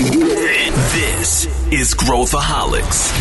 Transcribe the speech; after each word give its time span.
This 0.00 1.46
is 1.70 1.92
Growthaholics. 1.92 3.12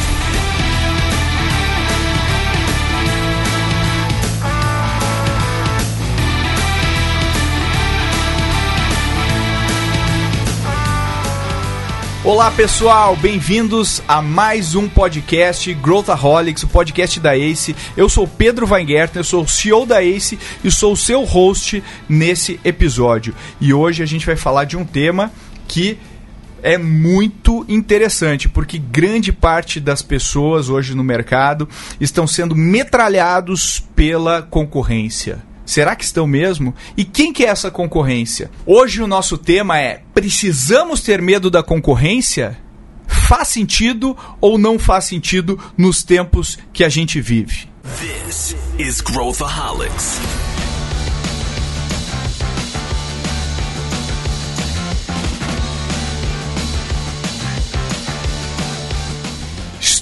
Olá 12.24 12.50
pessoal, 12.52 13.18
bem-vindos 13.18 14.02
a 14.08 14.22
mais 14.22 14.74
um 14.74 14.88
podcast 14.88 15.74
Growthaholics, 15.74 16.64
o 16.64 16.68
podcast 16.70 17.20
da 17.20 17.36
ACE. 17.36 17.76
Eu 17.98 18.08
sou 18.08 18.26
Pedro 18.26 18.66
Weingartner, 18.66 19.20
eu 19.20 19.26
sou 19.26 19.44
o 19.44 19.48
CEO 19.50 19.86
da 19.86 20.02
ACE 20.02 20.40
e 20.64 20.72
sou 20.72 20.94
o 20.94 20.98
seu 20.98 21.26
host 21.26 21.84
nesse 22.08 22.58
episódio. 22.64 23.36
E 23.60 23.74
hoje 23.74 24.02
a 24.02 24.06
gente 24.06 24.26
vai 24.26 24.38
falar 24.38 24.64
de 24.64 24.78
um 24.78 24.86
tema 24.86 25.30
que 25.68 26.00
é 26.64 26.78
muito 26.78 27.66
interessante, 27.68 28.48
porque 28.50 28.78
grande 28.78 29.32
parte 29.32 29.80
das 29.80 30.02
pessoas 30.02 30.70
hoje 30.70 30.96
no 30.96 31.04
mercado 31.04 31.68
estão 32.00 32.26
sendo 32.26 32.56
metralhados 32.56 33.80
pela 33.96 34.42
concorrência. 34.42 35.44
Será 35.66 35.96
que 35.96 36.04
estão 36.04 36.26
mesmo? 36.26 36.74
E 36.98 37.06
quem 37.06 37.32
que 37.32 37.46
é 37.46 37.50
essa 37.50 37.70
concorrência? 37.70 38.50
Hoje 38.66 39.04
o 39.04 39.08
nosso 39.08 39.38
tema 39.38 39.80
é: 39.80 40.02
precisamos 40.16 41.02
ter 41.02 41.22
medo 41.22 41.52
da 41.52 41.62
concorrência? 41.62 42.58
Faz 43.08 43.50
sentido 43.50 44.18
ou 44.42 44.58
não 44.58 44.80
faz 44.80 45.06
sentido 45.06 45.60
nos 45.78 46.04
tempos 46.04 46.58
que 46.74 46.84
a 46.84 46.90
gente 46.90 47.22
vive? 47.22 47.70
This 48.00 48.56
is 48.80 49.02
Growthaholics. 49.02 50.20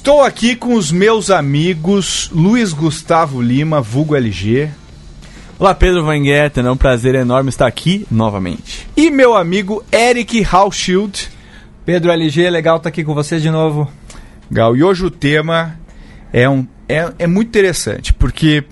Estou 0.07 0.23
aqui 0.23 0.55
com 0.55 0.75
os 0.75 0.89
meus 0.89 1.29
amigos 1.29 2.29
Luiz 2.31 2.71
Gustavo 2.71 3.41
Lima, 3.41 3.81
vulgo 3.81 4.15
LG, 4.15 4.69
Olá, 5.59 5.75
Pedro 5.75 6.05
Van 6.05 6.23
Guerten, 6.23 6.65
é 6.65 6.71
um 6.71 6.77
prazer 6.77 7.13
enorme 7.13 7.49
estar 7.49 7.67
aqui 7.67 8.07
novamente. 8.09 8.87
e 8.95 9.11
meu 9.11 9.35
amigo 9.35 9.83
Eric 9.91 10.47
Hauschild. 10.49 11.27
Pedro 11.85 12.09
LG, 12.09 12.49
legal 12.49 12.77
estar 12.77 12.87
aqui 12.87 13.03
com 13.03 13.13
vocês 13.13 13.41
de 13.41 13.51
novo. 13.51 13.91
Gal, 14.49 14.77
e 14.77 14.81
hoje 14.81 15.05
o 15.05 15.11
tema 15.11 15.77
é, 16.31 16.47
um, 16.47 16.65
é, 16.87 17.11
é 17.19 17.27
muito 17.27 17.49
interessante, 17.49 18.13
porque 18.13 18.63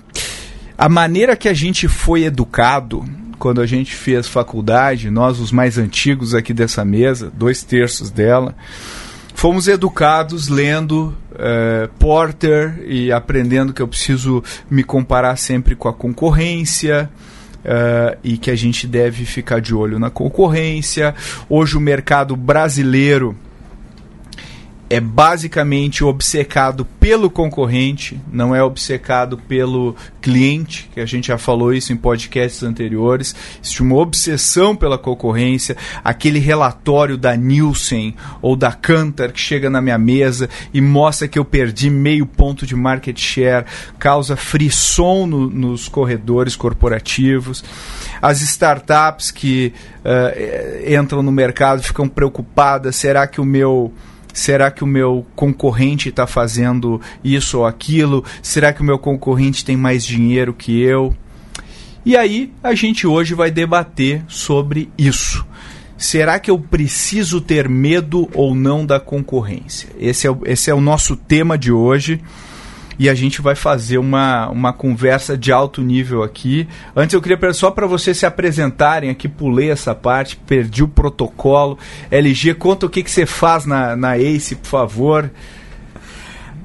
a 0.78 0.88
maneira 0.88 1.36
que 1.36 1.50
a 1.50 1.54
gente 1.54 1.86
foi 1.86 2.24
educado 2.24 3.04
quando 3.38 3.60
a 3.60 3.66
gente 3.66 3.94
fez 3.94 4.26
faculdade, 4.26 5.10
nós 5.10 5.38
os 5.38 5.52
mais 5.52 5.76
antigos 5.76 6.34
aqui 6.34 6.54
dessa 6.54 6.82
mesa, 6.82 7.30
dois 7.30 7.62
terços 7.62 8.10
dela, 8.10 8.56
fomos 9.36 9.68
educados 9.68 10.48
lendo 10.48 11.14
eh, 11.38 11.88
Porter 11.98 12.82
e 12.86 13.12
aprendendo 13.12 13.72
que 13.72 13.82
eu 13.82 13.86
preciso 13.86 14.42
me 14.68 14.82
comparar 14.82 15.36
sempre 15.36 15.76
com 15.76 15.88
a 15.88 15.92
concorrência. 15.92 17.08
eh, 17.68 18.18
e 18.22 18.38
que 18.38 18.50
a 18.50 18.54
gente 18.54 18.86
deve 18.86 19.24
ficar 19.24 19.60
de 19.60 19.74
olho 19.74 19.98
na 19.98 20.08
concorrência. 20.08 21.14
Hoje 21.48 21.76
o 21.76 21.80
mercado 21.80 22.36
brasileiro 22.36 23.36
é 24.88 25.00
basicamente 25.00 26.04
obcecado 26.04 26.84
pelo 27.00 27.28
concorrente, 27.28 28.20
não 28.32 28.54
é 28.54 28.62
obcecado 28.62 29.36
pelo 29.36 29.96
cliente, 30.22 30.88
que 30.94 31.00
a 31.00 31.06
gente 31.06 31.26
já 31.26 31.36
falou 31.36 31.74
isso 31.74 31.92
em 31.92 31.96
podcasts 31.96 32.62
anteriores. 32.62 33.34
Existe 33.60 33.82
uma 33.82 33.96
obsessão 33.96 34.76
pela 34.76 34.96
concorrência, 34.96 35.76
aquele 36.04 36.38
relatório 36.38 37.16
da 37.18 37.34
Nielsen 37.36 38.14
ou 38.40 38.54
da 38.54 38.70
Kantar 38.72 39.32
que 39.32 39.40
chega 39.40 39.68
na 39.68 39.80
minha 39.80 39.98
mesa 39.98 40.48
e 40.72 40.80
mostra 40.80 41.26
que 41.26 41.38
eu 41.38 41.44
perdi 41.44 41.90
meio 41.90 42.24
ponto 42.24 42.64
de 42.64 42.76
market 42.76 43.18
share, 43.18 43.66
causa 43.98 44.36
frisson 44.36 45.26
no- 45.26 45.50
nos 45.50 45.88
corredores 45.88 46.54
corporativos. 46.54 47.64
As 48.22 48.40
startups 48.40 49.30
que 49.32 49.72
eh, 50.04 50.96
entram 51.00 51.22
no 51.22 51.32
mercado 51.32 51.82
ficam 51.82 52.08
preocupadas, 52.08 52.94
será 52.96 53.26
que 53.26 53.40
o 53.40 53.44
meu 53.44 53.92
Será 54.36 54.70
que 54.70 54.84
o 54.84 54.86
meu 54.86 55.24
concorrente 55.34 56.10
está 56.10 56.26
fazendo 56.26 57.00
isso 57.24 57.60
ou 57.60 57.66
aquilo? 57.66 58.22
Será 58.42 58.70
que 58.70 58.82
o 58.82 58.84
meu 58.84 58.98
concorrente 58.98 59.64
tem 59.64 59.78
mais 59.78 60.04
dinheiro 60.04 60.52
que 60.52 60.78
eu? 60.78 61.16
E 62.04 62.14
aí, 62.14 62.52
a 62.62 62.74
gente 62.74 63.06
hoje 63.06 63.32
vai 63.34 63.50
debater 63.50 64.22
sobre 64.28 64.90
isso. 64.98 65.42
Será 65.96 66.38
que 66.38 66.50
eu 66.50 66.58
preciso 66.58 67.40
ter 67.40 67.66
medo 67.66 68.28
ou 68.34 68.54
não 68.54 68.84
da 68.84 69.00
concorrência? 69.00 69.88
Esse 69.98 70.26
é, 70.26 70.30
o- 70.30 70.42
esse 70.44 70.70
é 70.70 70.74
o 70.74 70.82
nosso 70.82 71.16
tema 71.16 71.56
de 71.56 71.72
hoje. 71.72 72.20
E 72.98 73.08
a 73.08 73.14
gente 73.14 73.42
vai 73.42 73.54
fazer 73.54 73.98
uma, 73.98 74.48
uma 74.48 74.72
conversa 74.72 75.36
de 75.36 75.52
alto 75.52 75.82
nível 75.82 76.22
aqui. 76.22 76.66
Antes 76.94 77.14
eu 77.14 77.20
queria 77.20 77.52
só 77.52 77.70
para 77.70 77.86
vocês 77.86 78.16
se 78.16 78.26
apresentarem 78.26 79.10
aqui, 79.10 79.28
pulei 79.28 79.70
essa 79.70 79.94
parte, 79.94 80.36
perdi 80.36 80.82
o 80.82 80.88
protocolo. 80.88 81.78
LG, 82.10 82.54
conta 82.54 82.86
o 82.86 82.90
que, 82.90 83.02
que 83.02 83.10
você 83.10 83.26
faz 83.26 83.66
na, 83.66 83.94
na 83.94 84.16
ACE, 84.16 84.56
por 84.56 84.68
favor. 84.68 85.30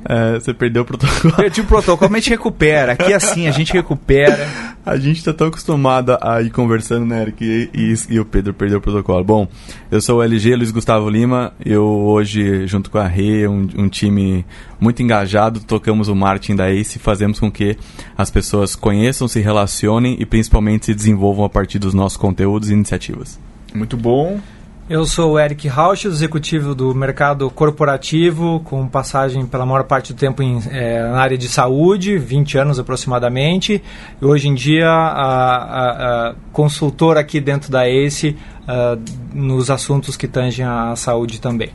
É, 0.03 0.33
você 0.39 0.53
perdeu 0.53 0.81
o 0.81 0.85
protocolo. 0.85 1.33
Perdi 1.35 1.61
o 1.61 1.65
protocolo, 1.65 2.09
mas 2.11 2.19
a 2.19 2.21
gente 2.21 2.29
recupera. 2.31 2.93
Aqui 2.93 3.13
é 3.13 3.15
assim, 3.15 3.47
a 3.47 3.51
gente 3.51 3.71
recupera. 3.73 4.47
A 4.83 4.97
gente 4.97 5.23
tá 5.23 5.31
tão 5.31 5.47
acostumado 5.47 6.17
a 6.19 6.41
ir 6.41 6.49
conversando, 6.49 7.05
né, 7.05 7.21
Eric? 7.21 7.43
E, 7.45 7.69
e- 7.73 8.15
e 8.15 8.19
o 8.19 8.25
Pedro 8.25 8.51
perdeu 8.53 8.79
o 8.79 8.81
protocolo. 8.81 9.23
Bom, 9.23 9.47
eu 9.91 10.01
sou 10.01 10.17
o 10.19 10.23
LG, 10.23 10.55
Luiz 10.55 10.71
Gustavo 10.71 11.07
Lima. 11.07 11.53
Eu 11.63 11.83
hoje, 11.85 12.65
junto 12.65 12.89
com 12.89 12.97
a 12.97 13.05
Rê, 13.07 13.47
um, 13.47 13.67
um 13.77 13.87
time 13.87 14.43
muito 14.79 15.03
engajado, 15.03 15.59
tocamos 15.59 16.07
o 16.07 16.15
marketing 16.15 16.55
da 16.55 16.71
ACE 16.71 16.97
e 16.97 16.99
fazemos 16.99 17.39
com 17.39 17.51
que 17.51 17.77
as 18.17 18.31
pessoas 18.31 18.75
conheçam, 18.75 19.27
se 19.27 19.39
relacionem 19.39 20.17
e 20.19 20.25
principalmente 20.25 20.87
se 20.87 20.95
desenvolvam 20.95 21.45
a 21.45 21.49
partir 21.49 21.77
dos 21.77 21.93
nossos 21.93 22.17
conteúdos 22.17 22.71
e 22.71 22.73
iniciativas. 22.73 23.39
Muito 23.75 23.95
bom. 23.95 24.39
Eu 24.93 25.05
sou 25.05 25.31
o 25.33 25.39
Eric 25.39 25.69
Rausch, 25.69 26.03
executivo 26.03 26.75
do 26.75 26.93
mercado 26.93 27.49
corporativo, 27.49 28.59
com 28.65 28.85
passagem 28.89 29.45
pela 29.45 29.65
maior 29.65 29.85
parte 29.85 30.11
do 30.11 30.19
tempo 30.19 30.43
em, 30.43 30.59
eh, 30.69 31.01
na 31.09 31.17
área 31.21 31.37
de 31.37 31.47
saúde, 31.47 32.17
20 32.17 32.57
anos 32.57 32.77
aproximadamente. 32.77 33.81
E 34.21 34.25
hoje 34.25 34.49
em 34.49 34.53
dia, 34.53 34.89
a, 34.89 35.55
a- 35.55 36.29
a 36.31 36.35
consultor 36.51 37.17
aqui 37.17 37.39
dentro 37.39 37.71
da 37.71 37.87
ACE 37.87 38.35
ah, 38.67 38.97
nos 39.33 39.71
assuntos 39.71 40.17
que 40.17 40.27
tangem 40.27 40.65
a 40.65 40.93
saúde 40.97 41.39
também. 41.39 41.69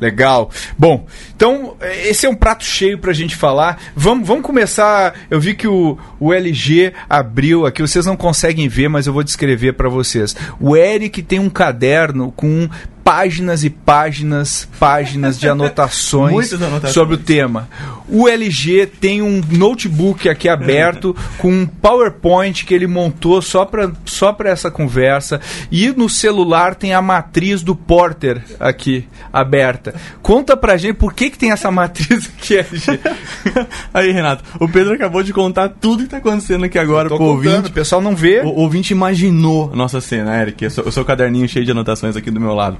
Legal. 0.00 0.50
Bom, 0.78 1.06
então 1.34 1.76
esse 2.04 2.26
é 2.26 2.28
um 2.28 2.34
prato 2.34 2.64
cheio 2.64 2.98
pra 2.98 3.12
gente 3.12 3.34
falar. 3.34 3.80
Vamos, 3.94 4.26
vamos 4.26 4.44
começar. 4.44 5.14
Eu 5.30 5.40
vi 5.40 5.54
que 5.54 5.66
o, 5.66 5.98
o 6.20 6.32
LG 6.32 6.92
abriu 7.08 7.66
aqui, 7.66 7.82
vocês 7.82 8.06
não 8.06 8.16
conseguem 8.16 8.68
ver, 8.68 8.88
mas 8.88 9.06
eu 9.06 9.12
vou 9.12 9.24
descrever 9.24 9.72
pra 9.72 9.88
vocês. 9.88 10.36
O 10.60 10.76
Eric 10.76 11.22
tem 11.22 11.38
um 11.38 11.50
caderno 11.50 12.32
com 12.32 12.68
páginas 13.08 13.64
e 13.64 13.70
páginas, 13.70 14.68
páginas 14.78 15.40
de 15.40 15.48
anotações, 15.48 16.52
anotações. 16.52 16.92
sobre 16.92 17.14
o 17.14 17.18
tema. 17.18 17.66
O 18.06 18.28
LG 18.28 18.86
tem 19.00 19.22
um 19.22 19.40
notebook 19.50 20.28
aqui 20.28 20.46
aberto 20.46 21.16
com 21.38 21.50
um 21.50 21.66
PowerPoint 21.66 22.66
que 22.66 22.74
ele 22.74 22.86
montou 22.86 23.40
só 23.40 23.64
para 23.64 23.90
só 24.04 24.30
pra 24.30 24.50
essa 24.50 24.70
conversa. 24.70 25.40
E 25.72 25.88
no 25.88 26.06
celular 26.06 26.74
tem 26.74 26.92
a 26.92 27.00
matriz 27.00 27.62
do 27.62 27.74
Porter 27.74 28.42
aqui 28.60 29.06
aberta. 29.32 29.94
Conta 30.20 30.54
pra 30.54 30.76
gente 30.76 30.96
por 30.96 31.14
que, 31.14 31.30
que 31.30 31.38
tem 31.38 31.50
essa 31.50 31.70
matriz 31.70 32.30
aqui, 32.36 32.58
LG. 32.58 33.00
Aí, 33.92 34.12
Renato, 34.12 34.44
o 34.60 34.68
Pedro 34.68 34.92
acabou 34.92 35.22
de 35.22 35.32
contar 35.32 35.70
tudo 35.70 36.02
que 36.02 36.10
tá 36.10 36.18
acontecendo 36.18 36.64
aqui 36.64 36.78
agora 36.78 37.08
pro 37.08 37.16
contando, 37.16 37.46
ouvinte. 37.46 37.70
o 37.70 37.72
pessoal 37.72 38.02
não 38.02 38.14
vê. 38.14 38.40
O 38.40 38.48
ouvinte 38.48 38.92
imaginou 38.92 39.70
a 39.72 39.76
nossa 39.76 39.98
cena, 39.98 40.38
Eric. 40.38 40.66
O 40.66 40.92
seu 40.92 41.06
caderninho 41.06 41.48
cheio 41.48 41.64
de 41.64 41.70
anotações 41.70 42.14
aqui 42.14 42.30
do 42.30 42.40
meu 42.40 42.54
lado. 42.54 42.76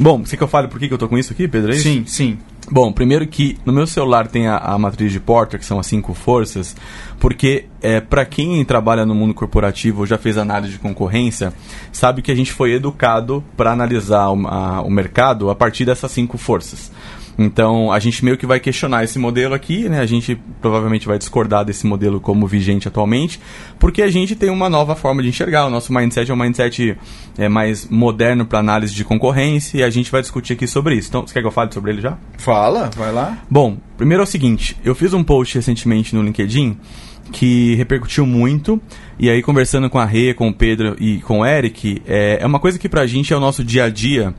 Bom, 0.00 0.24
você 0.24 0.36
que 0.36 0.42
eu 0.42 0.48
fale 0.48 0.68
por 0.68 0.78
que 0.78 0.88
que 0.88 0.94
eu 0.94 0.98
tô 0.98 1.08
com 1.08 1.18
isso 1.18 1.32
aqui, 1.32 1.48
Pedro? 1.48 1.72
É? 1.72 1.76
Sim, 1.76 2.04
sim. 2.06 2.38
Bom, 2.70 2.92
primeiro 2.92 3.26
que 3.26 3.56
no 3.64 3.72
meu 3.72 3.86
celular 3.86 4.26
tem 4.28 4.46
a, 4.46 4.58
a 4.58 4.78
matriz 4.78 5.10
de 5.10 5.18
Porter, 5.18 5.58
que 5.58 5.64
são 5.64 5.78
as 5.80 5.86
cinco 5.86 6.12
forças, 6.12 6.76
porque 7.18 7.64
é, 7.80 7.98
para 7.98 8.26
quem 8.26 8.62
trabalha 8.64 9.06
no 9.06 9.14
mundo 9.14 9.32
corporativo 9.32 10.00
ou 10.00 10.06
já 10.06 10.18
fez 10.18 10.36
análise 10.36 10.74
de 10.74 10.78
concorrência, 10.78 11.52
sabe 11.90 12.20
que 12.20 12.30
a 12.30 12.34
gente 12.34 12.52
foi 12.52 12.72
educado 12.74 13.42
para 13.56 13.72
analisar 13.72 14.28
o, 14.30 14.46
a- 14.46 14.82
o 14.82 14.90
mercado 14.90 15.48
a 15.48 15.54
partir 15.54 15.86
dessas 15.86 16.12
cinco 16.12 16.36
forças. 16.36 16.92
Então, 17.38 17.92
a 17.92 18.00
gente 18.00 18.24
meio 18.24 18.36
que 18.36 18.44
vai 18.44 18.58
questionar 18.58 19.04
esse 19.04 19.16
modelo 19.16 19.54
aqui, 19.54 19.88
né? 19.88 20.00
A 20.00 20.06
gente 20.06 20.34
provavelmente 20.60 21.06
vai 21.06 21.16
discordar 21.16 21.64
desse 21.64 21.86
modelo 21.86 22.20
como 22.20 22.46
vigente 22.48 22.88
atualmente, 22.88 23.40
porque 23.78 24.02
a 24.02 24.10
gente 24.10 24.34
tem 24.34 24.50
uma 24.50 24.68
nova 24.68 24.96
forma 24.96 25.22
de 25.22 25.28
enxergar. 25.28 25.66
O 25.66 25.70
nosso 25.70 25.92
mindset 25.92 26.28
é 26.28 26.34
um 26.34 26.36
mindset 26.36 26.98
é, 27.38 27.48
mais 27.48 27.88
moderno 27.88 28.44
para 28.44 28.58
análise 28.58 28.92
de 28.92 29.04
concorrência 29.04 29.78
e 29.78 29.82
a 29.84 29.90
gente 29.90 30.10
vai 30.10 30.20
discutir 30.20 30.54
aqui 30.54 30.66
sobre 30.66 30.96
isso. 30.96 31.08
Então, 31.08 31.24
você 31.24 31.32
quer 31.32 31.40
que 31.40 31.46
eu 31.46 31.52
fale 31.52 31.72
sobre 31.72 31.92
ele 31.92 32.00
já? 32.00 32.18
Fala, 32.38 32.90
vai 32.96 33.12
lá. 33.12 33.38
Bom, 33.48 33.78
primeiro 33.96 34.22
é 34.22 34.24
o 34.24 34.26
seguinte, 34.26 34.76
eu 34.84 34.94
fiz 34.94 35.14
um 35.14 35.22
post 35.22 35.54
recentemente 35.54 36.16
no 36.16 36.22
LinkedIn 36.22 36.76
que 37.30 37.74
repercutiu 37.74 38.26
muito. 38.26 38.80
E 39.18 39.28
aí, 39.28 39.42
conversando 39.42 39.90
com 39.90 39.98
a 39.98 40.04
Rê, 40.04 40.32
com 40.34 40.48
o 40.48 40.54
Pedro 40.54 40.96
e 40.98 41.18
com 41.18 41.40
o 41.40 41.46
Eric, 41.46 42.02
é, 42.06 42.38
é 42.40 42.46
uma 42.46 42.58
coisa 42.58 42.78
que 42.78 42.88
pra 42.88 43.06
gente 43.06 43.32
é 43.32 43.36
o 43.36 43.40
nosso 43.40 43.64
dia 43.64 43.84
a 43.84 43.90
dia 43.90 44.34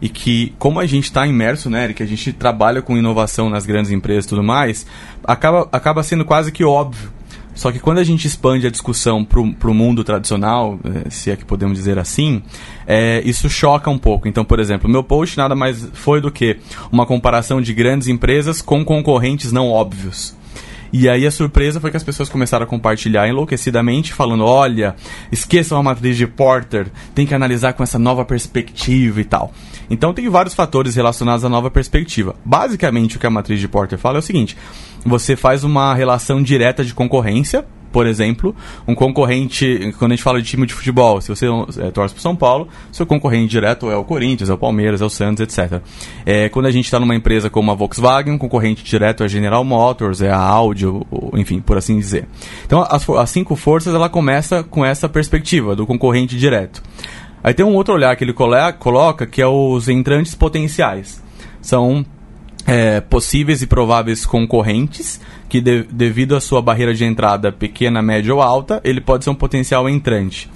e 0.00 0.08
que, 0.08 0.52
como 0.58 0.80
a 0.80 0.86
gente 0.86 1.04
está 1.04 1.26
imerso, 1.26 1.70
né, 1.70 1.84
Eric, 1.84 2.02
a 2.02 2.06
gente 2.06 2.32
trabalha 2.32 2.82
com 2.82 2.96
inovação 2.96 3.48
nas 3.48 3.66
grandes 3.66 3.90
empresas 3.90 4.26
e 4.26 4.28
tudo 4.28 4.42
mais, 4.42 4.86
acaba, 5.22 5.68
acaba 5.72 6.02
sendo 6.02 6.24
quase 6.24 6.52
que 6.52 6.64
óbvio. 6.64 7.12
Só 7.54 7.70
que 7.70 7.78
quando 7.78 7.98
a 7.98 8.04
gente 8.04 8.26
expande 8.26 8.66
a 8.66 8.70
discussão 8.70 9.24
para 9.24 9.40
o 9.40 9.74
mundo 9.74 10.02
tradicional, 10.02 10.78
eh, 10.84 11.08
se 11.08 11.30
é 11.30 11.36
que 11.36 11.44
podemos 11.44 11.78
dizer 11.78 11.98
assim, 11.98 12.42
é, 12.84 13.22
isso 13.24 13.48
choca 13.48 13.88
um 13.88 13.98
pouco. 13.98 14.26
Então, 14.26 14.44
por 14.44 14.58
exemplo, 14.58 14.90
meu 14.90 15.04
post 15.04 15.38
nada 15.38 15.54
mais 15.54 15.88
foi 15.92 16.20
do 16.20 16.32
que 16.32 16.58
uma 16.90 17.06
comparação 17.06 17.62
de 17.62 17.72
grandes 17.72 18.08
empresas 18.08 18.60
com 18.60 18.84
concorrentes 18.84 19.52
não 19.52 19.68
óbvios. 19.68 20.34
E 20.92 21.08
aí 21.08 21.26
a 21.26 21.30
surpresa 21.30 21.80
foi 21.80 21.90
que 21.90 21.96
as 21.96 22.04
pessoas 22.04 22.28
começaram 22.28 22.64
a 22.64 22.68
compartilhar 22.68 23.28
enlouquecidamente, 23.28 24.12
falando: 24.12 24.44
olha, 24.44 24.94
esqueçam 25.30 25.76
a 25.76 25.82
matriz 25.82 26.16
de 26.16 26.24
Porter, 26.24 26.86
tem 27.12 27.26
que 27.26 27.34
analisar 27.34 27.72
com 27.72 27.82
essa 27.82 27.98
nova 27.98 28.24
perspectiva 28.24 29.20
e 29.20 29.24
tal. 29.24 29.52
Então 29.88 30.12
tem 30.12 30.28
vários 30.28 30.54
fatores 30.54 30.94
relacionados 30.94 31.44
à 31.44 31.48
nova 31.48 31.70
perspectiva. 31.70 32.34
Basicamente, 32.44 33.16
o 33.16 33.20
que 33.20 33.26
a 33.26 33.30
matriz 33.30 33.60
de 33.60 33.68
Porter 33.68 33.98
fala 33.98 34.18
é 34.18 34.20
o 34.20 34.22
seguinte: 34.22 34.56
você 35.04 35.36
faz 35.36 35.64
uma 35.64 35.94
relação 35.94 36.42
direta 36.42 36.84
de 36.84 36.94
concorrência 36.94 37.64
por 37.94 38.08
exemplo, 38.08 38.56
um 38.88 38.92
concorrente, 38.92 39.94
quando 40.00 40.10
a 40.10 40.16
gente 40.16 40.24
fala 40.24 40.42
de 40.42 40.48
time 40.48 40.66
de 40.66 40.74
futebol, 40.74 41.20
se 41.20 41.28
você 41.28 41.46
é, 41.78 41.92
torce 41.92 42.12
para 42.12 42.20
São 42.20 42.34
Paulo, 42.34 42.66
seu 42.90 43.06
concorrente 43.06 43.46
direto 43.46 43.88
é 43.88 43.96
o 43.96 44.02
Corinthians, 44.02 44.50
é 44.50 44.52
o 44.52 44.58
Palmeiras, 44.58 45.00
é 45.00 45.04
o 45.04 45.08
Santos, 45.08 45.40
etc. 45.40 45.80
É, 46.26 46.48
quando 46.48 46.66
a 46.66 46.72
gente 46.72 46.86
está 46.86 46.98
numa 46.98 47.14
empresa 47.14 47.48
como 47.48 47.70
a 47.70 47.74
Volkswagen, 47.76 48.34
um 48.34 48.38
concorrente 48.38 48.82
direto 48.82 49.22
é 49.22 49.26
a 49.26 49.28
General 49.28 49.62
Motors, 49.62 50.20
é 50.22 50.28
a 50.28 50.40
Audi, 50.40 50.86
enfim, 51.34 51.60
por 51.60 51.78
assim 51.78 51.96
dizer. 51.96 52.26
Então, 52.66 52.82
as, 52.82 53.08
as 53.08 53.30
cinco 53.30 53.54
forças, 53.54 53.94
ela 53.94 54.08
começa 54.08 54.64
com 54.64 54.84
essa 54.84 55.08
perspectiva 55.08 55.76
do 55.76 55.86
concorrente 55.86 56.36
direto. 56.36 56.82
Aí 57.44 57.52
tem 57.52 57.64
um 57.64 57.74
outro 57.74 57.92
olhar 57.92 58.16
que 58.16 58.24
ele 58.24 58.32
coloca, 58.32 59.26
que 59.26 59.42
é 59.42 59.46
os 59.46 59.86
entrantes 59.86 60.34
potenciais. 60.34 61.22
São 61.60 62.04
é, 62.66 63.02
possíveis 63.02 63.60
e 63.60 63.66
prováveis 63.66 64.24
concorrentes 64.24 65.20
que, 65.46 65.60
de, 65.60 65.82
devido 65.82 66.34
à 66.34 66.40
sua 66.40 66.62
barreira 66.62 66.94
de 66.94 67.04
entrada 67.04 67.52
pequena, 67.52 68.00
média 68.00 68.34
ou 68.34 68.40
alta, 68.40 68.80
ele 68.82 68.98
pode 68.98 69.24
ser 69.24 69.30
um 69.30 69.34
potencial 69.34 69.86
entrante. 69.90 70.50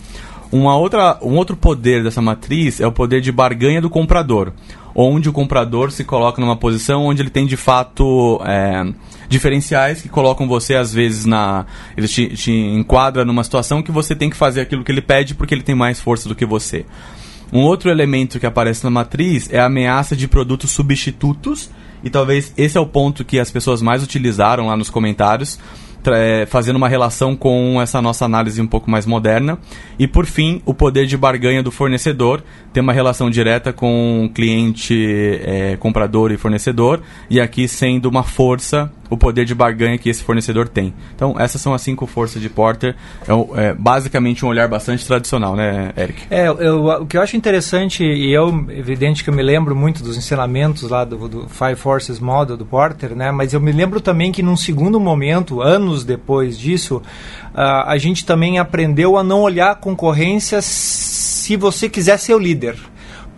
Uma 0.51 0.79
outra, 0.79 1.19
um 1.21 1.37
outro 1.37 1.55
poder 1.55 2.03
dessa 2.03 2.23
matriz 2.23 2.81
é 2.81 2.87
o 2.87 2.93
poder 2.93 3.21
de 3.21 3.31
barganha 3.31 3.83
do 3.83 3.91
comprador, 3.91 4.55
onde 4.95 5.29
o 5.29 5.33
comprador 5.33 5.93
se 5.93 6.05
coloca 6.05 6.41
numa 6.41 6.57
posição 6.57 7.05
onde 7.05 7.21
ele 7.21 7.29
tem 7.29 7.47
de 7.47 7.57
fato 7.57 8.41
é, 8.47 8.83
diferenciais 9.29 10.01
que 10.01 10.09
colocam 10.09 10.49
você 10.49 10.75
às 10.75 10.93
vezes 10.93 11.25
na. 11.25 11.67
Ele 11.97 12.09
te, 12.09 12.29
te 12.29 12.53
enquadra 12.53 13.25
numa 13.25 13.45
situação 13.45 13.83
que 13.83 13.93
você 13.93 14.15
tem 14.15 14.31
que 14.31 14.37
fazer 14.37 14.63
aquilo 14.63 14.83
que 14.83 14.91
ele 14.91 15.03
pede 15.03 15.35
porque 15.35 15.55
ele 15.55 15.63
tem 15.63 15.75
mais 15.75 16.01
força 16.01 16.29
do 16.29 16.35
que 16.35 16.47
você. 16.47 16.85
Um 17.53 17.63
outro 17.63 17.91
elemento 17.91 18.39
que 18.39 18.47
aparece 18.47 18.85
na 18.85 18.91
matriz 18.91 19.51
é 19.53 19.59
a 19.59 19.67
ameaça 19.67 20.15
de 20.15 20.29
produtos 20.29 20.71
substitutos 20.71 21.71
e 22.03 22.11
talvez 22.11 22.53
esse 22.57 22.77
é 22.77 22.81
o 22.81 22.87
ponto 22.87 23.25
que 23.25 23.39
as 23.39 23.51
pessoas 23.51 23.83
mais 23.83 24.03
utilizaram 24.03 24.67
lá 24.67 24.77
nos 24.77 24.91
comentários, 24.91 25.59
é, 26.07 26.47
fazendo 26.47 26.77
uma 26.77 26.89
relação 26.89 27.35
com 27.35 27.81
essa 27.83 28.01
nossa 28.01 28.25
análise 28.25 28.61
um 28.61 28.67
pouco 28.67 28.91
mais 28.91 29.05
moderna. 29.05 29.59
E 29.99 30.07
por 30.07 30.27
fim, 30.27 30.63
o 30.65 30.73
poder 30.73 31.07
de 31.07 31.17
barganha 31.17 31.63
do 31.63 31.71
fornecedor 31.71 32.43
tem 32.73 32.83
uma 32.83 32.93
relação 32.93 33.31
direta 33.31 33.73
com 33.73 34.31
cliente, 34.35 34.95
é, 35.43 35.77
comprador 35.77 36.31
e 36.31 36.37
fornecedor, 36.37 37.01
e 37.29 37.41
aqui 37.41 37.67
sendo 37.67 38.09
uma 38.09 38.23
força 38.23 38.93
o 39.11 39.17
poder 39.17 39.45
de 39.45 39.55
barganha 39.55 39.99
que 39.99 40.09
esse 40.09 40.23
fornecedor 40.23 40.69
tem. 40.69 40.93
Então, 41.15 41.35
essas 41.39 41.61
são 41.61 41.75
as 41.75 41.83
cinco 41.83 42.07
forças 42.07 42.41
de 42.41 42.49
Porter. 42.49 42.95
É, 43.27 43.69
é 43.69 43.75
basicamente 43.75 44.45
um 44.45 44.49
olhar 44.49 44.69
bastante 44.69 45.07
tradicional, 45.07 45.57
né, 45.57 45.93
Eric? 45.97 46.23
É, 46.31 46.49
eu, 46.49 46.85
o 46.87 47.07
que 47.07 47.17
eu 47.17 47.23
acho 47.23 47.37
interessante, 47.37 48.05
e 48.05 48.33
eu, 48.33 48.49
evidente 48.71 49.25
que 49.25 49.31
eu 49.31 49.35
me 49.35 49.43
lembro 49.43 49.75
muito 49.75 50.03
dos 50.03 50.17
ensinamentos 50.17 50.83
lá 50.83 51.05
do, 51.05 51.29
do 51.29 51.49
Five 51.49 51.77
Forces 51.77 52.19
Model 52.19 52.57
do 52.57 52.67
Porter, 52.67 53.15
né, 53.15 53.31
mas 53.33 53.53
eu 53.53 53.61
me 53.61 53.73
lembro 53.73 54.01
também 54.01 54.33
que 54.33 54.43
num 54.43 54.57
segundo 54.57 55.01
momento, 55.01 55.61
anos 55.61 56.05
depois 56.05 56.59
disso, 56.59 56.97
uh, 57.55 57.85
a 57.87 57.97
gente 57.99 58.25
também 58.25 58.59
aprendeu 58.59 59.17
a 59.17 59.23
não 59.23 59.41
olhar 59.41 59.71
a 59.71 59.75
concorrência 59.75 60.61
se 60.63 61.57
você 61.57 61.89
quiser 61.89 62.19
ser 62.19 62.35
o 62.35 62.39
líder. 62.39 62.77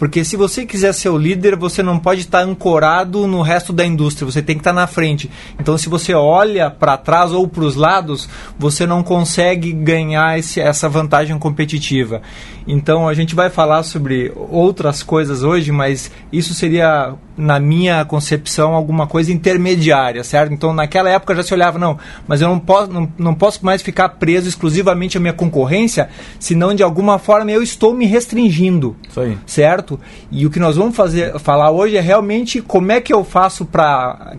Porque 0.00 0.25
se 0.25 0.35
você 0.35 0.64
quiser 0.64 0.94
ser 0.94 1.11
o 1.11 1.19
líder, 1.19 1.56
você 1.56 1.82
não 1.82 1.99
pode 1.99 2.23
estar 2.23 2.41
ancorado 2.41 3.26
no 3.26 3.43
resto 3.43 3.70
da 3.70 3.85
indústria, 3.85 4.25
você 4.25 4.41
tem 4.41 4.56
que 4.56 4.61
estar 4.62 4.73
na 4.73 4.87
frente. 4.87 5.31
Então, 5.58 5.76
se 5.76 5.91
você 5.91 6.14
olha 6.14 6.70
para 6.70 6.97
trás 6.97 7.32
ou 7.32 7.47
para 7.47 7.64
os 7.64 7.76
lados, 7.76 8.26
você 8.58 8.87
não 8.87 9.02
consegue 9.02 9.70
ganhar 9.75 10.38
esse, 10.38 10.58
essa 10.58 10.88
vantagem 10.88 11.38
competitiva. 11.38 12.23
Então, 12.67 13.08
a 13.08 13.12
gente 13.12 13.35
vai 13.35 13.50
falar 13.50 13.82
sobre 13.82 14.32
outras 14.35 15.02
coisas 15.02 15.43
hoje, 15.43 15.70
mas 15.70 16.11
isso 16.32 16.55
seria, 16.55 17.14
na 17.37 17.61
minha 17.61 18.02
concepção, 18.05 18.75
alguma 18.75 19.06
coisa 19.06 19.31
intermediária, 19.32 20.25
certo? 20.25 20.55
Então, 20.55 20.73
naquela 20.73 21.11
época 21.11 21.35
já 21.35 21.43
se 21.43 21.52
olhava, 21.52 21.79
não, 21.79 21.99
mas 22.26 22.41
eu 22.41 22.49
não 22.49 22.58
posso, 22.58 22.91
não, 22.91 23.12
não 23.19 23.35
posso 23.35 23.67
mais 23.67 23.82
ficar 23.82 24.08
preso 24.11 24.49
exclusivamente 24.49 25.19
à 25.19 25.20
minha 25.20 25.32
concorrência, 25.35 26.08
senão 26.38 26.75
de 26.75 26.82
alguma 26.82 27.19
forma 27.19 27.50
eu 27.50 27.62
estou 27.62 27.93
me 27.93 28.06
restringindo. 28.06 28.97
Isso 29.08 29.20
aí. 29.20 29.37
Certo? 29.44 29.89
E 30.31 30.44
o 30.46 30.50
que 30.50 30.60
nós 30.60 30.76
vamos 30.76 30.94
fazer, 30.94 31.38
falar 31.38 31.70
hoje 31.70 31.96
é 31.96 32.00
realmente 32.00 32.60
como 32.60 32.92
é 32.92 33.00
que 33.00 33.12
eu 33.12 33.25
faço 33.25 33.64
para 33.64 34.37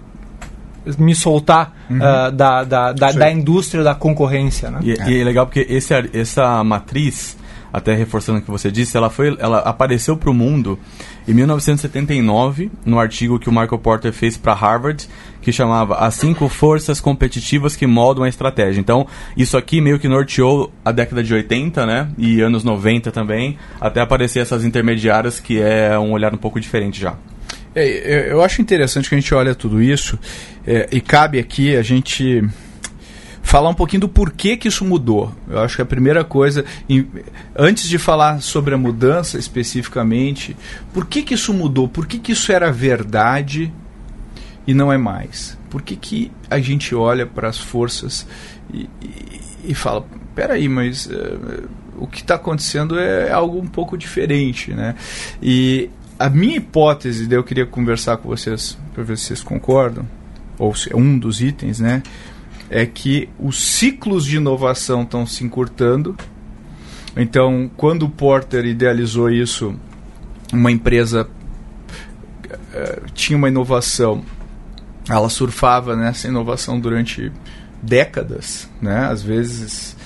me 0.98 1.13
soltar 1.15 1.74
uhum. 1.89 1.98
uh, 1.98 2.31
da, 2.31 2.63
da, 2.63 2.92
da, 2.94 3.12
da, 3.12 3.31
indústria 3.31 3.83
da 3.83 3.94
concorrência. 3.95 4.71
Né? 4.71 4.80
E, 4.81 4.92
é. 4.94 5.09
e 5.09 5.21
é 5.21 5.24
legal 5.24 5.45
porque 5.45 5.65
esse, 5.69 5.94
essa 6.13 6.63
matriz, 6.63 7.38
até 7.71 7.94
reforçando 7.95 8.39
o 8.39 8.41
que 8.41 8.51
você 8.51 8.71
disse, 8.71 8.97
ela, 8.97 9.09
foi, 9.09 9.35
ela 9.39 9.59
apareceu 9.59 10.18
para 10.18 10.29
o 10.29 10.33
mundo 10.33 10.77
em 11.27 11.33
1979, 11.33 12.71
no 12.85 13.00
artigo 13.00 13.39
que 13.39 13.50
o 13.50 13.51
Michael 13.51 13.79
Porter 13.79 14.12
fez 14.12 14.38
para 14.38 14.53
Harvard, 14.53 15.07
que 15.41 15.51
chamava 15.51 15.95
As 15.95 16.15
Cinco 16.15 16.50
Forças 16.50 17.00
Competitivas 17.00 17.75
que 17.75 17.88
Moldam 17.88 18.23
a 18.23 18.29
Estratégia. 18.29 18.79
Então, 18.79 19.07
isso 19.38 19.57
aqui 19.57 19.79
meio 19.79 20.00
que 20.00 20.07
norteou 20.07 20.71
a 20.83 20.91
década 20.91 21.23
de 21.23 21.33
80, 21.33 21.85
né? 21.85 22.09
E 22.18 22.41
anos 22.41 22.63
90 22.63 23.12
também, 23.12 23.57
até 23.79 24.01
aparecer 24.01 24.39
essas 24.39 24.63
intermediárias, 24.65 25.39
que 25.39 25.59
é 25.59 25.97
um 25.97 26.12
olhar 26.12 26.33
um 26.33 26.38
pouco 26.38 26.59
diferente 26.59 27.00
já. 27.00 27.15
É, 27.74 28.31
eu 28.31 28.44
acho 28.44 28.62
interessante 28.62 29.07
que 29.07 29.15
a 29.15 29.19
gente 29.19 29.33
olha 29.33 29.56
tudo 29.56 29.81
isso 29.81 30.19
é, 30.67 30.89
e 30.91 31.00
cabe 31.00 31.39
aqui 31.39 31.75
a 31.75 31.81
gente 31.81 32.44
falar 33.51 33.69
um 33.69 33.74
pouquinho 33.74 34.00
do 34.00 34.07
porquê 34.07 34.56
que 34.56 34.69
isso 34.69 34.86
mudou. 34.86 35.36
Eu 35.45 35.59
acho 35.59 35.75
que 35.75 35.81
a 35.81 35.86
primeira 35.86 36.24
coisa, 36.24 36.63
em, 36.88 37.06
antes 37.53 37.89
de 37.89 37.98
falar 37.98 38.42
sobre 38.42 38.74
a 38.74 38.77
mudança 38.77 39.38
especificamente, 39.38 40.56
por 40.94 41.06
que, 41.06 41.21
que 41.21 41.33
isso 41.33 41.53
mudou? 41.53 41.86
Por 41.86 42.07
que, 42.07 42.18
que 42.18 42.31
isso 42.31 42.50
era 42.53 42.71
verdade 42.71 43.69
e 44.65 44.74
não 44.74 44.89
é 44.89 44.98
mais? 44.98 45.58
Por 45.70 45.81
que, 45.81 45.98
que 45.98 46.31
a 46.50 46.62
gente 46.62 46.96
olha 46.96 47.25
para 47.25 47.50
as 47.50 47.58
forças 47.58 48.25
e, 48.74 48.89
e, 49.01 49.41
e 49.65 49.75
fala, 49.75 50.05
peraí, 50.34 50.70
mas 50.70 51.08
uh, 51.08 51.67
o 51.98 52.08
que 52.08 52.22
está 52.22 52.36
acontecendo 52.36 52.98
é 52.98 53.34
algo 53.34 53.60
um 53.60 53.67
pouco 53.67 53.98
diferente, 53.98 54.74
né? 54.74 54.96
E 55.43 55.89
a 56.17 56.29
minha 56.29 56.55
hipótese, 56.55 57.27
daí 57.27 57.38
eu 57.38 57.43
queria 57.43 57.65
conversar 57.65 58.15
com 58.15 58.29
vocês 58.29 58.77
para 58.93 59.03
ver 59.03 59.17
se 59.17 59.25
vocês 59.25 59.43
concordam, 59.43 60.08
ou 60.58 60.74
se 60.74 60.93
é 60.93 60.96
um 60.96 61.20
dos 61.20 61.41
itens, 61.41 61.81
né? 61.81 62.01
É 62.72 62.86
que 62.86 63.28
os 63.38 63.62
ciclos 63.62 64.25
de 64.25 64.38
inovação 64.38 65.01
estão 65.01 65.25
se 65.25 65.44
encurtando. 65.44 66.16
Então, 67.18 67.70
quando 67.75 68.04
o 68.04 68.10
Porter 68.10 68.66
idealizou 68.66 69.30
isso, 69.30 69.75
uma 70.54 70.72
empresa 70.72 71.28
uh, 72.50 73.12
tinha 73.13 73.38
uma 73.38 73.50
inovação, 73.50 74.24
ela 75.10 75.28
surfava 75.28 75.98
nessa 75.98 76.30
inovação 76.30 76.80
durante 76.80 77.30
décadas, 77.84 78.70
né? 78.82 79.08
Às 79.08 79.22
vezes 79.22 79.98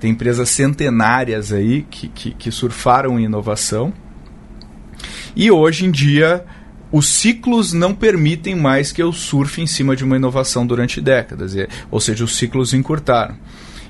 tem 0.00 0.12
empresas 0.12 0.48
centenárias 0.48 1.52
aí 1.52 1.82
que, 1.82 2.08
que, 2.08 2.30
que 2.30 2.50
surfaram 2.50 3.20
em 3.20 3.24
inovação. 3.24 3.92
E 5.34 5.50
hoje 5.50 5.84
em 5.84 5.90
dia 5.90 6.46
os 6.96 7.08
ciclos 7.08 7.74
não 7.74 7.94
permitem 7.94 8.54
mais 8.54 8.90
que 8.90 9.02
eu 9.02 9.12
surfe 9.12 9.60
em 9.60 9.66
cima 9.66 9.94
de 9.94 10.02
uma 10.02 10.16
inovação 10.16 10.66
durante 10.66 10.98
décadas, 10.98 11.54
ou 11.90 12.00
seja, 12.00 12.24
os 12.24 12.34
ciclos 12.34 12.72
encurtaram. 12.72 13.36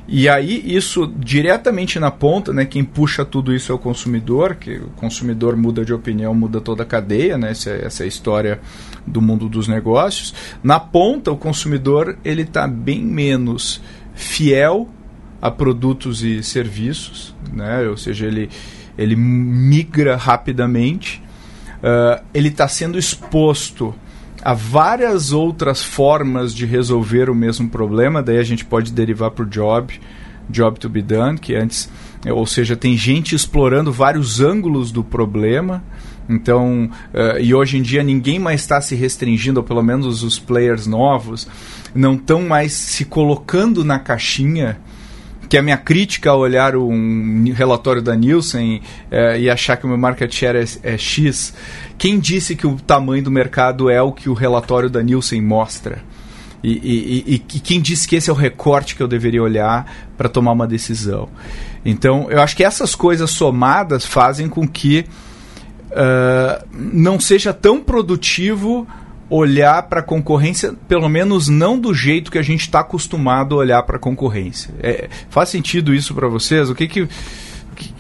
E 0.09 0.29
aí 0.29 0.61
isso 0.67 1.07
diretamente 1.17 2.01
na 2.01 2.11
ponta, 2.11 2.53
né, 2.53 2.65
quem 2.65 2.83
puxa 2.83 3.25
tudo 3.25 3.55
isso 3.55 3.71
é 3.71 3.75
o 3.77 3.79
consumidor, 3.79 4.57
que 4.57 4.79
o 4.79 4.89
consumidor 4.97 5.57
muda 5.57 5.85
de 5.85 5.95
opinião, 5.95 6.35
muda 6.35 6.61
toda 6.61 6.83
a 6.83 6.87
cadeia, 6.87 7.39
né, 7.39 7.53
essa, 7.53 7.71
essa 7.71 8.03
é 8.03 8.07
a 8.07 8.09
história 8.09 8.61
do 9.07 9.23
mundo 9.23 9.49
dos 9.49 9.69
negócios. 9.69 10.35
Na 10.61 10.81
ponta, 10.81 11.31
o 11.31 11.37
consumidor 11.37 12.19
ele 12.25 12.43
está 12.43 12.67
bem 12.67 13.05
menos 13.05 13.81
fiel 14.15 14.89
a 15.41 15.49
produtos 15.49 16.25
e 16.25 16.43
serviços, 16.43 17.37
né, 17.53 17.89
ou 17.89 17.97
seja, 17.97 18.27
ele, 18.27 18.49
ele 18.99 19.15
migra 19.15 20.17
rapidamente 20.17 21.25
uh, 21.87 22.23
ele 22.35 22.49
está 22.49 22.67
sendo 22.67 22.99
exposto 22.99 23.95
há 24.43 24.53
várias 24.53 25.33
outras 25.33 25.83
formas 25.83 26.55
de 26.55 26.67
resolver 26.67 27.31
o 27.31 27.35
mesmo 27.35 27.69
problema, 27.69 28.23
daí 28.23 28.39
a 28.39 28.45
gente 28.45 28.65
pode 28.65 28.93
derivar 28.93 29.31
para 29.31 29.45
o 29.45 29.47
job, 29.47 30.01
job 30.49 30.79
to 30.79 30.89
be 30.89 31.03
done, 31.03 31.39
que 31.39 31.55
antes, 31.55 31.89
ou 32.29 32.47
seja, 32.47 32.77
tem 32.77 32.97
gente 32.97 33.35
explorando 33.35 33.91
vários 33.91 34.41
ângulos 34.41 34.93
do 34.93 35.03
problema. 35.03 35.83
Então, 36.29 36.91
uh, 37.15 37.41
e 37.41 37.55
hoje 37.55 37.79
em 37.79 37.83
dia 37.83 38.03
ninguém 38.03 38.39
mais 38.39 38.61
está 38.61 38.81
se 38.81 38.95
restringindo, 38.95 39.61
ou 39.61 39.65
pelo 39.65 39.83
menos 39.83 40.23
os 40.23 40.39
players 40.39 40.87
novos, 40.87 41.49
não 41.95 42.15
estão 42.15 42.43
mais 42.43 42.73
se 42.73 43.05
colocando 43.05 43.85
na 43.85 43.99
caixinha 43.99 44.79
que 45.49 45.57
a 45.57 45.63
minha 45.63 45.77
crítica 45.77 46.31
ao 46.31 46.41
olhar 46.41 46.77
um 46.77 47.53
relatório 47.53 48.03
da 48.03 48.15
Nielsen 48.15 48.83
é, 49.11 49.39
e 49.41 49.51
achar 49.51 49.77
que 49.77 49.85
o 49.85 49.89
meu 49.89 49.99
market 49.99 50.33
share 50.33 50.59
é, 50.59 50.95
é, 50.95 50.99
X, 50.99 51.55
quem 51.97 52.19
disse 52.19 52.57
que 52.57 52.67
o 52.67 52.77
tamanho 52.77 53.23
do 53.23 53.31
mercado 53.31 53.89
é 53.89 54.01
o 54.03 54.13
que 54.13 54.29
o 54.29 54.35
relatório 54.35 54.91
da 54.91 55.03
Nielsen 55.03 55.41
mostra? 55.41 56.03
E, 56.63 56.73
e, 56.73 57.25
e, 57.27 57.35
e 57.35 57.61
quem 57.61 57.81
disse 57.81 58.09
que 58.09 58.17
esse 58.17 58.29
é 58.29 58.33
o 58.33 58.37
recorte 58.37 58.97
que 58.97 59.03
eu 59.03 59.07
deveria 59.07 59.43
olhar 59.43 60.09
para 60.17 60.29
tomar 60.29 60.53
uma 60.53 60.67
decisão? 60.67 61.29
Então, 61.85 62.29
eu 62.31 62.41
acho 62.41 62.57
que 62.57 62.65
essas 62.65 62.95
coisas 62.95 63.31
somadas 63.31 64.05
fazem 64.05 64.49
com 64.49 64.67
que 64.67 65.07
uh, 65.93 66.67
não 66.73 67.21
seja 67.21 67.53
tão 67.53 67.81
produtivo 67.81 68.87
olhar 69.29 69.83
para 69.85 70.01
a 70.01 70.03
concorrência, 70.03 70.75
pelo 70.87 71.09
menos 71.09 71.49
não 71.49 71.79
do 71.79 71.93
jeito 71.93 72.31
que 72.31 72.39
a 72.39 72.43
gente 72.43 72.61
está 72.61 72.81
acostumado 72.81 73.57
a 73.57 73.59
olhar 73.59 73.83
para 73.83 73.97
a 73.97 73.99
concorrência. 73.99 74.73
É, 74.81 75.09
faz 75.29 75.49
sentido 75.49 75.93
isso 75.93 76.15
para 76.15 76.29
vocês? 76.29 76.71
O 76.71 76.75
que 76.75 76.87
que, 76.87 77.07
que 77.75 77.95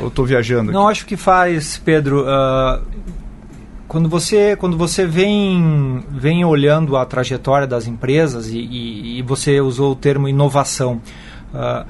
eu 0.00 0.08
estou 0.08 0.24
viajando? 0.26 0.72
Não 0.72 0.88
acho 0.88 1.06
que 1.06 1.16
faz, 1.16 1.78
Pedro. 1.78 2.22
Uh, 2.22 2.82
quando 3.86 4.08
você 4.08 4.54
quando 4.56 4.76
você 4.76 5.06
vem 5.06 6.04
vem 6.10 6.44
olhando 6.44 6.96
a 6.96 7.06
trajetória 7.06 7.66
das 7.66 7.86
empresas 7.86 8.48
e, 8.48 8.58
e, 8.58 9.18
e 9.18 9.22
você 9.22 9.60
usou 9.60 9.92
o 9.92 9.96
termo 9.96 10.28
inovação, 10.28 11.00
uh, 11.54 11.86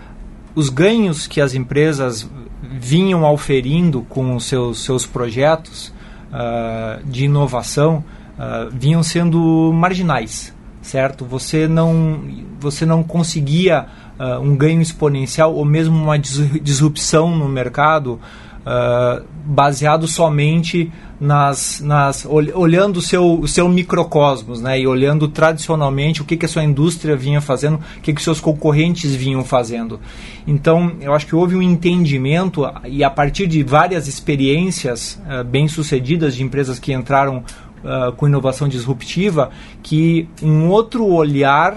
os 0.55 0.69
ganhos 0.69 1.27
que 1.27 1.41
as 1.41 1.55
empresas 1.55 2.29
vinham 2.63 3.25
auferindo 3.25 4.03
com 4.03 4.37
os 4.37 4.45
seus 4.45 4.85
seus 4.85 5.07
projetos 5.07 5.93
uh, 6.31 7.05
de 7.05 7.25
inovação 7.25 8.05
uh, 8.39 8.71
vinham 8.73 9.03
sendo 9.03 9.73
marginais, 9.73 10.55
certo? 10.81 11.25
Você 11.25 11.67
não, 11.67 12.21
você 12.61 12.87
não 12.87 13.03
conseguia 13.03 13.87
uh, 14.19 14.41
um 14.41 14.57
ganho 14.57 14.81
exponencial 14.81 15.55
ou 15.55 15.65
mesmo 15.65 15.97
uma 15.97 16.19
disrupção 16.19 17.37
no 17.37 17.49
mercado 17.49 18.21
uh, 18.69 19.25
baseado 19.45 20.07
somente 20.07 20.93
nas, 21.21 21.81
nas 21.81 22.25
olhando 22.25 22.99
o 22.99 23.03
seu, 23.03 23.41
o 23.41 23.49
seu 23.49 23.69
microcosmos, 23.69 24.61
né? 24.61 24.79
E 24.79 24.87
olhando 24.87 25.27
tradicionalmente 25.27 26.23
o 26.23 26.25
que, 26.25 26.37
que 26.37 26.47
a 26.47 26.49
sua 26.49 26.63
indústria 26.63 27.17
vinha 27.17 27.41
fazendo, 27.41 27.77
o 27.77 28.01
que, 28.01 28.13
que 28.13 28.23
seus 28.23 28.41
concorrentes 28.41 29.15
vinham 29.15 29.45
fazendo. 29.45 29.99
Então, 30.47 30.93
eu 31.01 31.13
acho 31.13 31.27
que 31.27 31.35
houve 31.35 31.57
um 31.57 31.63
entendimento 31.63 32.63
e 32.85 33.03
a 33.03 33.11
partir 33.11 33.47
de 33.47 33.63
várias 33.65 34.07
experiências 34.07 35.21
uh, 35.27 35.43
bem-sucedidas 35.43 36.37
de 36.37 36.45
empresas 36.45 36.79
que 36.79 36.93
entraram 36.93 37.43
uh, 37.85 38.13
com 38.13 38.27
inovação 38.27 38.69
disruptiva, 38.69 39.51
que 39.83 40.29
um 40.43 40.69
outro 40.69 41.07
olhar 41.07 41.77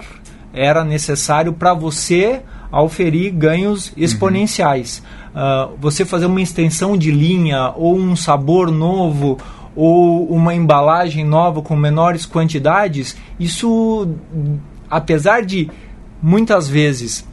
era 0.52 0.84
necessário 0.84 1.52
para 1.52 1.72
você 1.72 2.42
auferir 2.70 3.32
ganhos 3.32 3.88
uhum. 3.88 3.94
exponenciais. 3.96 5.02
Uhum. 5.34 5.40
Uh, 5.42 5.76
você 5.80 6.04
fazer 6.04 6.26
uma 6.26 6.40
extensão 6.40 6.96
de 6.96 7.10
linha 7.10 7.72
ou 7.76 7.96
um 7.96 8.14
sabor 8.16 8.70
novo 8.70 9.38
ou 9.74 10.26
uma 10.26 10.54
embalagem 10.54 11.24
nova 11.24 11.62
com 11.62 11.74
menores 11.74 12.26
quantidades, 12.26 13.16
isso, 13.40 14.08
apesar 14.90 15.44
de 15.44 15.70
muitas 16.22 16.68
vezes 16.68 17.26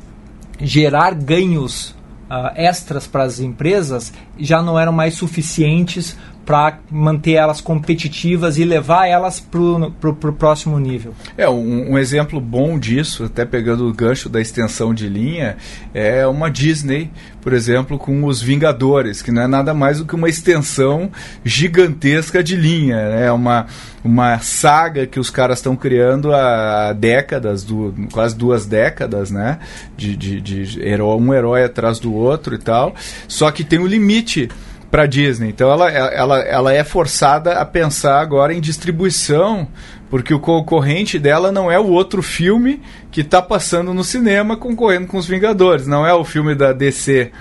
gerar 0.61 1.13
ganhos 1.13 1.89
uh, 2.29 2.51
extras 2.55 3.07
para 3.07 3.23
as 3.23 3.39
empresas, 3.39 4.13
já 4.37 4.61
não 4.61 4.79
eram 4.79 4.91
mais 4.91 5.15
suficientes 5.15 6.17
para 6.49 6.79
manter 6.89 7.33
elas 7.33 7.61
competitivas 7.61 8.57
e 8.57 8.65
levar 8.65 9.05
elas 9.05 9.39
para 9.39 10.09
o 10.09 10.33
próximo 10.33 10.79
nível. 10.79 11.13
É, 11.37 11.47
um, 11.47 11.91
um, 11.91 11.95
exemplo 11.95 12.41
bom 12.41 12.79
disso, 12.79 13.25
até 13.25 13.45
pegando 13.45 13.87
o 13.87 13.93
gancho 13.93 14.27
da 14.27 14.41
extensão 14.41 14.91
de 14.91 15.07
linha, 15.07 15.57
é 15.93 16.25
uma 16.25 16.49
Disney, 16.49 17.11
por 17.39 17.53
exemplo, 17.53 17.99
com 17.99 18.25
os 18.25 18.41
Vingadores, 18.41 19.21
que 19.21 19.31
não 19.31 19.43
é 19.43 19.47
nada 19.47 19.75
mais 19.75 19.99
do 19.99 20.05
que 20.05 20.15
uma 20.15 20.27
extensão 20.27 21.11
gigantesca 21.45 22.43
de 22.43 22.55
linha. 22.55 22.95
Né? 22.95 23.27
É 23.27 23.31
uma, 23.31 23.67
uma 24.03 24.39
saga 24.39 25.05
que 25.05 25.19
os 25.19 25.29
caras 25.29 25.59
estão 25.59 25.75
criando 25.75 26.33
há 26.33 26.93
décadas, 26.93 27.63
do, 27.63 27.93
quase 28.11 28.35
duas 28.35 28.65
décadas, 28.65 29.29
né? 29.29 29.59
De, 29.95 30.17
de, 30.17 30.41
de 30.41 30.99
um 30.99 31.31
herói 31.31 31.63
atrás 31.63 31.99
do 31.99 32.11
outro 32.11 32.55
e 32.55 32.57
tal. 32.57 32.95
Só 33.27 33.51
que 33.51 33.63
tem 33.63 33.77
um 33.77 33.85
limite 33.85 34.49
para 34.89 35.05
Disney. 35.05 35.49
Então 35.49 35.71
ela, 35.71 35.89
ela, 35.89 36.39
ela 36.39 36.73
é 36.73 36.83
forçada 36.83 37.53
a 37.53 37.65
pensar 37.65 38.19
agora 38.19 38.53
em 38.53 38.61
distribuição, 38.61 39.67
porque 40.09 40.33
o 40.33 40.39
concorrente 40.39 41.19
dela 41.19 41.51
não 41.51 41.71
é 41.71 41.79
o 41.79 41.87
outro 41.87 42.21
filme 42.21 42.81
que 43.11 43.21
está 43.21 43.41
passando 43.41 43.93
no 43.93 44.03
cinema 44.03 44.57
concorrendo 44.57 45.07
com 45.07 45.17
os 45.17 45.27
Vingadores, 45.27 45.87
não 45.87 46.05
é 46.05 46.13
o 46.13 46.23
filme 46.23 46.55
da 46.55 46.73
DC. 46.73 47.31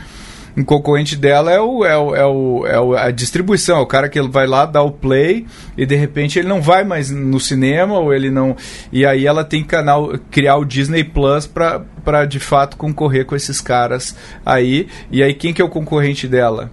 O 0.57 0.65
concorrente 0.65 1.15
dela 1.15 1.53
é, 1.53 1.61
o, 1.61 1.85
é, 1.85 1.97
o, 1.97 2.17
é, 2.17 2.27
o, 2.27 2.67
é 2.67 2.81
o, 2.81 2.97
a 2.97 3.11
distribuição, 3.13 3.79
é 3.79 3.81
o 3.81 3.87
cara 3.87 4.09
que 4.09 4.19
ele 4.19 4.29
vai 4.29 4.45
lá 4.45 4.67
dar 4.67 4.83
o 4.83 4.91
play 4.91 5.47
e 5.77 5.87
de 5.87 5.95
repente 5.95 6.37
ele 6.37 6.49
não 6.49 6.61
vai 6.61 6.83
mais 6.83 7.11
no 7.11 7.39
cinema 7.39 7.97
ou 7.97 8.13
ele 8.13 8.29
não. 8.29 8.57
E 8.91 9.07
aí 9.07 9.25
ela 9.25 9.45
tem 9.45 9.63
canal 9.63 10.19
criar 10.33 10.57
o 10.57 10.65
Disney 10.65 11.05
Plus 11.05 11.47
para 11.47 12.25
de 12.25 12.41
fato 12.41 12.77
concorrer 12.77 13.25
com 13.25 13.37
esses 13.37 13.61
caras 13.61 14.17
aí. 14.45 14.89
E 15.13 15.23
aí 15.23 15.33
quem 15.33 15.53
que 15.53 15.63
é 15.63 15.65
o 15.65 15.69
concorrente 15.69 16.27
dela? 16.27 16.73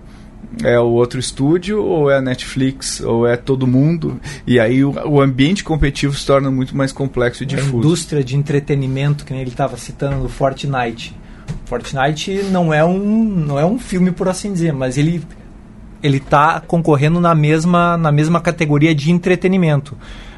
É 0.64 0.80
o 0.80 0.88
outro 0.88 1.20
estúdio, 1.20 1.84
ou 1.84 2.10
é 2.10 2.18
a 2.18 2.22
Netflix, 2.22 3.02
ou 3.02 3.28
é 3.28 3.36
todo 3.36 3.68
mundo. 3.68 4.20
E 4.46 4.60
aí 4.60 4.84
o, 4.84 4.92
o 5.08 5.22
ambiente 5.22 5.64
competitivo 5.64 6.16
se 6.16 6.26
torna 6.26 6.50
muito 6.50 6.76
mais 6.76 6.92
complexo 6.92 7.44
e 7.44 7.46
difuso. 7.46 7.76
A 7.76 7.80
indústria 7.80 8.24
de 8.24 8.36
entretenimento, 8.36 9.26
que 9.26 9.34
ele 9.34 9.50
estava 9.50 9.78
citando 9.78 10.28
Fortnite. 10.30 11.16
Fortnite 11.66 12.44
não 12.52 12.74
é 12.74 12.84
um 12.84 13.24
não 13.24 13.60
é 13.60 13.66
um 13.66 13.78
filme 13.78 14.12
por 14.12 14.28
assim 14.28 14.52
dizer, 14.52 14.74
mas 14.74 14.98
ele 14.98 15.22
ele 16.02 16.18
está 16.18 16.60
concorrendo 16.60 17.20
na 17.20 17.34
mesma 17.34 17.98
na 17.98 18.12
mesma 18.12 18.40
categoria 18.40 18.94
de 18.94 19.12
entretenimento. 19.12 19.98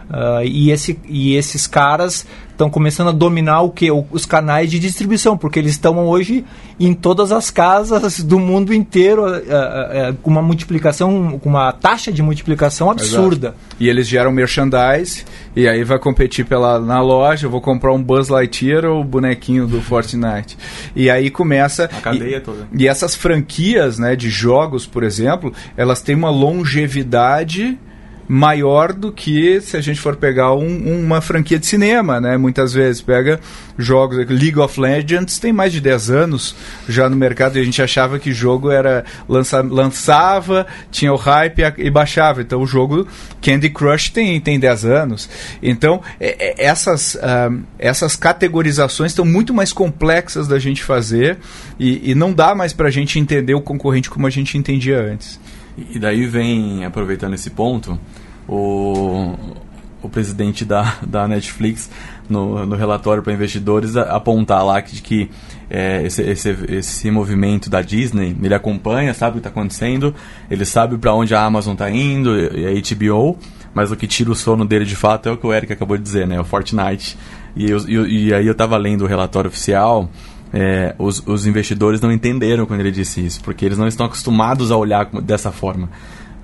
Uh, 0.10 0.44
e, 0.46 0.72
esse, 0.72 0.98
e 1.06 1.36
esses 1.36 1.68
caras 1.68 2.26
estão 2.58 2.70
começando 2.70 3.10
a 3.10 3.12
dominar 3.12 3.62
o 3.62 3.70
que? 3.70 3.92
Os 3.92 4.26
canais 4.26 4.72
de 4.72 4.80
distribuição, 4.80 5.38
porque 5.38 5.60
eles 5.60 5.74
estão 5.74 6.08
hoje 6.08 6.44
em 6.80 6.94
todas 6.94 7.32
as 7.32 7.52
casas 7.52 8.22
do 8.24 8.40
mundo 8.40 8.74
inteiro 8.74 9.26
uh, 9.26 9.38
uh, 9.38 10.14
com 10.24 10.32
uma 10.32 10.42
multiplicação, 10.42 11.38
com 11.40 11.50
uma 11.50 11.72
taxa 11.72 12.12
de 12.12 12.24
multiplicação 12.24 12.90
absurda. 12.90 13.50
Exato. 13.50 13.76
E 13.80 13.88
eles 13.88 14.08
geram 14.08 14.32
merchandise, 14.32 15.24
e 15.56 15.68
aí 15.68 15.84
vai 15.84 16.00
competir 16.00 16.46
pela, 16.46 16.80
na 16.80 17.02
loja, 17.02 17.46
eu 17.46 17.52
vou 17.52 17.62
comprar 17.62 17.94
um 17.94 18.02
Buzz 18.02 18.30
Lightyear 18.30 18.86
ou 18.86 19.02
o 19.02 19.04
bonequinho 19.04 19.68
do 19.68 19.82
Fortnite. 19.82 20.58
E 20.96 21.10
aí 21.10 21.30
começa... 21.30 21.86
A 21.86 22.02
cadeia 22.02 22.38
e, 22.38 22.42
toda. 22.42 22.68
E 22.74 22.88
essas 22.88 23.14
franquias 23.14 24.00
né, 24.00 24.16
de 24.16 24.30
jogos, 24.30 24.88
por 24.88 25.04
exemplo, 25.04 25.54
elas 25.76 26.02
têm 26.02 26.16
uma 26.16 26.32
longevidade 26.32 27.78
maior 28.27 28.91
do 28.91 29.12
que 29.12 29.62
se 29.62 29.77
a 29.77 29.81
gente 29.81 30.00
for 30.00 30.15
pegar 30.15 30.53
um, 30.53 31.03
uma 31.03 31.22
franquia 31.22 31.57
de 31.57 31.65
cinema, 31.65 32.19
né? 32.19 32.36
Muitas 32.38 32.74
vezes 32.74 33.01
pega 33.01 33.39
jogos, 33.77 34.17
League 34.17 34.60
of 34.60 34.79
Legends 34.79 35.39
tem 35.39 35.53
mais 35.53 35.72
de 35.72 35.79
10 35.79 36.10
anos 36.10 36.55
já 36.89 37.10
no 37.10 37.15
mercado 37.15 37.57
e 37.57 37.62
a 37.62 37.63
gente 37.63 37.81
achava 37.81 38.19
que 38.19 38.34
jogo 38.34 38.69
era 38.69 39.05
lança, 39.29 39.62
lançava, 39.62 40.67
tinha 40.91 41.13
o 41.13 41.15
hype 41.15 41.62
e 41.77 41.89
baixava. 41.89 42.41
Então 42.41 42.62
o 42.62 42.67
jogo 42.67 43.07
Candy 43.41 43.69
Crush 43.69 44.10
tem, 44.10 44.39
tem 44.41 44.60
10 44.60 44.86
anos. 44.86 45.29
Então 45.62 46.01
é, 46.19 46.50
é, 46.50 46.65
essas, 46.65 47.15
uh, 47.15 47.60
essas 47.79 48.15
categorizações 48.15 49.12
estão 49.12 49.25
muito 49.25 49.53
mais 49.53 49.72
complexas 49.72 50.48
da 50.48 50.60
gente 50.60 50.84
fazer 50.84 51.38
e, 51.79 52.12
e 52.12 52.15
não 52.15 52.34
dá 52.34 52.53
mais 52.53 52.74
para 52.74 52.88
a 52.88 52.91
gente 52.91 53.19
entender 53.19 53.53
o 53.53 53.62
concorrente 53.62 54.10
como 54.10 54.27
a 54.27 54.29
gente 54.29 54.57
entendia 54.57 55.00
antes. 55.00 55.39
E 55.77 56.00
daí 56.00 56.25
vem, 56.25 56.84
aproveitando 56.84 57.36
esse 57.36 57.51
ponto, 57.51 58.00
o, 58.48 59.36
o 60.01 60.10
presidente 60.10 60.65
da, 60.65 60.96
da 61.05 61.27
Netflix, 61.27 61.89
no, 62.27 62.65
no 62.65 62.75
relatório 62.75 63.22
para 63.22 63.34
investidores, 63.34 63.96
apontar 63.96 64.65
lá 64.65 64.81
que, 64.81 65.01
que 65.01 65.29
é, 65.69 66.03
esse, 66.03 66.22
esse, 66.24 66.50
esse 66.69 67.12
movimento 67.12 67.69
da 67.69 67.81
Disney, 67.81 68.36
ele 68.41 68.53
acompanha, 68.53 69.13
sabe 69.13 69.31
o 69.31 69.34
que 69.34 69.48
está 69.48 69.50
acontecendo, 69.50 70.15
ele 70.50 70.65
sabe 70.65 70.98
para 70.98 71.13
onde 71.13 71.36
a 71.36 71.41
Amazon 71.43 71.74
está 71.74 71.89
indo, 71.89 72.36
e 72.36 72.65
a 72.65 72.96
HBO, 72.96 73.38
mas 73.74 73.91
o 73.91 73.96
que 73.96 74.07
tira 74.07 74.31
o 74.31 74.36
sono 74.36 74.65
dele 74.65 74.86
de 74.86 74.96
fato 74.96 75.29
é 75.29 75.31
o 75.31 75.38
que 75.38 75.46
o 75.46 75.53
Eric 75.53 75.72
acabou 75.72 75.98
de 75.98 76.03
dizer, 76.03 76.25
né? 76.27 76.39
O 76.39 76.43
Fortnite. 76.43 77.15
E, 77.55 77.69
eu, 77.69 77.77
e, 77.88 78.27
e 78.27 78.34
aí 78.34 78.48
eu 78.48 78.53
estava 78.53 78.75
lendo 78.77 79.03
o 79.03 79.07
relatório 79.07 79.48
oficial 79.50 80.10
é, 80.54 80.96
os, 80.98 81.25
os 81.25 81.46
investidores 81.46 82.00
não 82.01 82.12
entenderam 82.12 82.66
quando 82.66 82.80
ele 82.80 82.92
disse 82.92 83.25
isso, 83.25 83.42
porque 83.44 83.66
eles 83.66 83.77
não 83.77 83.88
estão 83.88 84.06
acostumados 84.06 84.72
a 84.72 84.77
olhar 84.77 85.06
dessa 85.22 85.51
forma. 85.51 85.89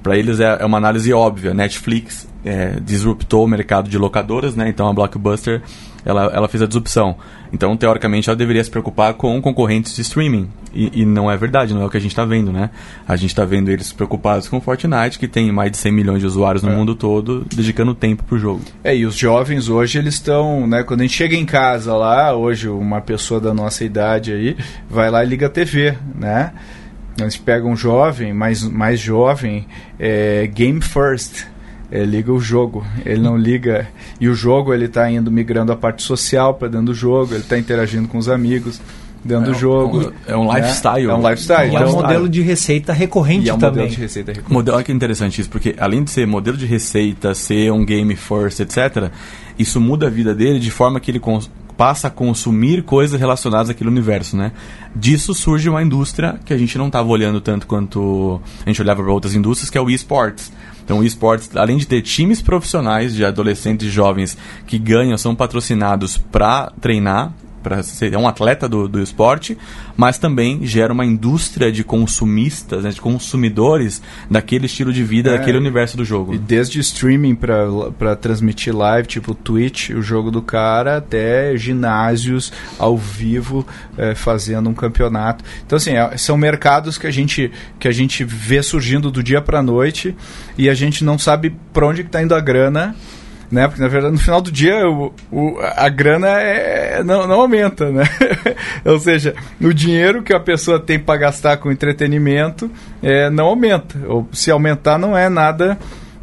Para 0.02 0.18
eles 0.18 0.40
é, 0.40 0.58
é, 0.60 0.66
uma 0.66 0.78
análise 0.78 1.14
óbvia. 1.14 1.54
Netflix 1.54 2.28
é, 2.44 2.80
disruptou 2.82 3.46
o 3.46 3.48
mercado 3.48 3.90
de 3.90 3.98
locadoras, 3.98 4.56
né? 4.56 4.68
Então 4.68 4.88
a 4.88 4.94
Blockbuster 4.94 5.62
ela, 6.06 6.32
ela 6.34 6.48
fez 6.48 6.62
a 6.62 6.66
disrupção. 6.68 7.16
Então, 7.52 7.78
teoricamente, 7.78 8.30
ela 8.30 8.36
deveria 8.36 8.64
se 8.64 8.70
preocupar 8.72 9.14
com 9.14 9.40
concorrentes 9.42 9.96
de 9.96 10.02
streaming. 10.02 10.50
E, 10.74 11.02
e 11.02 11.06
não 11.06 11.30
é 11.30 11.38
verdade, 11.38 11.74
não 11.74 11.84
é 11.84 11.86
o 11.86 11.90
que 11.90 11.98
a 11.98 12.00
gente 12.00 12.12
está 12.12 12.26
vendo, 12.26 12.52
né? 12.52 12.72
A 13.08 13.16
gente 13.16 13.30
está 13.30 13.46
vendo 13.46 13.70
eles 13.70 13.92
preocupados 13.94 14.48
com 14.48 14.60
Fortnite, 14.60 15.20
que 15.20 15.28
tem 15.28 15.52
mais 15.52 15.70
de 15.72 15.78
100 15.78 15.92
milhões 15.92 16.20
de 16.20 16.26
usuários 16.26 16.64
no 16.64 16.72
É. 16.72 16.76
mundo 16.76 16.96
todo, 16.96 17.46
dedicando 17.56 17.94
tempo 17.94 18.24
pro 18.24 18.40
jogo. 18.40 18.62
É, 18.84 18.96
e 18.96 19.06
os 19.06 19.16
jovens 19.16 19.70
hoje 19.70 20.00
eles 20.00 20.16
estão, 20.16 20.66
né? 20.66 20.82
Quando 20.84 21.02
a 21.02 21.04
gente 21.04 21.16
chega 21.16 21.36
em 21.36 21.46
casa 21.46 21.96
lá, 21.96 22.36
hoje 22.36 22.68
uma 22.68 23.02
pessoa 23.02 23.40
da 23.40 23.54
nossa 23.54 23.84
idade 23.84 24.34
aí 24.34 24.58
vai 24.90 25.12
lá 25.12 25.24
e 25.24 25.28
liga 25.28 25.46
a 25.46 25.50
TV, 25.50 25.96
né? 26.16 26.54
Eles 27.20 27.38
pegam 27.38 27.70
um 27.70 27.76
jovem, 27.78 28.34
mais, 28.34 28.64
mais 28.64 29.00
jovem, 29.00 29.68
é, 30.00 30.48
game 30.48 30.82
first. 30.82 31.46
Ele 31.96 32.06
liga 32.08 32.34
o 32.34 32.40
jogo, 32.40 32.84
ele 33.06 33.22
não 33.22 33.38
liga. 33.38 33.88
E 34.20 34.28
o 34.28 34.34
jogo 34.34 34.74
ele 34.74 34.86
está 34.86 35.12
indo 35.12 35.30
migrando 35.30 35.72
a 35.72 35.76
parte 35.76 36.02
social 36.02 36.56
para 36.56 36.68
dentro 36.68 36.88
do 36.88 36.94
jogo, 36.96 37.34
ele 37.36 37.42
está 37.42 37.56
interagindo 37.56 38.08
com 38.08 38.18
os 38.18 38.28
amigos 38.28 38.82
dentro 39.24 39.44
É 39.44 39.52
do 39.52 39.52
um- 39.52 39.60
jogo. 39.60 40.14
é 40.28 40.36
um 40.36 40.52
né? 40.52 40.60
lifestyle. 40.60 41.08
É 41.08 41.14
um 41.14 41.30
lifestyle. 41.30 41.72
E 41.72 41.76
é 41.76 41.80
um 41.80 41.84
Então, 41.84 41.94
modelo 42.02 42.28
de 42.28 42.42
receita 42.42 42.92
recorrente 42.94 43.46
e 43.46 43.50
é 43.50 43.54
um 43.54 43.60
também. 43.60 43.84
modelo 43.84 43.96
de 43.96 44.02
receita 44.02 44.32
recorrente. 44.32 44.54
Modelo, 44.54 44.78
olha 44.78 44.84
que 44.84 44.92
interessante 44.92 45.40
isso, 45.40 45.50
porque 45.52 45.76
além 45.78 46.04
de 46.04 46.10
ser 46.10 46.26
modelo 46.26 46.58
de 46.58 46.66
receita, 46.66 47.36
ser 47.36 47.72
um 47.72 47.86
game 47.86 48.16
first, 48.16 48.60
etc., 48.60 49.12
isso 49.60 49.80
muda 49.80 50.08
a 50.08 50.10
vida 50.10 50.34
dele 50.34 50.58
de 50.60 50.72
forma 50.72 51.00
que 51.00 51.12
ele 51.12 51.20
cons- 51.20 51.50
passa 51.84 52.08
a 52.08 52.10
consumir 52.10 52.82
coisas 52.84 53.20
relacionadas 53.20 53.70
àquele 53.70 53.90
universo, 53.90 54.38
né? 54.38 54.54
Disso 54.96 55.34
surge 55.34 55.68
uma 55.68 55.84
indústria 55.84 56.40
que 56.46 56.54
a 56.54 56.58
gente 56.58 56.78
não 56.78 56.88
estava 56.88 57.10
olhando 57.10 57.42
tanto 57.42 57.68
quanto 57.68 58.40
a 58.66 58.70
gente 58.70 58.82
olhava 58.82 59.04
para 59.04 59.12
outras 59.12 59.36
indústrias, 59.36 59.70
que 59.70 59.78
é 59.78 59.82
o 59.82 59.90
esports. 59.90 60.50
Então, 60.86 61.00
o 61.00 61.04
esports, 61.04 61.54
além 61.58 61.76
de 61.76 61.86
ter 61.86 62.02
times 62.02 62.42
profissionais 62.42 63.14
de 63.14 63.26
adolescentes 63.26 63.86
e 63.86 63.92
jovens 63.92 64.38
que 64.66 64.80
ganham, 64.80 65.18
são 65.18 65.36
patrocinados 65.36 66.18
para 66.18 66.72
treinar, 66.80 67.34
para 67.64 67.82
ser 67.82 68.16
um 68.18 68.28
atleta 68.28 68.68
do, 68.68 68.88
do 68.88 69.02
esporte, 69.02 69.58
mas 69.96 70.18
também 70.18 70.66
gera 70.66 70.92
uma 70.92 71.06
indústria 71.06 71.72
de 71.72 71.84
consumistas, 71.84 72.84
né, 72.84 72.90
de 72.92 73.00
consumidores 73.02 74.02
daquele 74.30 74.66
estilo 74.66 74.92
de 74.92 75.04
vida, 75.04 75.32
É. 75.32 75.38
daquele 75.38 75.58
universo 75.58 75.96
do 75.98 76.04
jogo. 76.06 76.34
E 76.34 76.38
desde 76.38 76.80
streaming 76.82 77.36
para 77.36 78.16
transmitir 78.16 78.76
live, 78.76 79.08
tipo 79.08 79.34
Twitch, 79.34 79.90
o 79.92 80.02
jogo 80.02 80.30
do 80.30 80.42
cara, 80.42 80.98
até 80.98 81.56
ginásios 81.58 82.52
ao 82.78 82.98
vivo 82.98 83.66
eh, 83.98 84.14
fazendo 84.16 84.70
um 84.70 84.74
campeonato. 84.74 85.44
Então, 85.66 85.78
assim, 85.78 85.92
é- 85.92 86.18
são 86.18 86.36
mercados 86.38 86.98
que 86.98 87.08
a 87.08 87.12
gente, 87.12 87.50
que 87.80 87.88
a 87.88 87.92
gente 87.92 88.24
vê 88.24 88.62
surgindo 88.62 89.10
do 89.10 89.24
dia 89.24 89.42
para 89.42 89.62
noite 89.64 90.16
e 90.58 90.70
a 90.70 90.74
gente 90.74 91.04
não 91.04 91.18
sabe 91.18 91.56
para 91.72 91.88
onde 91.88 92.02
está 92.02 92.22
indo 92.22 92.36
a 92.36 92.40
grana. 92.42 92.96
Né? 93.52 93.68
Porque 93.68 93.82
na 93.82 93.88
verdade 93.88 94.14
no 94.14 94.20
final 94.20 94.42
do 94.42 94.52
dia 94.52 94.88
o, 94.90 95.14
o- 95.32 95.58
a 95.76 95.88
grana 95.90 96.28
é- 96.28 97.04
não, 97.04 97.28
não 97.28 97.42
aumenta, 97.42 97.92
né? 97.92 98.04
Ou 98.86 99.00
seja, 99.00 99.36
o 99.62 99.74
dinheiro 99.74 100.24
que 100.24 100.34
a 100.34 100.40
pessoa 100.40 100.80
tem 100.80 100.98
para 100.98 101.20
gastar 101.20 101.58
com 101.58 101.72
entretenimento 101.72 102.70
é, 103.02 103.30
não 103.30 103.46
aumenta. 103.46 103.98
Ou 104.08 104.28
se 104.32 104.50
aumentar 104.50 104.98
não 104.98 105.16
é 105.16 105.30
nada 105.30 105.78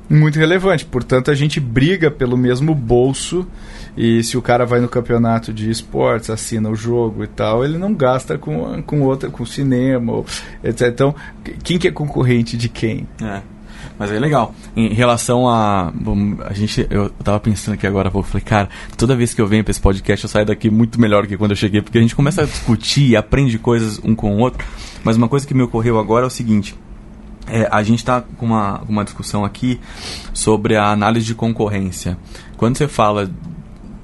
muito 0.09 0.39
relevante. 0.41 0.85
Portanto, 0.85 1.31
a 1.31 1.35
gente 1.35 1.61
briga 1.61 2.11
pelo 2.11 2.37
mesmo 2.37 2.75
bolso. 2.75 3.47
E 3.97 4.23
se 4.23 4.37
o 4.39 4.43
cara 4.43 4.65
vai 4.65 4.81
no 4.81 4.89
campeonato 4.89 5.53
de 5.53 5.69
esportes, 5.71 6.31
assina 6.31 6.69
o 6.71 6.75
jogo 6.77 7.23
e 7.25 7.27
tal, 7.27 7.65
ele 7.65 7.77
não 7.77 7.93
gasta 7.93 8.39
com, 8.39 8.81
com 8.83 9.03
outra, 9.03 9.29
com 9.29 9.45
cinema, 9.45 10.25
etc. 10.65 10.89
Então, 10.89 11.15
quem 11.62 11.77
que 11.79 11.89
é 11.89 11.91
concorrente 11.91 12.57
de 12.57 12.69
quem? 12.69 13.07
É. 13.23 13.41
Mas 13.99 14.11
é 14.11 14.19
legal. 14.19 14.55
Em 14.77 14.93
relação 14.93 15.49
a. 15.49 15.93
bom, 15.95 16.37
a 16.45 16.53
gente. 16.53 16.87
Eu 16.91 17.11
tava 17.11 17.39
pensando 17.41 17.75
aqui 17.75 17.87
agora, 17.87 18.11
eu 18.15 18.23
falei, 18.23 18.45
cara, 18.45 18.69
toda 18.97 19.15
vez 19.17 19.35
que 19.35 19.41
eu 19.41 19.47
venho 19.47 19.63
pra 19.63 19.71
esse 19.71 19.81
podcast, 19.81 20.25
eu 20.25 20.31
saio 20.31 20.47
daqui 20.47 20.71
muito 20.71 21.01
melhor 21.01 21.27
que 21.27 21.37
quando 21.37 21.53
eu 21.53 21.57
cheguei, 21.57 21.83
porque 21.83 21.99
a 21.99 22.01
gente 22.01 22.17
começa 22.17 22.43
a 22.43 22.45
discutir 22.45 23.09
e 23.09 23.17
aprende 23.17 23.59
coisas 23.59 24.01
um 24.03 24.15
com 24.15 24.37
o 24.37 24.39
outro. 24.39 24.67
Mas 25.05 25.17
uma 25.17 25.29
coisa 25.29 25.47
que 25.47 25.55
me 25.55 25.63
ocorreu 25.63 25.99
agora 25.99 26.25
é 26.25 26.27
o 26.27 26.31
seguinte. 26.31 26.75
É, 27.47 27.69
a 27.71 27.83
gente 27.83 27.99
está 27.99 28.21
com 28.21 28.47
uma, 28.47 28.81
uma 28.89 29.05
discussão 29.05 29.45
aqui 29.45 29.81
sobre 30.33 30.77
a 30.77 30.91
análise 30.91 31.27
de 31.27 31.35
concorrência. 31.35 32.17
Quando 32.57 32.77
você 32.77 32.87
fala 32.87 33.31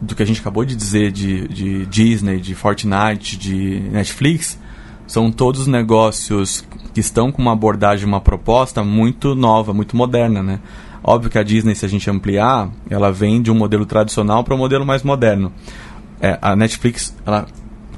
do 0.01 0.15
que 0.15 0.23
a 0.23 0.27
gente 0.27 0.41
acabou 0.41 0.65
de 0.65 0.75
dizer 0.75 1.11
de, 1.11 1.49
de 1.49 1.87
Disney, 1.87 2.39
de 2.39 2.55
Fortnite, 2.55 3.37
de 3.37 3.81
Netflix, 3.91 4.59
são 5.07 5.31
todos 5.31 5.67
negócios 5.67 6.65
que 6.93 7.01
estão 7.01 7.31
com 7.31 7.41
uma 7.41 7.53
abordagem, 7.53 8.07
uma 8.07 8.21
proposta 8.21 8.83
muito 8.83 9.35
nova, 9.35 9.73
muito 9.73 9.97
moderna, 9.97 10.43
né? 10.43 10.61
Óbvio 11.03 11.31
que 11.31 11.39
a 11.39 11.43
Disney, 11.43 11.75
se 11.75 11.87
a 11.87 11.89
gente 11.89 12.11
ampliar, 12.11 12.69
ela 12.91 13.13
vem 13.13 13.41
de 13.41 13.51
um 13.51 13.55
modelo 13.55 13.87
tradicional 13.87 14.43
para 14.43 14.55
um 14.55 14.59
modelo 14.59 14.85
mais 14.85 15.03
moderno. 15.03 15.53
É, 16.21 16.39
a 16.43 16.57
Netflix, 16.57 17.15
ela 17.25 17.47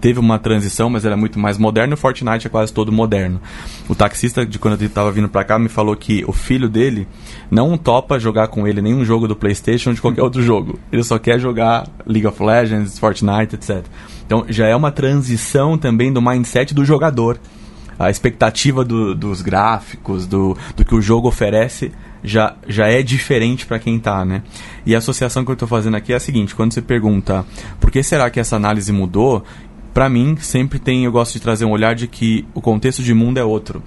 teve 0.00 0.18
uma 0.20 0.38
transição, 0.38 0.88
mas 0.88 1.04
ela 1.04 1.14
é 1.14 1.16
muito 1.16 1.38
mais 1.38 1.58
moderna. 1.58 1.94
O 1.94 1.96
Fortnite 1.96 2.46
é 2.46 2.50
quase 2.50 2.72
todo 2.72 2.90
moderno. 2.92 3.40
O 3.88 3.94
taxista, 3.94 4.44
de 4.46 4.58
quando 4.58 4.80
eu 4.80 4.86
estava 4.86 5.10
vindo 5.10 5.28
para 5.28 5.44
cá, 5.44 5.58
me 5.58 5.68
falou 5.68 5.94
que 5.96 6.24
o 6.26 6.32
filho 6.32 6.68
dele 6.68 7.06
não 7.50 7.76
topa 7.76 8.18
jogar 8.18 8.48
com 8.48 8.66
ele 8.66 8.80
nenhum 8.82 9.04
jogo 9.04 9.26
do 9.28 9.36
PlayStation 9.36 9.90
ou 9.90 9.94
de 9.94 10.00
qualquer 10.00 10.22
outro 10.24 10.42
jogo. 10.42 10.78
Ele 10.92 11.02
só 11.02 11.18
quer 11.18 11.38
jogar 11.38 11.86
League 12.06 12.26
of 12.26 12.42
Legends, 12.42 12.98
Fortnite, 12.98 13.54
etc. 13.54 13.84
Então 14.26 14.44
já 14.48 14.66
é 14.66 14.76
uma 14.76 14.90
transição 14.90 15.76
também 15.78 16.12
do 16.12 16.20
mindset 16.22 16.74
do 16.74 16.84
jogador. 16.84 17.38
A 17.98 18.10
expectativa 18.10 18.84
do- 18.84 19.12
dos 19.14 19.42
gráficos, 19.42 20.24
do, 20.26 20.56
do 20.76 20.84
que 20.84 20.94
o 20.94 21.02
jogo 21.02 21.26
oferece, 21.26 21.90
já, 22.22 22.54
já 22.68 22.86
é 22.86 23.02
diferente 23.02 23.66
para 23.66 23.78
quem 23.78 23.98
tá, 23.98 24.24
né? 24.24 24.42
E 24.86 24.94
a 24.94 24.98
associação 24.98 25.44
que 25.44 25.50
eu 25.50 25.54
estou 25.54 25.66
fazendo 25.66 25.96
aqui 25.96 26.12
é 26.12 26.16
a 26.16 26.20
seguinte: 26.20 26.54
quando 26.54 26.72
você 26.72 26.80
pergunta 26.82 27.44
por 27.80 27.90
que 27.90 28.02
será 28.02 28.30
que 28.30 28.38
essa 28.38 28.54
análise 28.54 28.92
mudou, 28.92 29.42
para 29.98 30.08
mim 30.08 30.36
sempre 30.38 30.78
tem, 30.78 31.06
eu 31.06 31.10
gosto 31.10 31.32
de 31.32 31.40
trazer 31.40 31.64
um 31.64 31.72
olhar 31.72 31.92
de 31.92 32.06
que 32.06 32.46
o 32.54 32.60
contexto 32.60 33.02
de 33.02 33.12
mundo 33.12 33.38
é 33.38 33.42
outro. 33.42 33.82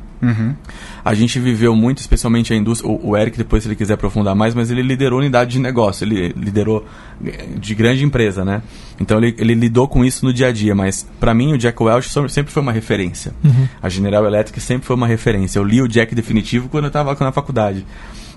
A 1.05 1.13
gente 1.13 1.39
viveu 1.39 1.73
muito, 1.73 1.99
especialmente 1.99 2.51
a 2.51 2.55
indústria. 2.57 2.91
O, 2.91 3.11
o 3.11 3.17
Eric, 3.17 3.37
depois, 3.37 3.63
se 3.63 3.69
ele 3.69 3.77
quiser 3.77 3.93
aprofundar 3.93 4.35
mais, 4.35 4.53
mas 4.53 4.69
ele 4.69 4.81
liderou 4.81 5.19
unidade 5.19 5.51
de 5.51 5.59
negócio, 5.59 6.03
ele 6.03 6.33
liderou 6.35 6.85
eh, 7.25 7.47
de 7.57 7.73
grande 7.73 8.03
empresa, 8.03 8.43
né? 8.43 8.61
Então 8.99 9.19
ele, 9.19 9.33
ele 9.37 9.53
lidou 9.53 9.87
com 9.87 10.03
isso 10.03 10.25
no 10.25 10.33
dia 10.33 10.47
a 10.47 10.51
dia. 10.51 10.75
Mas, 10.75 11.07
para 11.17 11.33
mim, 11.33 11.53
o 11.53 11.57
Jack 11.57 11.81
Welch 11.81 12.09
sempre 12.27 12.51
foi 12.51 12.61
uma 12.61 12.73
referência. 12.73 13.33
A 13.81 13.87
General 13.87 14.25
Electric 14.25 14.59
sempre 14.59 14.85
foi 14.85 14.97
uma 14.97 15.07
referência. 15.07 15.59
Eu 15.59 15.63
li 15.63 15.81
o 15.81 15.87
Jack 15.87 16.13
definitivo 16.13 16.67
quando 16.67 16.83
eu 16.83 16.89
estava 16.89 17.15
na 17.21 17.31
faculdade. 17.31 17.85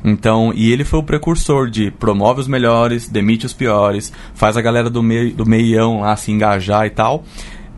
Então, 0.05 0.53
e 0.55 0.71
ele 0.71 0.85
foi 0.85 1.01
o 1.01 1.03
precursor 1.03 1.69
de 1.69 1.91
promove 1.91 2.39
os 2.39 2.47
melhores, 2.47 3.09
demite 3.09 3.47
os 3.47 3.53
piores, 3.53 4.13
faz 4.33 4.57
a 4.57 4.61
galera 4.61 4.89
do, 4.89 5.03
mei, 5.03 5.33
do 5.33 5.45
meião 5.45 6.03
lá 6.03 6.15
se 6.15 6.31
engajar 6.31 6.87
e 6.87 6.91
tal. 6.91 7.25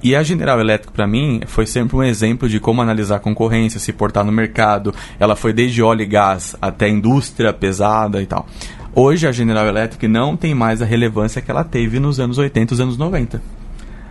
E 0.03 0.15
a 0.15 0.23
General 0.23 0.61
Electric, 0.61 0.93
para 0.93 1.07
mim, 1.07 1.41
foi 1.47 1.67
sempre 1.67 1.97
um 1.97 2.03
exemplo 2.03 2.49
de 2.49 2.61
como 2.61 2.83
analisar 2.83 3.17
a 3.17 3.21
concorrência, 3.21 3.81
se 3.81 3.93
portar 3.93 4.25
no 4.25 4.31
mercado. 4.31 4.95
Ela 5.19 5.35
foi 5.35 5.53
desde 5.53 5.83
óleo 5.83 6.03
e 6.03 6.07
gás 6.07 6.55
até 6.61 6.89
indústria 6.89 7.53
pesada 7.53 8.21
e 8.23 8.27
tal. 8.27 8.47
Hoje, 8.95 9.27
a 9.27 9.33
General 9.33 9.67
Electric 9.67 10.07
não 10.07 10.37
tem 10.37 10.55
mais 10.55 10.81
a 10.81 10.85
relevância 10.85 11.43
que 11.43 11.51
ela 11.51 11.65
teve 11.65 11.99
nos 11.99 12.21
anos 12.21 12.39
80 12.39 12.73
e 12.73 12.75
os 12.75 12.81
anos 12.81 12.97
90. 12.97 13.43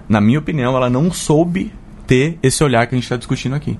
Na 0.07 0.19
minha 0.19 0.39
opinião, 0.39 0.75
ela 0.75 0.89
não 0.89 1.11
soube 1.11 1.71
ter 2.05 2.37
esse 2.43 2.63
olhar 2.63 2.85
que 2.87 2.95
a 2.95 2.97
gente 2.97 3.05
está 3.05 3.17
discutindo 3.17 3.55
aqui. 3.55 3.79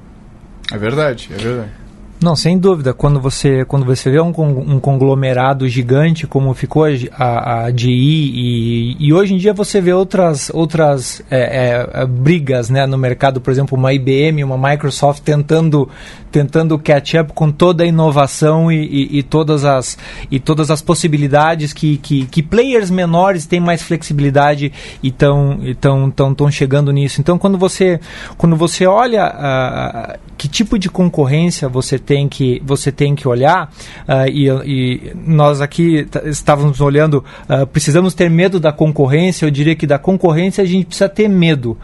É 0.72 0.78
verdade, 0.78 1.30
é 1.32 1.38
verdade. 1.38 1.85
Não, 2.22 2.36
sem 2.36 2.58
dúvida. 2.58 2.94
Quando 2.94 3.20
você, 3.20 3.66
quando 3.66 3.86
você 3.86 4.10
vê 4.10 4.22
um, 4.22 4.30
um 4.30 4.80
conglomerado 4.80 5.68
gigante 5.68 6.26
como 6.26 6.54
ficou 6.54 6.86
a, 7.12 7.66
a, 7.66 7.72
GE 7.72 7.90
e, 7.90 8.96
e 9.00 9.14
hoje 9.14 9.34
em 9.34 9.38
dia 9.38 9.54
você 9.54 9.82
vê 9.82 9.92
outras, 9.92 10.50
outras 10.54 11.22
é, 11.30 11.40
é, 11.40 11.90
é, 12.02 12.06
brigas 12.06 12.70
né, 12.70 12.86
no 12.86 12.98
mercado, 12.98 13.42
por 13.42 13.52
exemplo, 13.52 13.78
uma 13.78 13.94
IBM, 13.94 14.44
uma 14.46 14.58
Microsoft 14.58 15.24
tentando, 15.24 15.90
tentando 16.32 16.80
catch 16.80 17.16
up 17.16 17.34
com 17.34 17.52
toda 17.52 17.84
a 17.84 17.88
inovação 17.88 18.72
e, 18.72 18.86
e, 18.86 19.20
e 19.20 19.24
todas, 19.24 19.66
as, 19.66 19.98
e 20.32 20.40
todas 20.40 20.72
as 20.72 20.82
possibilidades 20.82 21.74
que, 21.74 21.98
que, 21.98 22.26
que 22.28 22.42
players 22.42 22.90
menores 22.90 23.46
têm 23.46 23.60
mais 23.60 23.84
flexibilidade 23.84 24.72
e 25.04 25.10
estão 25.10 25.60
tão, 25.82 26.10
tão, 26.10 26.34
tão 26.34 26.50
chegando 26.50 26.94
nisso. 26.94 27.20
Então, 27.20 27.38
quando 27.38 27.58
você, 27.58 28.00
quando 28.38 28.56
você 28.56 28.88
olha 28.88 29.26
ah, 29.26 30.18
que 30.38 30.48
tipo 30.48 30.80
de 30.80 30.90
concorrência 30.90 31.68
você 31.68 32.00
tem 32.06 32.30
que, 32.30 32.62
você 32.66 32.92
tem 32.92 33.16
que 33.16 33.28
olhar, 33.28 33.72
ah, 34.08 34.28
e, 34.28 34.48
e 34.66 35.12
nós 35.16 35.62
aqui 35.62 36.06
t- 36.06 36.30
estávamos 36.30 36.80
olhando, 36.82 37.24
ah, 37.50 37.66
precisamos 37.66 38.14
ter 38.14 38.30
medo 38.30 38.60
da 38.60 38.72
concorrência, 38.72 39.46
eu 39.46 39.52
diria 39.52 39.76
que 39.76 39.88
da 39.88 39.98
concorrência 39.98 40.64
a 40.64 40.68
gente 40.68 40.86
precisa 40.86 41.10
ter 41.10 41.28
medo. 41.28 41.78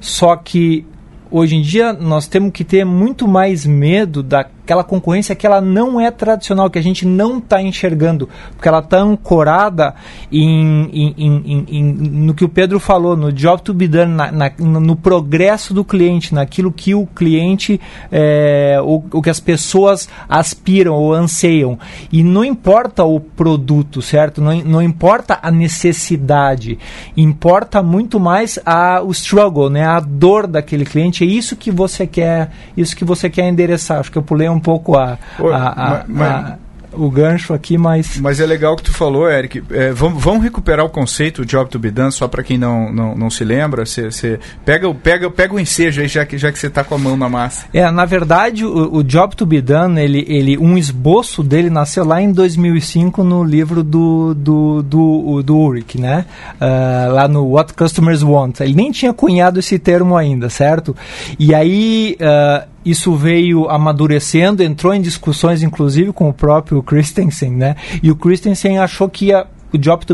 Só 0.00 0.36
que 0.36 0.86
hoje 1.30 1.56
em 1.56 1.62
dia 1.62 1.92
nós 1.92 2.28
temos 2.28 2.52
que 2.52 2.64
ter 2.64 2.84
muito 2.84 3.26
mais 3.26 3.66
medo 3.66 4.22
da 4.22 4.46
aquela 4.66 4.82
concorrência 4.82 5.36
que 5.36 5.46
ela 5.46 5.60
não 5.60 6.00
é 6.00 6.10
tradicional, 6.10 6.68
que 6.68 6.78
a 6.78 6.82
gente 6.82 7.06
não 7.06 7.38
está 7.38 7.62
enxergando, 7.62 8.28
porque 8.50 8.68
ela 8.68 8.80
está 8.80 8.98
ancorada 8.98 9.94
em, 10.30 10.90
em, 10.92 11.14
em, 11.16 11.66
em, 11.68 11.84
no 11.84 12.34
que 12.34 12.44
o 12.44 12.48
Pedro 12.48 12.80
falou, 12.80 13.16
no 13.16 13.32
job 13.32 13.62
to 13.62 13.72
be 13.72 13.86
done, 13.86 14.12
na, 14.12 14.32
na, 14.32 14.50
no 14.58 14.96
progresso 14.96 15.72
do 15.72 15.84
cliente, 15.84 16.34
naquilo 16.34 16.72
que 16.72 16.96
o 16.96 17.06
cliente, 17.06 17.80
é, 18.10 18.80
o, 18.82 19.04
o 19.12 19.22
que 19.22 19.30
as 19.30 19.38
pessoas 19.38 20.08
aspiram 20.28 20.94
ou 20.94 21.14
anseiam. 21.14 21.78
E 22.10 22.24
não 22.24 22.44
importa 22.44 23.04
o 23.04 23.20
produto, 23.20 24.02
certo? 24.02 24.42
Não, 24.42 24.52
não 24.64 24.82
importa 24.82 25.38
a 25.40 25.50
necessidade, 25.50 26.76
importa 27.16 27.84
muito 27.84 28.18
mais 28.18 28.58
a, 28.66 29.00
o 29.00 29.12
struggle, 29.12 29.70
né? 29.70 29.86
a 29.86 30.00
dor 30.00 30.48
daquele 30.48 30.84
cliente. 30.84 31.22
É 31.22 31.26
isso 31.26 31.54
que 31.54 31.70
você 31.70 32.04
quer, 32.04 32.50
isso 32.76 32.96
que 32.96 33.04
você 33.04 33.30
quer 33.30 33.48
endereçar. 33.48 34.00
Acho 34.00 34.10
que 34.10 34.18
eu 34.18 34.22
pulei 34.22 34.48
um 34.48 34.55
pouco 34.60 34.96
a, 34.96 35.18
a, 35.38 35.98
a, 36.00 36.04
mas, 36.06 36.30
a 36.30 36.58
o 36.96 37.10
gancho 37.10 37.52
aqui, 37.52 37.76
mas. 37.76 38.18
Mas 38.18 38.40
é 38.40 38.46
legal 38.46 38.72
o 38.72 38.76
que 38.76 38.84
tu 38.84 38.92
falou, 38.92 39.30
Eric. 39.30 39.62
É, 39.70 39.92
vamos, 39.92 40.22
vamos 40.22 40.42
recuperar 40.42 40.84
o 40.84 40.88
conceito 40.88 41.44
job 41.44 41.70
to 41.70 41.78
be 41.78 41.90
done, 41.90 42.10
só 42.10 42.26
para 42.26 42.42
quem 42.42 42.58
não, 42.58 42.92
não, 42.92 43.14
não 43.14 43.30
se 43.30 43.44
lembra. 43.44 43.84
Você 43.84 44.40
pega, 44.64 44.92
pega, 44.94 45.30
pega 45.30 45.54
o 45.54 45.60
ensejo 45.60 46.00
aí, 46.00 46.08
já 46.08 46.24
que, 46.24 46.38
já 46.38 46.50
que 46.50 46.58
você 46.58 46.66
está 46.66 46.82
com 46.82 46.94
a 46.94 46.98
mão 46.98 47.16
na 47.16 47.28
massa. 47.28 47.66
É, 47.72 47.88
na 47.90 48.04
verdade, 48.04 48.64
o, 48.64 48.96
o, 48.96 49.04
job 49.04 49.36
to 49.36 49.46
be 49.46 49.60
done, 49.60 50.00
ele, 50.00 50.24
ele, 50.28 50.58
um 50.58 50.76
esboço 50.76 51.42
dele 51.42 51.70
nasceu 51.70 52.04
lá 52.04 52.20
em 52.20 52.32
2005 52.32 53.22
no 53.22 53.44
livro 53.44 53.82
do, 53.82 54.34
do, 54.34 54.82
do, 54.82 55.42
do 55.42 55.56
Ulrich, 55.56 56.00
né? 56.00 56.24
Uh, 56.54 57.12
lá 57.12 57.28
no 57.28 57.46
What 57.52 57.74
Customers 57.74 58.22
Want. 58.22 58.60
Ele 58.60 58.74
nem 58.74 58.90
tinha 58.90 59.12
cunhado 59.12 59.58
esse 59.58 59.78
termo 59.78 60.16
ainda, 60.16 60.48
certo? 60.48 60.96
E 61.38 61.54
aí. 61.54 62.16
Uh, 62.20 62.75
isso 62.86 63.14
veio 63.14 63.68
amadurecendo, 63.68 64.62
entrou 64.62 64.94
em 64.94 65.00
discussões, 65.02 65.62
inclusive, 65.62 66.12
com 66.12 66.28
o 66.28 66.32
próprio 66.32 66.82
Christensen, 66.82 67.50
né? 67.50 67.76
E 68.02 68.10
o 68.10 68.16
Christensen 68.16 68.78
achou 68.78 69.08
que 69.08 69.26
ia 69.26 69.46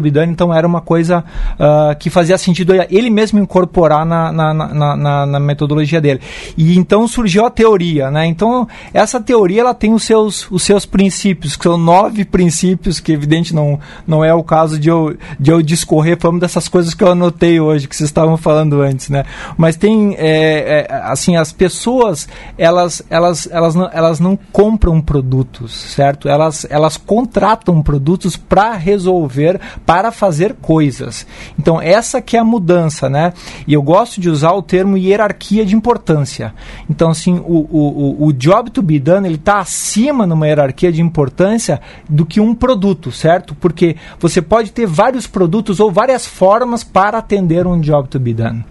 be 0.01 0.11
done, 0.11 0.33
então 0.33 0.53
era 0.53 0.67
uma 0.67 0.81
coisa 0.81 1.25
uh, 1.55 1.97
que 1.99 2.11
fazia 2.11 2.37
sentido 2.39 2.73
ele 2.91 3.11
mesmo 3.11 3.39
incorporar 3.39 4.05
na, 4.05 4.33
na, 4.33 4.55
na, 4.55 4.97
na, 4.97 5.27
na 5.27 5.41
metodologia 5.41 6.01
dele. 6.01 6.21
E 6.57 6.77
então 6.77 7.07
surgiu 7.07 7.45
a 7.45 7.51
teoria, 7.51 8.11
né? 8.11 8.27
Então, 8.27 8.67
essa 8.93 9.21
teoria 9.21 9.61
ela 9.61 9.75
tem 9.75 9.93
os 9.93 10.05
seus, 10.05 10.51
os 10.51 10.63
seus 10.63 10.87
princípios, 10.87 11.57
que 11.57 11.65
são 11.65 11.77
nove 11.77 12.25
princípios, 12.25 13.01
que 13.01 13.13
evidente 13.13 13.55
não, 13.55 13.79
não 14.07 14.25
é 14.25 14.33
o 14.35 14.43
caso 14.43 14.79
de 14.79 14.89
eu, 14.89 15.17
de 15.39 15.51
eu 15.51 15.63
discorrer, 15.63 16.19
falando 16.19 16.41
dessas 16.41 16.69
coisas 16.69 16.95
que 16.95 17.05
eu 17.05 17.13
anotei 17.13 17.61
hoje, 17.61 17.89
que 17.89 17.97
vocês 17.97 18.09
estavam 18.09 18.37
falando 18.37 18.81
antes, 18.81 19.09
né? 19.09 19.25
Mas 19.57 19.77
tem, 19.77 20.15
é, 20.19 20.87
é, 20.89 20.95
assim, 21.05 21.37
as 21.37 21.53
pessoas, 21.53 22.29
elas, 22.57 23.03
elas, 23.09 23.49
elas, 23.51 23.75
não, 23.75 23.91
elas 23.93 24.21
não 24.21 24.39
compram 24.53 25.01
produtos, 25.01 25.73
certo? 25.73 26.29
Elas, 26.29 26.67
elas 26.71 26.97
contratam 26.97 27.83
produtos 27.83 28.37
para 28.37 28.75
resolver 28.75 29.52
para 29.85 30.13
fazer 30.13 30.55
coisas. 30.55 31.27
Então, 31.59 31.81
essa 31.81 32.21
que 32.21 32.37
é 32.37 32.41
a 32.41 32.45
mudança, 32.45 33.09
né? 33.09 33.33
E 33.67 33.75
eu 33.75 33.83
gosto 33.83 34.21
de 34.21 34.29
usar 34.29 34.53
o 34.53 34.63
termo 34.63 34.97
hierarquia 34.97 35.65
de 35.65 35.75
importância. 35.75 36.55
Então, 36.89 37.11
assim, 37.11 37.35
o, 37.35 37.67
o, 37.71 38.27
o 38.27 38.33
job 38.33 38.71
to 38.71 38.83
be 38.83 38.99
done, 38.99 39.27
ele 39.27 39.37
está 39.37 39.59
acima 39.59 40.27
numa 40.27 40.47
hierarquia 40.47 40.93
de 40.93 41.01
importância 41.01 41.81
do 42.09 42.25
que 42.25 42.41
um 42.41 42.55
produto, 42.55 43.11
certo? 43.11 43.55
Porque 43.55 43.97
você 44.19 44.41
pode 44.41 44.73
ter 44.73 44.87
vários 44.87 45.27
produtos 45.27 45.81
ou 45.81 45.91
várias 45.91 46.27
formas 46.27 46.85
para 46.85 47.19
atender 47.19 47.67
um 47.67 47.81
job 47.81 48.09
to 48.09 48.19
be 48.19 48.35
done, 48.35 48.65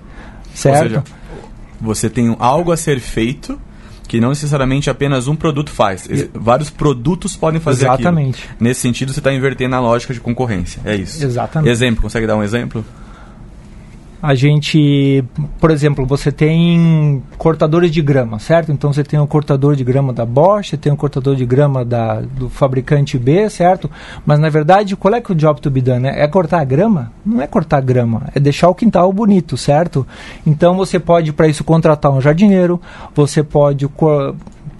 certo? 0.54 0.78
Ou 0.78 0.84
seja, 0.84 1.04
você 1.80 2.10
tem 2.10 2.36
algo 2.39 2.72
a 2.72 2.78
ser 2.78 3.00
feito 3.00 3.60
que 4.12 4.19
não 4.19 4.28
necessariamente 4.28 4.89
apenas 4.89 5.30
um 5.30 5.38
produto 5.38 5.71
faz. 5.71 6.06
E... 6.06 6.30
Vários 6.34 6.69
produtos 6.69 7.38
podem 7.38 7.62
fazer 7.62 7.86
Exatamente. 7.86 8.43
Aquilo. 8.43 8.58
Nesse 8.60 8.82
sentido, 8.82 9.13
você 9.13 9.21
está 9.21 9.32
invertendo 9.32 9.74
a 9.74 9.80
lógica 9.80 10.13
de 10.13 10.19
concorrência. 10.19 10.82
É 10.84 10.97
isso. 10.97 11.24
Exatamente. 11.24 11.71
Exemplo, 11.71 12.02
consegue 12.02 12.28
dar 12.28 12.36
um 12.36 12.43
exemplo? 12.43 12.84
A 14.22 14.36
gente, 14.36 15.24
por 15.60 15.72
exemplo, 15.72 16.06
você 16.06 16.32
tem 16.32 17.24
cortadores 17.38 17.90
de 17.92 18.02
grama, 18.02 18.38
certo? 18.38 18.72
Então 18.72 18.94
você 18.94 19.04
tem 19.04 19.20
um 19.20 19.26
cortador 19.26 19.76
de 19.76 19.84
grama 19.84 20.14
da 20.14 20.26
Bosch, 20.26 20.74
tem 20.80 20.92
um 20.92 20.96
cortador 20.96 21.36
de 21.36 21.46
grama 21.46 21.84
da, 21.84 22.22
do 22.22 22.48
fabricante 22.48 23.18
B, 23.18 23.50
certo? 23.50 23.90
Mas 24.24 24.40
na 24.40 24.50
verdade, 24.50 24.96
qual 24.96 25.16
é 25.16 25.22
que 25.22 25.32
é 25.32 25.34
o 25.34 25.38
job 25.38 25.60
to 25.60 25.72
be 25.72 25.82
done? 25.82 26.08
É 26.08 26.28
cortar 26.28 26.62
a 26.62 26.64
grama? 26.64 27.12
Não 27.26 27.42
é 27.42 27.48
cortar 27.48 27.78
a 27.78 27.82
grama, 27.82 28.28
é 28.36 28.40
deixar 28.40 28.70
o 28.70 28.76
quintal 28.76 29.12
bonito, 29.12 29.58
certo? 29.58 30.06
Então 30.46 30.76
você 30.76 31.00
pode 31.00 31.34
para 31.34 31.48
isso 31.48 31.64
contratar 31.64 32.12
um 32.12 32.22
jardineiro, 32.22 32.80
você 33.16 33.42
pode 33.42 33.88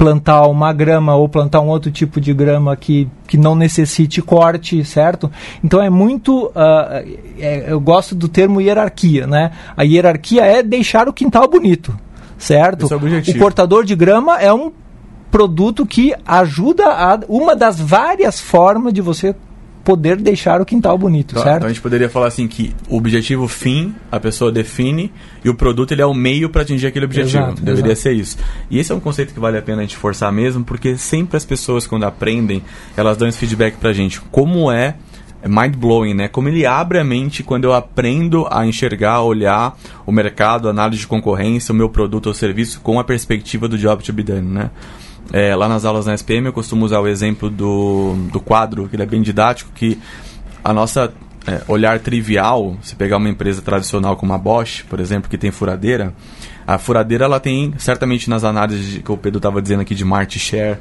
plantar 0.02 0.48
uma 0.48 0.74
grama 0.74 1.16
ou 1.16 1.30
plantar 1.30 1.62
um 1.62 1.68
outro 1.68 1.92
tipo 1.92 2.20
de 2.20 2.34
grama 2.34 2.76
que, 2.76 3.08
que 3.28 3.38
não 3.38 3.54
necessite 3.54 4.20
corte, 4.20 4.84
certo? 4.84 5.32
Então 5.64 5.80
é 5.80 5.92
muito. 5.92 6.48
Uh, 6.48 7.18
é, 7.38 7.66
eu 7.68 7.80
gosto 7.80 8.16
do 8.16 8.28
termo 8.28 8.60
hierarquia, 8.60 9.28
né? 9.28 9.52
A 9.78 9.84
hierarquia 9.84 10.44
é 10.44 10.64
deixar 10.64 11.08
o 11.08 11.14
quintal 11.14 11.48
bonito, 11.48 11.96
certo? 12.36 12.92
É 12.92 12.96
o, 12.96 13.36
o 13.36 13.40
cortador 13.40 13.86
de 13.86 13.96
grama 13.96 14.42
é 14.42 14.52
um 14.52 14.72
produto 15.30 15.86
que 15.86 16.16
ajuda 16.26 16.88
a 16.88 17.20
uma 17.30 17.56
das 17.56 17.80
várias 17.80 18.40
formas 18.40 18.94
de 18.94 19.02
você 19.02 19.36
poder 19.84 20.18
deixar 20.18 20.62
o 20.62 20.66
quintal 20.66 20.98
bonito, 20.98 21.32
então, 21.32 21.44
certo? 21.44 21.58
Então 21.58 21.68
a 21.68 21.72
gente 21.72 21.82
poderia 21.82 22.10
falar 22.10 22.28
assim 22.28 22.48
que 22.48 22.74
o 22.90 22.98
objetivo 22.98 23.48
fim 23.48 23.94
a 24.12 24.20
pessoa 24.20 24.52
define 24.52 25.12
e 25.44 25.50
o 25.50 25.56
produto 25.56 25.92
ele 25.92 26.02
é 26.02 26.06
o 26.06 26.14
meio 26.14 26.50
para 26.50 26.62
atingir 26.62 26.88
aquele 26.88 27.06
objetivo. 27.06 27.44
Exato, 27.44 27.62
Deveria 27.62 27.92
exato. 27.92 28.02
ser 28.02 28.14
isso. 28.14 28.38
E 28.70 28.80
esse 28.80 28.92
é 28.92 28.96
um 28.96 29.00
conceito 29.00 29.34
que 29.34 29.40
vale 29.40 29.58
a 29.58 29.62
pena 29.62 29.80
a 29.80 29.82
gente 29.82 29.98
forçar 29.98 30.32
mesmo, 30.32 30.64
porque 30.64 30.98
sempre 30.98 31.38
as 31.38 31.46
pessoas 31.46 31.88
quando 31.88 32.04
aprendem, 32.04 32.64
elas 32.96 33.18
dão 33.18 33.28
esse 33.28 33.38
feedback 33.38 33.78
pra 33.78 33.94
gente. 33.94 34.22
Como 34.32 34.72
é 34.72 34.96
mind 35.48 35.76
blowing, 35.76 36.14
né? 36.14 36.28
Como 36.28 36.48
ele 36.48 36.66
abre 36.66 37.00
a 37.00 37.04
mente 37.04 37.44
quando 37.44 37.66
eu 37.66 37.74
aprendo 37.74 38.48
a 38.50 38.66
enxergar, 38.66 39.22
olhar 39.22 39.76
o 40.06 40.12
mercado, 40.12 40.70
análise 40.70 41.02
de 41.02 41.08
concorrência, 41.08 41.74
o 41.74 41.76
meu 41.76 41.90
produto 41.90 42.28
ou 42.28 42.34
serviço 42.34 42.80
com 42.82 43.00
a 43.00 43.04
perspectiva 43.04 43.68
do 43.68 43.78
job 43.78 44.04
to 44.04 44.14
be 44.14 44.24
done, 44.24 44.42
né? 44.42 44.70
É, 45.34 45.56
lá 45.56 45.68
nas 45.68 45.86
aulas 45.86 46.06
na 46.06 46.14
SPM 46.14 46.48
eu 46.48 46.54
costumo 46.54 46.86
usar 46.86 47.00
o 47.00 47.08
exemplo 47.08 47.50
do, 47.50 48.16
do 48.32 48.40
quadro, 48.40 48.88
que 48.90 48.96
ele 48.96 49.04
é 49.04 49.06
bem 49.06 49.22
didático, 49.22 49.72
que 49.74 49.98
a 50.64 50.74
nossa 50.74 51.14
é, 51.48 51.62
olhar 51.68 52.00
trivial, 52.00 52.78
se 52.82 52.96
pegar 52.96 53.18
uma 53.18 53.30
empresa 53.30 53.62
tradicional 53.62 54.16
como 54.16 54.34
a 54.34 54.38
Bosch, 54.38 54.84
por 54.90 55.00
exemplo, 55.00 55.30
que 55.30 55.38
tem 55.38 55.52
furadeira, 55.52 56.14
a 56.68 56.78
furadeira 56.78 57.26
ela 57.26 57.40
tem, 57.40 57.74
certamente 57.78 58.30
nas 58.30 58.44
análises 58.44 59.02
que 59.02 59.12
o 59.12 59.18
Pedro 59.18 59.38
estava 59.38 59.62
dizendo 59.62 59.82
aqui 59.82 59.96
de 59.96 60.06
market 60.06 60.40
share, 60.40 60.78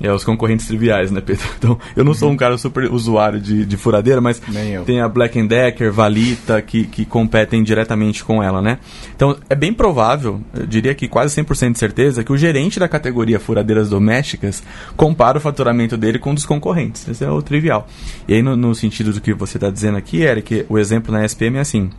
é, 0.00 0.12
os 0.12 0.24
concorrentes 0.24 0.66
triviais, 0.66 1.10
né, 1.10 1.20
Pedro? 1.20 1.40
Então, 1.60 1.78
eu 1.94 2.02
não 2.02 2.14
sou 2.14 2.30
um 2.30 2.36
cara 2.36 2.56
super 2.56 2.90
usuário 2.90 3.38
de, 3.38 3.66
de 3.66 3.76
furadeira, 3.76 4.18
mas 4.20 4.40
tem 4.86 5.00
a 5.00 5.08
Black 5.08 5.40
Decker, 5.46 5.92
Valita, 5.92 6.62
que, 6.62 6.84
que 6.84 7.04
competem 7.04 7.62
diretamente 7.62 8.24
com 8.24 8.42
ela, 8.42 8.62
né? 8.62 8.78
Então, 9.14 9.36
é 9.48 9.54
bem 9.54 9.74
provável, 9.74 10.40
eu 10.54 10.66
diria 10.66 10.94
que 10.94 11.06
quase 11.06 11.38
100% 11.42 11.72
de 11.72 11.78
certeza, 11.78 12.24
que 12.24 12.32
o 12.32 12.36
gerente 12.36 12.80
da 12.80 12.88
categoria 12.88 13.38
furadeiras 13.38 13.90
domésticas 13.90 14.62
compara 14.96 15.36
o 15.36 15.40
faturamento 15.40 15.98
dele 15.98 16.18
com 16.18 16.30
um 16.30 16.34
dos 16.34 16.46
concorrentes. 16.46 17.06
Esse 17.06 17.24
é 17.24 17.30
o 17.30 17.42
trivial. 17.42 17.86
E 18.26 18.34
aí, 18.34 18.42
no, 18.42 18.56
no 18.56 18.74
sentido 18.74 19.12
do 19.12 19.20
que 19.20 19.34
você 19.34 19.58
está 19.58 19.68
dizendo 19.68 19.98
aqui, 19.98 20.22
Eric, 20.22 20.64
o 20.68 20.78
exemplo 20.78 21.12
na 21.12 21.24
SPM 21.26 21.58
é 21.58 21.60
assim. 21.60 21.90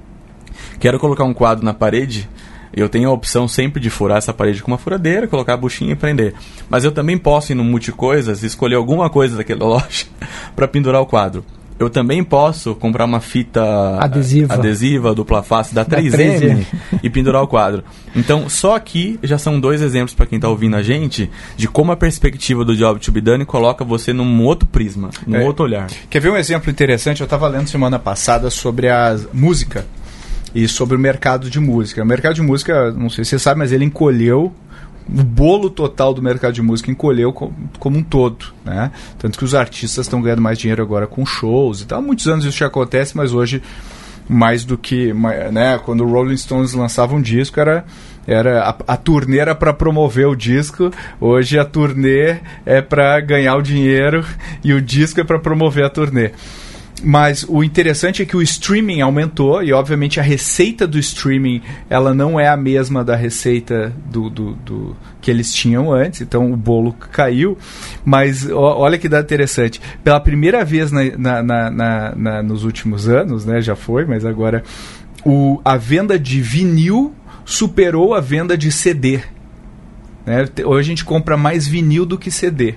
Quero 0.79 0.99
colocar 0.99 1.23
um 1.23 1.33
quadro 1.33 1.63
na 1.63 1.73
parede 1.73 2.27
eu 2.73 2.87
tenho 2.87 3.09
a 3.09 3.13
opção 3.13 3.47
sempre 3.47 3.81
de 3.81 3.89
furar 3.89 4.17
essa 4.17 4.33
parede 4.33 4.61
com 4.61 4.71
uma 4.71 4.77
furadeira, 4.77 5.27
colocar 5.27 5.53
a 5.53 5.57
buchinha 5.57 5.93
e 5.93 5.95
prender. 5.95 6.33
Mas 6.69 6.83
eu 6.83 6.91
também 6.91 7.17
posso 7.17 7.51
ir 7.51 7.55
no 7.55 7.63
multicoisas 7.63 8.43
e 8.43 8.45
escolher 8.45 8.75
alguma 8.75 9.09
coisa 9.09 9.37
daquela 9.37 9.65
loja 9.65 10.05
para 10.55 10.67
pendurar 10.67 11.01
o 11.01 11.05
quadro. 11.05 11.43
Eu 11.81 11.89
também 11.89 12.23
posso 12.23 12.75
comprar 12.75 13.05
uma 13.05 13.19
fita 13.19 13.63
adesiva, 13.99 14.53
adesiva 14.53 15.15
dupla 15.15 15.41
face 15.41 15.73
da 15.73 15.83
3M, 15.83 16.11
da 16.11 16.17
3M. 16.17 16.65
e 17.01 17.09
pendurar 17.09 17.41
o 17.41 17.47
quadro. 17.47 17.83
Então, 18.15 18.47
só 18.47 18.75
aqui 18.75 19.19
já 19.23 19.39
são 19.39 19.59
dois 19.59 19.81
exemplos 19.81 20.13
para 20.13 20.27
quem 20.27 20.35
está 20.35 20.47
ouvindo 20.47 20.75
a 20.75 20.83
gente 20.83 21.27
de 21.57 21.67
como 21.67 21.91
a 21.91 21.97
perspectiva 21.97 22.63
do 22.63 22.75
Job 22.75 22.99
to 22.99 23.11
be 23.11 23.19
done 23.19 23.45
coloca 23.45 23.83
você 23.83 24.13
num 24.13 24.43
outro 24.43 24.67
prisma, 24.67 25.09
num 25.25 25.37
é. 25.37 25.43
outro 25.43 25.65
olhar. 25.65 25.87
Quer 26.07 26.19
ver 26.19 26.29
um 26.29 26.37
exemplo 26.37 26.69
interessante? 26.69 27.21
Eu 27.21 27.25
estava 27.25 27.47
lendo 27.47 27.67
semana 27.67 27.97
passada 27.97 28.51
sobre 28.51 28.87
a 28.87 29.17
música 29.33 29.83
e 30.53 30.67
sobre 30.67 30.95
o 30.95 30.99
mercado 30.99 31.49
de 31.49 31.59
música. 31.59 32.03
O 32.03 32.05
mercado 32.05 32.35
de 32.35 32.41
música, 32.41 32.91
não 32.91 33.09
sei 33.09 33.23
se 33.23 33.31
você 33.31 33.39
sabe, 33.39 33.59
mas 33.59 33.71
ele 33.71 33.85
encolheu 33.85 34.53
o 35.09 35.23
bolo 35.23 35.69
total 35.69 36.13
do 36.13 36.21
mercado 36.21 36.53
de 36.53 36.61
música 36.61 36.91
encolheu 36.91 37.33
como, 37.33 37.97
um 37.97 38.03
todo, 38.03 38.45
né? 38.63 38.91
Tanto 39.17 39.37
que 39.37 39.43
os 39.43 39.55
artistas 39.55 40.05
estão 40.05 40.21
ganhando 40.21 40.41
mais 40.41 40.57
dinheiro 40.57 40.81
agora 40.81 41.07
com 41.07 41.25
shows 41.25 41.81
e 41.81 41.85
tal. 41.85 41.99
Há 41.99 42.01
muitos 42.01 42.27
anos 42.27 42.45
isso 42.45 42.57
já 42.57 42.67
acontece, 42.67 43.17
mas 43.17 43.33
hoje 43.33 43.61
mais 44.29 44.63
do 44.63 44.77
que, 44.77 45.13
né? 45.51 45.79
Quando 45.83 46.05
o 46.05 46.09
Rolling 46.09 46.37
Stones 46.37 46.73
lançava 46.73 47.15
um 47.15 47.21
disco 47.21 47.59
era 47.59 47.83
era 48.27 48.61
a, 48.61 48.93
a 48.93 48.97
turnê 48.97 49.39
era 49.39 49.55
para 49.55 49.73
promover 49.73 50.27
o 50.27 50.35
disco, 50.35 50.91
hoje 51.19 51.57
a 51.57 51.65
turnê 51.65 52.37
é 52.65 52.79
para 52.79 53.19
ganhar 53.19 53.55
o 53.55 53.61
dinheiro 53.61 54.23
e 54.63 54.73
o 54.73 54.81
disco 54.81 55.19
é 55.19 55.23
para 55.23 55.39
promover 55.39 55.83
a 55.83 55.89
turnê. 55.89 56.31
Mas 57.03 57.43
o 57.47 57.63
interessante 57.63 58.21
é 58.21 58.25
que 58.25 58.37
o 58.37 58.41
streaming 58.41 59.01
aumentou 59.01 59.63
e, 59.63 59.73
obviamente, 59.73 60.19
a 60.19 60.23
receita 60.23 60.85
do 60.85 60.99
streaming 60.99 61.61
ela 61.89 62.13
não 62.13 62.39
é 62.39 62.47
a 62.47 62.55
mesma 62.55 63.03
da 63.03 63.15
receita 63.15 63.91
do, 64.05 64.29
do, 64.29 64.53
do 64.53 64.95
que 65.19 65.31
eles 65.31 65.53
tinham 65.53 65.91
antes. 65.91 66.21
Então 66.21 66.51
o 66.51 66.55
bolo 66.55 66.93
caiu. 66.93 67.57
Mas 68.05 68.49
ó, 68.49 68.77
olha 68.77 68.97
que 68.97 69.09
dá 69.09 69.19
interessante. 69.19 69.81
Pela 70.03 70.19
primeira 70.19 70.63
vez 70.63 70.91
na, 70.91 71.03
na, 71.17 71.71
na, 71.71 72.15
na, 72.15 72.43
nos 72.43 72.63
últimos 72.63 73.07
anos, 73.07 73.45
né? 73.45 73.61
Já 73.61 73.75
foi, 73.75 74.05
mas 74.05 74.25
agora 74.25 74.63
o, 75.25 75.59
a 75.65 75.77
venda 75.77 76.19
de 76.19 76.39
vinil 76.41 77.13
superou 77.45 78.13
a 78.13 78.21
venda 78.21 78.57
de 78.57 78.71
CD. 78.71 79.21
Né? 80.25 80.47
Hoje 80.65 80.79
a 80.79 80.89
gente 80.89 81.05
compra 81.05 81.35
mais 81.35 81.67
vinil 81.67 82.05
do 82.05 82.17
que 82.17 82.29
CD. 82.29 82.75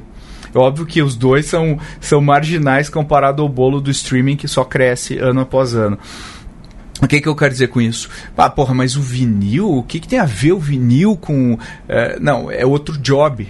É 0.55 0.59
óbvio 0.59 0.87
que 0.87 1.03
os 1.03 1.17
dois 1.17 1.47
são, 1.47 1.79
são 2.01 2.21
marginais 2.21 2.89
comparado 2.89 3.43
ao 3.43 3.49
bolo 3.49 3.81
do 3.81 3.91
streaming 3.91 4.37
que 4.37 4.47
só 4.47 4.65
cresce 4.65 5.19
ano 5.19 5.41
após 5.41 5.75
ano. 5.75 5.99
O 7.03 7.09
que, 7.09 7.21
que 7.21 7.29
eu 7.29 7.35
quero 7.35 7.51
dizer 7.51 7.69
com 7.69 7.81
isso? 7.81 8.09
Ah, 8.37 8.49
porra, 8.49 8.73
mas 8.73 8.97
o 8.97 9.03
vinil, 9.03 9.71
o 9.71 9.83
que, 9.83 9.99
que 9.99 10.09
tem 10.09 10.19
a 10.19 10.25
ver 10.25 10.53
o 10.53 10.59
vinil 10.59 11.17
com. 11.17 11.59
É, 11.89 12.19
não, 12.21 12.51
é 12.51 12.65
outro 12.65 12.97
job. 12.99 13.47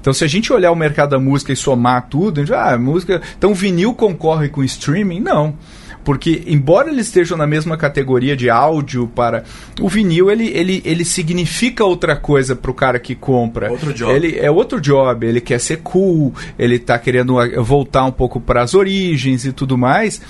Então, 0.00 0.12
se 0.12 0.24
a 0.24 0.26
gente 0.26 0.52
olhar 0.52 0.70
o 0.72 0.76
mercado 0.76 1.10
da 1.10 1.18
música 1.18 1.52
e 1.52 1.56
somar 1.56 2.08
tudo, 2.08 2.40
a 2.40 2.44
gente, 2.44 2.54
ah, 2.54 2.76
música. 2.76 3.22
Então, 3.36 3.54
vinil 3.54 3.94
concorre 3.94 4.48
com 4.48 4.62
streaming? 4.64 5.20
Não. 5.20 5.54
Porque, 6.04 6.42
embora 6.46 6.90
eles 6.90 7.06
estejam 7.06 7.36
na 7.36 7.46
mesma 7.46 7.76
categoria 7.76 8.36
de 8.36 8.48
áudio 8.48 9.06
para. 9.14 9.44
O 9.80 9.88
vinil, 9.88 10.30
ele, 10.30 10.48
ele, 10.48 10.82
ele 10.84 11.04
significa 11.04 11.84
outra 11.84 12.16
coisa 12.16 12.56
para 12.56 12.70
o 12.70 12.74
cara 12.74 12.98
que 12.98 13.14
compra. 13.14 13.70
Outro 13.70 13.92
job. 13.92 14.12
Ele 14.12 14.38
é 14.38 14.50
outro 14.50 14.80
job, 14.80 15.26
ele 15.26 15.40
quer 15.40 15.60
ser 15.60 15.78
cool, 15.78 16.34
ele 16.58 16.76
está 16.76 16.98
querendo 16.98 17.36
voltar 17.62 18.04
um 18.04 18.12
pouco 18.12 18.40
para 18.40 18.62
as 18.62 18.74
origens 18.74 19.44
e 19.44 19.52
tudo 19.52 19.76
mais. 19.76 20.20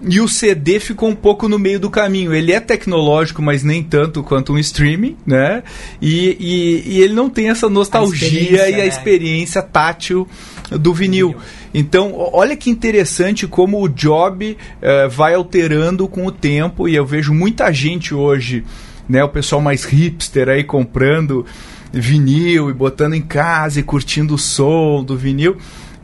E 0.00 0.20
o 0.20 0.28
CD 0.28 0.78
ficou 0.78 1.08
um 1.08 1.14
pouco 1.14 1.48
no 1.48 1.58
meio 1.58 1.80
do 1.80 1.90
caminho. 1.90 2.32
Ele 2.32 2.52
é 2.52 2.60
tecnológico, 2.60 3.42
mas 3.42 3.64
nem 3.64 3.82
tanto 3.82 4.22
quanto 4.22 4.52
um 4.52 4.58
streaming, 4.58 5.16
né? 5.26 5.62
E, 6.00 6.36
e, 6.38 6.82
e 6.86 7.02
ele 7.02 7.14
não 7.14 7.28
tem 7.28 7.50
essa 7.50 7.68
nostalgia 7.68 8.62
a 8.62 8.70
e 8.70 8.74
a 8.74 8.78
né? 8.78 8.86
experiência 8.86 9.60
tátil 9.60 10.28
do 10.70 10.94
vinil. 10.94 11.28
vinil. 11.28 11.42
Então, 11.72 12.12
olha 12.16 12.56
que 12.56 12.70
interessante 12.70 13.46
como 13.46 13.82
o 13.82 13.88
job 13.88 14.56
uh, 14.56 15.10
vai 15.10 15.34
alterando 15.34 16.08
com 16.08 16.26
o 16.26 16.32
tempo, 16.32 16.88
e 16.88 16.94
eu 16.94 17.04
vejo 17.04 17.32
muita 17.32 17.72
gente 17.72 18.14
hoje, 18.14 18.64
né, 19.08 19.22
o 19.22 19.28
pessoal 19.28 19.60
mais 19.60 19.84
hipster 19.84 20.48
aí 20.48 20.64
comprando 20.64 21.44
vinil 21.92 22.68
e 22.68 22.72
botando 22.72 23.14
em 23.14 23.22
casa 23.22 23.80
e 23.80 23.82
curtindo 23.82 24.34
o 24.34 24.38
som 24.38 25.02
do 25.02 25.16
vinil 25.16 25.56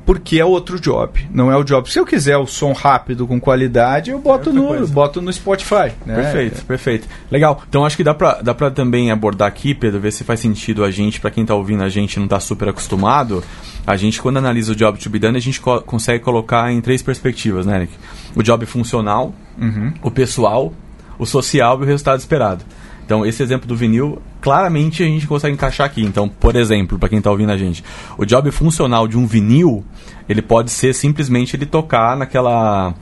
porque 0.05 0.38
é 0.38 0.44
outro 0.44 0.79
job, 0.79 1.27
não 1.33 1.50
é 1.50 1.57
o 1.57 1.64
job. 1.64 1.90
Se 1.90 1.98
eu 1.98 2.05
quiser 2.05 2.37
o 2.37 2.46
som 2.46 2.72
rápido 2.72 3.27
com 3.27 3.40
qualidade, 3.40 4.11
eu 4.11 4.18
boto, 4.18 4.50
é 4.50 4.53
no, 4.53 4.87
boto 4.88 5.22
no 5.22 5.33
Spotify. 5.33 5.92
Né? 6.05 6.14
Perfeito, 6.14 6.64
perfeito. 6.64 7.09
Legal. 7.31 7.62
Então 7.68 7.85
acho 7.85 7.96
que 7.96 8.05
dá 8.05 8.12
pra, 8.12 8.42
dá 8.42 8.55
pra 8.55 8.70
também 8.70 9.11
abordar 9.11 9.48
aqui, 9.48 9.74
Pedro, 9.74 10.00
ver 10.00 10.12
se 10.12 10.22
faz 10.22 10.40
sentido 10.40 10.85
a 10.85 10.90
gente, 10.90 11.20
para 11.20 11.31
quem 11.31 11.44
tá 11.44 11.55
ouvindo 11.55 11.83
a 11.83 11.88
gente 11.88 12.20
não 12.20 12.29
tá 12.29 12.38
super 12.38 12.68
acostumado. 12.68 13.42
A 13.87 13.97
gente, 13.97 14.20
quando 14.20 14.38
analisa 14.38 14.73
o 14.73 14.77
job 14.77 14.99
to 14.99 15.11
be 15.11 15.18
done, 15.18 15.37
a 15.37 15.40
gente 15.40 15.61
co 15.61 15.81
consegue 15.83 16.25
colocar 16.25 16.73
em 16.73 16.81
três 16.81 17.03
perspectivas, 17.03 17.66
né, 17.66 17.77
Eric? 17.77 17.92
O 18.35 18.42
job 18.42 18.64
funcional, 18.66 19.35
uhum. 19.61 19.92
o 20.03 20.11
pessoal, 20.11 20.73
o 21.18 21.27
social 21.27 21.79
e 21.81 21.83
o 21.83 21.87
resultado 21.87 22.18
esperado. 22.18 22.64
Então, 23.05 23.25
esse 23.27 23.42
exemplo 23.42 23.68
do 23.68 23.77
vinil, 23.77 24.20
claramente 24.40 25.03
a 25.03 25.07
gente 25.07 25.27
consegue 25.27 25.55
encaixar 25.55 25.87
aqui. 25.87 26.03
Então, 26.03 26.27
por 26.27 26.57
exemplo, 26.57 26.99
para 26.99 27.11
quem 27.11 27.18
está 27.18 27.31
ouvindo 27.31 27.53
a 27.53 27.57
gente, 27.59 27.85
o 28.16 28.25
job 28.25 28.51
funcional 28.51 29.07
de 29.07 29.18
um 29.18 29.27
vinil, 29.27 29.85
ele 30.27 30.40
pode 30.40 30.70
ser 30.70 30.94
simplesmente 30.94 31.55
ele 31.55 31.66
tocar 31.66 32.16
naquela 32.16 32.94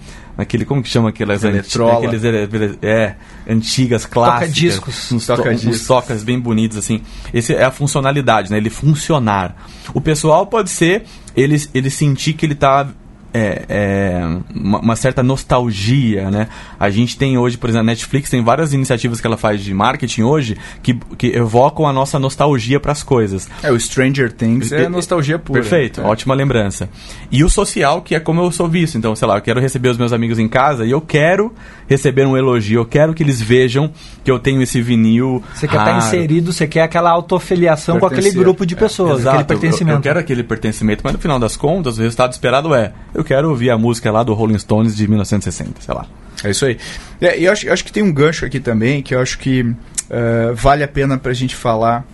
naquele 0.43 0.65
como 0.65 0.83
que 0.83 0.89
chama 0.89 1.09
aquelas 1.11 1.43
Eletrola. 1.45 2.07
aqueles 2.07 2.79
é 2.83 3.15
antigas 3.49 4.05
clássicas 4.05 4.49
toca 4.49 4.61
discos 4.61 5.13
uns, 5.13 5.27
toca 5.27 5.51
-discos. 5.51 5.67
uns 5.67 5.87
tocas 5.87 6.23
bem 6.23 6.39
bonitos 6.39 6.77
assim 6.77 7.03
esse 7.33 7.55
é 7.55 7.65
a 7.65 7.71
funcionalidade 7.71 8.51
né 8.51 8.57
ele 8.59 8.71
funcionar 8.71 9.57
o 9.95 10.01
pessoal 10.01 10.47
pode 10.47 10.71
ser 10.71 11.05
ele 11.35 11.57
ele 11.73 11.91
sentir 11.91 12.35
que 12.35 12.45
ele 12.45 12.53
está 12.55 12.89
é, 13.35 13.65
é 13.69 14.37
uma, 14.55 14.79
uma, 14.81 14.97
certa 14.97 15.23
nostalgia, 15.23 16.31
né? 16.31 16.49
A 16.79 16.91
gente 16.91 17.17
tem 17.17 17.39
hoje, 17.39 17.57
por 17.57 17.71
exemplo, 17.71 17.89
a 17.89 17.93
Netflix 17.93 18.29
tem 18.29 18.43
várias 18.43 18.73
iniciativas 18.73 19.21
que 19.21 19.27
ela 19.27 19.37
faz 19.37 19.63
de 19.63 19.73
marketing 19.73 20.23
hoje 20.23 20.57
que, 20.83 20.95
que 21.17 21.29
evocam 21.29 21.87
a 21.87 21.93
nossa 21.93 22.19
nostalgia 22.19 22.79
para 22.79 22.93
as 22.93 23.03
coisas. 23.03 23.49
É, 23.63 23.73
o 23.73 23.79
Stranger 23.79 24.33
Things 24.33 24.73
é, 24.73 24.85
é 24.85 24.89
nostalgia 24.89 25.39
pura. 25.39 25.61
Perfeito, 25.61 26.01
é. 26.01 26.05
ótima 26.05 26.35
lembrança. 26.35 26.89
E 27.31 27.43
o 27.43 27.49
social, 27.49 28.03
que 28.03 28.15
é 28.15 28.21
como 28.21 28.43
eu 28.43 28.53
sou 28.53 28.69
visto. 28.69 28.99
Então, 28.99 29.15
sei 29.17 29.27
lá, 29.27 29.37
eu 29.37 29.43
quero 29.43 29.61
receber 29.61 29.89
os 29.89 29.97
meus 29.97 30.13
amigos 30.13 30.39
em 30.39 30.49
casa 30.49 30.85
e 30.85 30.91
eu 30.91 31.01
quero 31.01 31.53
receber 31.89 32.27
um 32.27 32.37
elogio, 32.37 32.81
eu 32.81 32.87
quero 32.87 33.15
que 33.15 33.23
eles 33.23 33.41
vejam 33.41 33.91
que 34.25 34.31
eu 34.31 34.39
tenho 34.39 34.63
esse 34.63 34.81
vinil. 34.81 35.43
Você 35.55 35.67
quer 35.67 35.79
estar 35.79 35.93
tá 35.93 35.99
inserido, 35.99 36.53
você 36.53 36.67
quer 36.67 36.83
aquela 36.83 37.11
autoafiliação 37.11 37.99
com 37.99 38.07
aquele 38.07 38.31
grupo 38.31 38.65
de 38.65 38.77
pessoas, 38.77 39.25
é, 39.25 39.29
aquele 39.29 39.45
pertencimento. 39.45 39.97
Eu, 39.97 39.99
eu, 39.99 40.03
quero 40.03 40.19
aquele 40.19 40.43
pertencimento, 40.43 41.03
mas 41.05 41.13
no 41.13 41.19
final 41.19 41.39
das 41.39 41.57
contas, 41.57 41.99
o 41.99 42.03
resultado 42.03 42.33
esperado 42.33 42.75
é: 42.75 42.93
eu 43.23 43.25
quero 43.25 43.49
ouvir 43.49 43.71
a 43.71 43.79
música 43.79 44.11
lá 44.11 44.23
do 44.23 44.35
Rolling 44.35 44.59
Stones 44.59 44.95
de 44.95 45.09
1960, 45.09 45.81
sei 45.81 45.95
lá. 45.95 46.07
É 46.45 46.51
isso 46.51 46.67
aí. 46.67 46.77
É, 47.21 47.39
e 47.39 47.45
eu 47.45 47.53
acho, 47.53 47.67
eu 47.67 47.73
acho 47.73 47.85
que 47.85 47.93
tem 47.93 48.03
um 48.03 48.13
gancho 48.13 48.45
aqui 48.45 48.61
também 48.61 49.03
que 49.03 49.15
eu 49.15 49.21
acho 49.21 49.39
que 49.39 49.63
uh, 49.63 50.55
vale 50.55 50.83
a 50.83 50.89
pena 50.89 51.17
para 51.17 51.31
a 51.31 51.35
gente 51.35 51.55
falar 51.55 52.05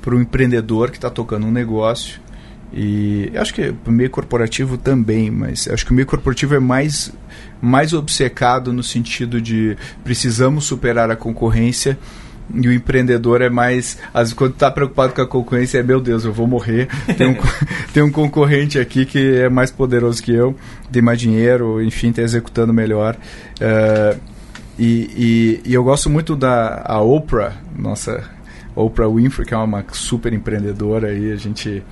para 0.00 0.14
o 0.14 0.20
empreendedor 0.20 0.90
que 0.90 0.96
está 0.96 1.10
tocando 1.10 1.46
um 1.46 1.50
negócio. 1.50 2.20
E 2.72 3.30
acho 3.34 3.54
que 3.54 3.74
o 3.84 3.90
meio 3.90 4.10
corporativo 4.10 4.78
também, 4.78 5.30
mas 5.30 5.68
acho 5.68 5.84
que 5.84 5.92
o 5.92 5.94
meio 5.94 6.06
corporativo 6.06 6.54
é 6.54 6.60
mais, 6.60 7.12
mais 7.60 7.92
obcecado 7.92 8.72
no 8.72 8.82
sentido 8.82 9.40
de 9.40 9.76
precisamos 10.04 10.64
superar 10.64 11.10
a 11.10 11.16
concorrência 11.16 11.98
e 12.54 12.68
o 12.68 12.72
empreendedor 12.72 13.42
é 13.42 13.48
mais. 13.48 13.98
Às 14.12 14.22
vezes, 14.22 14.34
quando 14.34 14.52
está 14.52 14.70
preocupado 14.70 15.12
com 15.12 15.22
a 15.22 15.26
concorrência, 15.26 15.78
é 15.78 15.82
meu 15.82 16.00
Deus, 16.00 16.24
eu 16.24 16.32
vou 16.32 16.46
morrer. 16.46 16.88
Tem 17.16 17.28
um, 17.28 17.36
tem 17.92 18.02
um 18.02 18.10
concorrente 18.10 18.78
aqui 18.78 19.04
que 19.04 19.36
é 19.36 19.48
mais 19.48 19.70
poderoso 19.70 20.22
que 20.22 20.32
eu, 20.32 20.54
tem 20.92 21.02
mais 21.02 21.18
dinheiro, 21.18 21.82
enfim, 21.82 22.10
está 22.10 22.22
executando 22.22 22.72
melhor. 22.72 23.16
Uh, 23.60 24.20
e, 24.78 25.60
e, 25.64 25.70
e, 25.70 25.74
eu 25.74 25.82
gosto 25.82 26.10
muito 26.10 26.36
da 26.36 26.82
a 26.84 27.00
Oprah, 27.00 27.54
nossa 27.74 28.22
Oprah 28.74 29.08
Winfrey, 29.08 29.46
que 29.46 29.54
é 29.54 29.56
uma 29.56 29.84
super 29.92 30.32
empreendedora 30.32 31.08
aí, 31.08 31.32
a 31.32 31.36
gente 31.36 31.82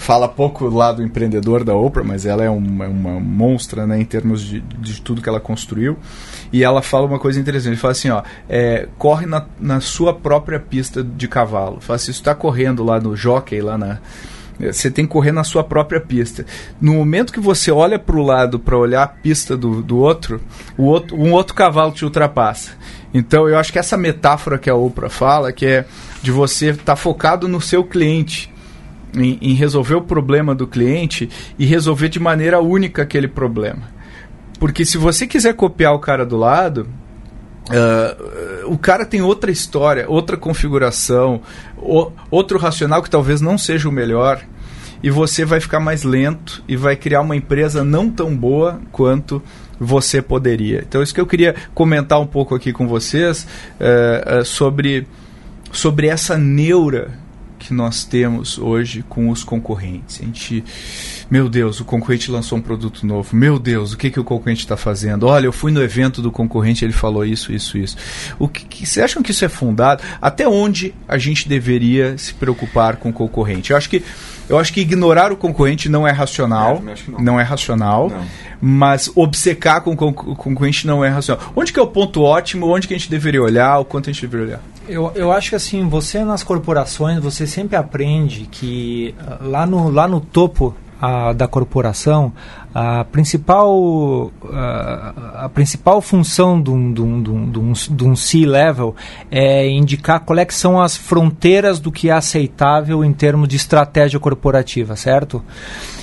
fala 0.00 0.26
pouco 0.28 0.66
lá 0.68 0.92
do 0.92 1.02
empreendedor 1.02 1.62
da 1.62 1.74
Oprah, 1.74 2.02
mas 2.02 2.24
ela 2.24 2.42
é 2.42 2.48
uma, 2.48 2.86
uma 2.86 3.20
monstra 3.20 3.86
né, 3.86 4.00
em 4.00 4.04
termos 4.04 4.40
de, 4.42 4.60
de 4.60 5.00
tudo 5.00 5.20
que 5.20 5.28
ela 5.28 5.40
construiu. 5.40 5.96
E 6.52 6.64
ela 6.64 6.82
fala 6.82 7.06
uma 7.06 7.18
coisa 7.18 7.38
interessante: 7.38 7.76
fala 7.76 7.92
assim, 7.92 8.10
ó, 8.10 8.22
é, 8.48 8.88
corre 8.98 9.26
na, 9.26 9.44
na 9.60 9.80
sua 9.80 10.14
própria 10.14 10.58
pista 10.58 11.02
de 11.02 11.28
cavalo. 11.28 11.80
Fala 11.80 11.96
assim, 11.96 12.10
está 12.10 12.34
correndo 12.34 12.82
lá 12.82 12.98
no 12.98 13.14
jockey, 13.14 13.60
lá 13.60 13.76
na. 13.76 13.98
Você 14.58 14.90
tem 14.90 15.06
que 15.06 15.12
correr 15.12 15.32
na 15.32 15.42
sua 15.42 15.64
própria 15.64 16.00
pista. 16.00 16.44
No 16.78 16.92
momento 16.92 17.32
que 17.32 17.40
você 17.40 17.70
olha 17.70 17.98
para 17.98 18.16
o 18.16 18.22
lado 18.22 18.58
para 18.58 18.76
olhar 18.76 19.02
a 19.02 19.08
pista 19.08 19.56
do, 19.56 19.82
do 19.82 19.96
outro, 19.96 20.38
o 20.76 20.84
outro, 20.84 21.16
um 21.16 21.32
outro 21.32 21.54
cavalo 21.54 21.92
te 21.92 22.04
ultrapassa. 22.04 22.72
Então 23.12 23.48
eu 23.48 23.58
acho 23.58 23.72
que 23.72 23.78
essa 23.78 23.96
metáfora 23.96 24.58
que 24.58 24.68
a 24.68 24.74
Oprah 24.74 25.08
fala, 25.08 25.50
que 25.50 25.64
é 25.64 25.86
de 26.22 26.30
você 26.30 26.70
estar 26.70 26.84
tá 26.84 26.96
focado 26.96 27.48
no 27.48 27.58
seu 27.58 27.82
cliente 27.82 28.49
em, 29.16 29.38
em 29.40 29.54
resolver 29.54 29.94
o 29.94 30.02
problema 30.02 30.54
do 30.54 30.66
cliente 30.66 31.28
e 31.58 31.64
resolver 31.64 32.08
de 32.08 32.20
maneira 32.20 32.60
única 32.60 33.02
aquele 33.02 33.28
problema. 33.28 33.82
Porque 34.58 34.84
se 34.84 34.98
você 34.98 35.26
quiser 35.26 35.54
copiar 35.54 35.94
o 35.94 35.98
cara 35.98 36.24
do 36.24 36.36
lado, 36.36 36.86
Uh, 37.70 38.66
o 38.72 38.76
cara 38.76 39.06
tem 39.06 39.22
outra 39.22 39.48
história, 39.48 40.04
outra 40.08 40.36
configuração, 40.36 41.40
o, 41.76 42.10
outro 42.28 42.58
racional 42.58 43.00
que 43.00 43.08
talvez 43.08 43.40
não 43.40 43.56
seja 43.56 43.88
o 43.88 43.92
melhor, 43.92 44.42
e 45.02 45.08
você 45.08 45.44
vai 45.44 45.60
ficar 45.60 45.78
mais 45.78 46.02
lento 46.02 46.64
e 46.66 46.74
vai 46.74 46.96
criar 46.96 47.20
uma 47.20 47.36
empresa 47.36 47.84
não 47.84 48.10
tão 48.10 48.36
boa 48.36 48.80
quanto 48.90 49.40
você 49.78 50.20
poderia. 50.20 50.84
Então, 50.86 51.00
isso 51.00 51.14
que 51.14 51.20
eu 51.20 51.26
queria 51.26 51.54
comentar 51.72 52.20
um 52.20 52.26
pouco 52.26 52.56
aqui 52.56 52.72
com 52.72 52.88
vocês 52.88 53.46
uh, 53.80 54.40
uh, 54.40 54.44
sobre, 54.44 55.06
sobre 55.70 56.08
essa 56.08 56.36
neura 56.36 57.12
que 57.70 57.74
nós 57.74 58.02
temos 58.04 58.58
hoje 58.58 59.04
com 59.08 59.30
os 59.30 59.44
concorrentes. 59.44 60.20
A 60.20 60.24
gente, 60.24 60.64
meu 61.30 61.48
Deus, 61.48 61.78
o 61.78 61.84
concorrente 61.84 62.28
lançou 62.28 62.58
um 62.58 62.60
produto 62.60 63.06
novo. 63.06 63.34
Meu 63.34 63.60
Deus, 63.60 63.92
o 63.92 63.96
que, 63.96 64.10
que 64.10 64.18
o 64.18 64.24
concorrente 64.24 64.62
está 64.62 64.76
fazendo? 64.76 65.28
Olha, 65.28 65.46
eu 65.46 65.52
fui 65.52 65.70
no 65.70 65.80
evento 65.80 66.20
do 66.20 66.32
concorrente, 66.32 66.84
ele 66.84 66.92
falou 66.92 67.24
isso, 67.24 67.52
isso, 67.52 67.78
isso. 67.78 67.96
O 68.40 68.48
que, 68.48 68.64
que 68.64 68.84
você 68.84 69.00
acham 69.00 69.22
que 69.22 69.30
isso 69.30 69.44
é 69.44 69.48
fundado? 69.48 70.02
Até 70.20 70.48
onde 70.48 70.92
a 71.06 71.16
gente 71.16 71.48
deveria 71.48 72.18
se 72.18 72.34
preocupar 72.34 72.96
com 72.96 73.10
o 73.10 73.12
concorrente? 73.12 73.70
Eu 73.70 73.76
acho 73.76 73.88
que 73.88 74.02
eu 74.50 74.58
acho 74.58 74.72
que 74.72 74.80
ignorar 74.80 75.32
o 75.32 75.36
concorrente 75.36 75.88
não 75.88 76.06
é 76.06 76.10
racional. 76.10 76.82
É, 76.86 77.10
não. 77.10 77.20
não. 77.20 77.40
é 77.40 77.42
racional. 77.42 78.10
Não. 78.10 78.24
Mas 78.60 79.10
obcecar 79.14 79.80
com 79.80 79.92
o 79.92 79.96
concorrente 79.96 80.86
não 80.86 81.04
é 81.04 81.08
racional. 81.08 81.52
Onde 81.54 81.72
que 81.72 81.78
é 81.78 81.82
o 81.82 81.86
ponto 81.86 82.22
ótimo? 82.22 82.66
Onde 82.66 82.88
que 82.88 82.94
a 82.94 82.98
gente 82.98 83.08
deveria 83.08 83.42
olhar? 83.42 83.78
O 83.78 83.84
quanto 83.84 84.10
a 84.10 84.12
gente 84.12 84.26
deveria 84.26 84.46
olhar? 84.46 84.60
Eu, 84.88 85.12
eu 85.14 85.30
acho 85.30 85.50
que 85.50 85.56
assim, 85.56 85.88
você 85.88 86.24
nas 86.24 86.42
corporações, 86.42 87.22
você 87.22 87.46
sempre 87.46 87.76
aprende 87.76 88.48
que 88.50 89.14
ah, 89.20 89.38
lá 89.40 89.66
no, 89.66 89.88
lá 89.88 90.08
no 90.08 90.20
topo 90.20 90.74
a, 91.00 91.32
da 91.32 91.48
corporação, 91.48 92.32
a 92.74 93.04
principal, 93.04 94.30
a, 94.52 95.44
a 95.44 95.48
principal 95.48 96.00
função 96.00 96.60
de 96.60 96.70
um, 96.70 96.92
de 96.92 97.00
um, 97.00 97.22
de 97.22 97.58
um, 97.58 97.72
de 97.72 98.04
um 98.04 98.14
C-level 98.14 98.94
é 99.30 99.68
indicar 99.68 100.20
quais 100.20 100.40
é 100.40 100.50
são 100.50 100.80
as 100.80 100.96
fronteiras 100.96 101.80
do 101.80 101.90
que 101.90 102.10
é 102.10 102.12
aceitável 102.12 103.02
em 103.04 103.12
termos 103.12 103.48
de 103.48 103.56
estratégia 103.56 104.20
corporativa, 104.20 104.94
certo? 104.94 105.42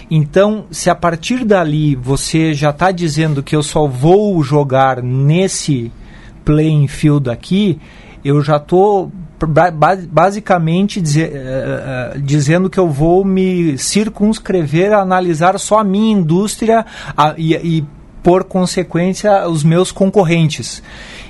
Então, 0.10 0.66
se 0.72 0.90
a 0.90 0.96
partir 0.96 1.46
dali 1.46 1.96
você 1.96 2.54
já 2.54 2.72
está 2.72 2.92
dizendo 2.92 3.44
que 3.44 3.56
eu 3.56 3.62
só 3.62 3.86
vou 3.86 4.42
jogar 4.42 5.04
nesse 5.04 5.92
playing 6.44 6.88
field 6.88 7.30
aqui, 7.30 7.80
eu 8.24 8.42
já 8.42 8.58
estou 8.58 9.12
basicamente 10.10 11.00
dizer, 11.00 11.32
uh, 11.32 12.18
uh, 12.18 12.22
dizendo 12.22 12.70
que 12.70 12.80
eu 12.80 12.90
vou 12.90 13.24
me 13.24 13.78
circunscrever 13.78 14.92
a 14.92 15.02
analisar 15.02 15.60
só 15.60 15.80
a 15.80 15.84
minha 15.84 16.18
indústria 16.18 16.86
a, 17.16 17.36
e, 17.38 17.54
e, 17.56 17.86
por 18.24 18.44
consequência, 18.44 19.48
os 19.48 19.64
meus 19.64 19.92
concorrentes. 19.92 20.82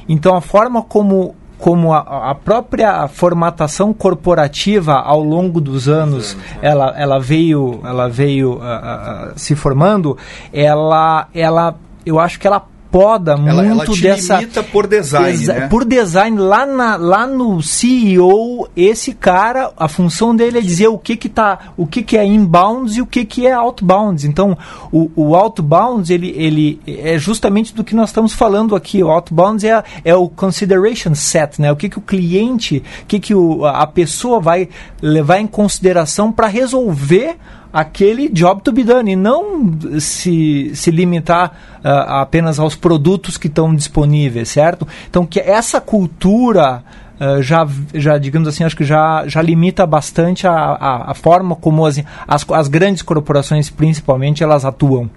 Então, 0.08 0.36
a 0.36 0.42
forma 0.42 0.82
como 0.82 1.36
como 1.60 1.92
a, 1.92 2.30
a, 2.30 2.36
própria 2.36 3.08
formatação 3.08 3.92
corporativa 3.92 4.94
ao 4.94 5.24
longo 5.24 5.60
dos 5.60 5.88
anos 5.88 6.38
ela, 6.62 6.94
ela 6.96 7.20
veio 7.20 7.82
ela 7.84 8.08
veio 8.08 8.58
uh, 8.58 9.34
se 9.36 9.56
formando 9.56 10.16
ela 10.54 11.28
ela 11.34 11.76
eu 12.06 12.20
acho 12.20 12.40
que 12.40 12.46
ela 12.46 12.64
poda 12.98 13.34
ela, 13.34 13.64
muito 13.64 13.72
ela 13.72 13.86
te 13.86 14.02
dessa 14.02 14.38
limita 14.38 14.64
por 14.64 14.88
design, 14.88 15.46
né? 15.46 15.68
por 15.68 15.86
design 15.86 16.40
lá 16.40 16.66
na, 16.66 16.96
lá 16.96 17.28
no 17.28 17.62
CEO 17.62 18.68
esse 18.76 19.14
cara 19.14 19.72
a 19.78 19.88
função 19.88 20.36
dele 20.36 20.58
é 20.58 20.62
dizer 20.62 20.88
o 20.88 20.98
que 20.98 21.16
que 21.16 21.30
tá 21.30 21.74
o 21.78 21.86
que 21.86 22.02
que 22.02 22.18
é 22.18 22.26
inbounds 22.26 22.98
e 22.98 23.02
o 23.02 23.06
que 23.06 23.24
que 23.24 23.46
é 23.46 23.54
outbounds. 23.54 24.24
Então 24.24 24.58
o, 24.92 25.12
o 25.16 25.36
outbounds 25.36 26.10
ele 26.10 26.34
ele 26.36 26.82
é 26.88 27.20
justamente 27.20 27.76
do 27.76 27.84
que 27.84 27.96
nós 27.96 28.10
estamos 28.10 28.34
falando 28.34 28.76
aqui. 28.76 29.04
O 29.04 29.10
outbounds 29.10 29.64
é, 29.64 29.84
é 30.04 30.16
o 30.16 30.28
consideration 30.28 31.14
set 31.14 31.62
né? 31.62 31.72
O 31.72 31.76
que 31.76 31.90
que 31.90 32.00
o 32.00 32.02
cliente 32.02 32.84
o 33.04 33.06
que 33.06 33.20
que 33.20 33.36
o, 33.36 33.66
a 33.66 33.86
pessoa 33.86 34.40
vai 34.40 34.70
levar 35.02 35.40
em 35.40 35.48
consideração 35.48 36.32
para 36.32 36.48
resolver 36.48 37.38
aquele 37.78 38.28
job 38.28 38.64
to 38.64 38.72
be 38.72 38.84
done 38.84 39.12
e 39.12 39.16
não 39.16 39.72
se, 40.00 40.72
se 40.74 40.90
limitar 40.90 41.80
uh, 41.86 41.88
apenas 42.22 42.60
aos 42.60 42.76
produtos 42.76 43.38
que 43.38 43.46
estão 43.46 43.76
disponíveis, 43.76 44.50
certo? 44.50 44.88
Então 45.08 45.28
que 45.28 45.40
essa 45.40 45.80
cultura 45.80 46.84
uh, 47.22 47.40
já, 47.44 47.68
já, 47.94 48.18
digamos 48.18 48.48
assim, 48.48 48.64
acho 48.64 48.76
que 48.76 48.84
já, 48.84 49.28
já 49.28 49.44
limita 49.44 49.86
bastante 49.86 50.48
a, 50.48 50.54
a, 50.54 51.12
a 51.12 51.14
forma 51.14 51.56
como 51.56 51.86
as, 51.86 52.04
as, 52.28 52.44
as 52.50 52.68
grandes 52.68 53.04
corporações, 53.04 53.70
principalmente, 53.70 54.44
elas 54.44 54.66
atuam. 54.66 55.08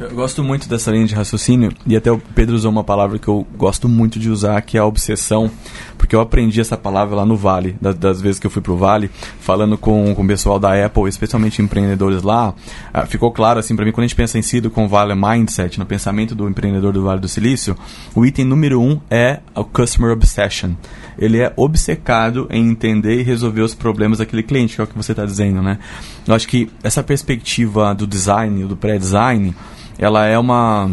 Eu 0.00 0.14
gosto 0.14 0.42
muito 0.42 0.66
dessa 0.66 0.90
linha 0.90 1.04
de 1.04 1.14
raciocínio 1.14 1.70
e 1.86 1.94
até 1.94 2.10
o 2.10 2.16
Pedro 2.18 2.56
usou 2.56 2.70
uma 2.70 2.82
palavra 2.82 3.18
que 3.18 3.28
eu 3.28 3.46
gosto 3.54 3.86
muito 3.86 4.18
de 4.18 4.30
usar, 4.30 4.58
que 4.62 4.78
é 4.78 4.80
a 4.80 4.86
obsessão, 4.86 5.50
porque 5.98 6.16
eu 6.16 6.22
aprendi 6.22 6.58
essa 6.58 6.74
palavra 6.74 7.16
lá 7.16 7.26
no 7.26 7.36
Vale, 7.36 7.76
das, 7.78 7.94
das 7.96 8.18
vezes 8.18 8.40
que 8.40 8.46
eu 8.46 8.50
fui 8.50 8.62
pro 8.62 8.78
Vale, 8.78 9.10
falando 9.40 9.76
com, 9.76 10.14
com 10.14 10.22
o 10.22 10.26
pessoal 10.26 10.58
da 10.58 10.86
Apple, 10.86 11.06
especialmente 11.06 11.60
empreendedores 11.60 12.22
lá, 12.22 12.48
uh, 12.48 13.06
ficou 13.06 13.30
claro 13.30 13.58
assim 13.58 13.76
para 13.76 13.84
mim, 13.84 13.92
quando 13.92 14.04
a 14.04 14.06
gente 14.06 14.16
pensa 14.16 14.38
em 14.38 14.42
si 14.42 14.62
com 14.70 14.88
Vale 14.88 15.14
Mindset, 15.14 15.78
no 15.78 15.84
pensamento 15.84 16.34
do 16.34 16.48
empreendedor 16.48 16.94
do 16.94 17.02
Vale 17.02 17.20
do 17.20 17.28
Silício, 17.28 17.76
o 18.14 18.24
item 18.24 18.46
número 18.46 18.80
um 18.80 18.98
é 19.10 19.40
o 19.54 19.64
Customer 19.64 20.12
Obsession. 20.12 20.70
Ele 21.18 21.40
é 21.40 21.52
obcecado 21.56 22.46
em 22.50 22.70
entender 22.70 23.20
e 23.20 23.22
resolver 23.22 23.60
os 23.60 23.74
problemas 23.74 24.16
daquele 24.16 24.42
cliente, 24.42 24.76
que 24.76 24.80
é 24.80 24.84
o 24.84 24.86
que 24.86 24.96
você 24.96 25.12
está 25.12 25.26
dizendo, 25.26 25.60
né? 25.60 25.78
Eu 26.26 26.34
acho 26.34 26.48
que 26.48 26.70
essa 26.82 27.02
perspectiva 27.02 27.94
do 27.94 28.06
design, 28.06 28.64
do 28.64 28.78
pré-design, 28.78 29.54
ela 30.00 30.26
é 30.26 30.38
uma 30.38 30.90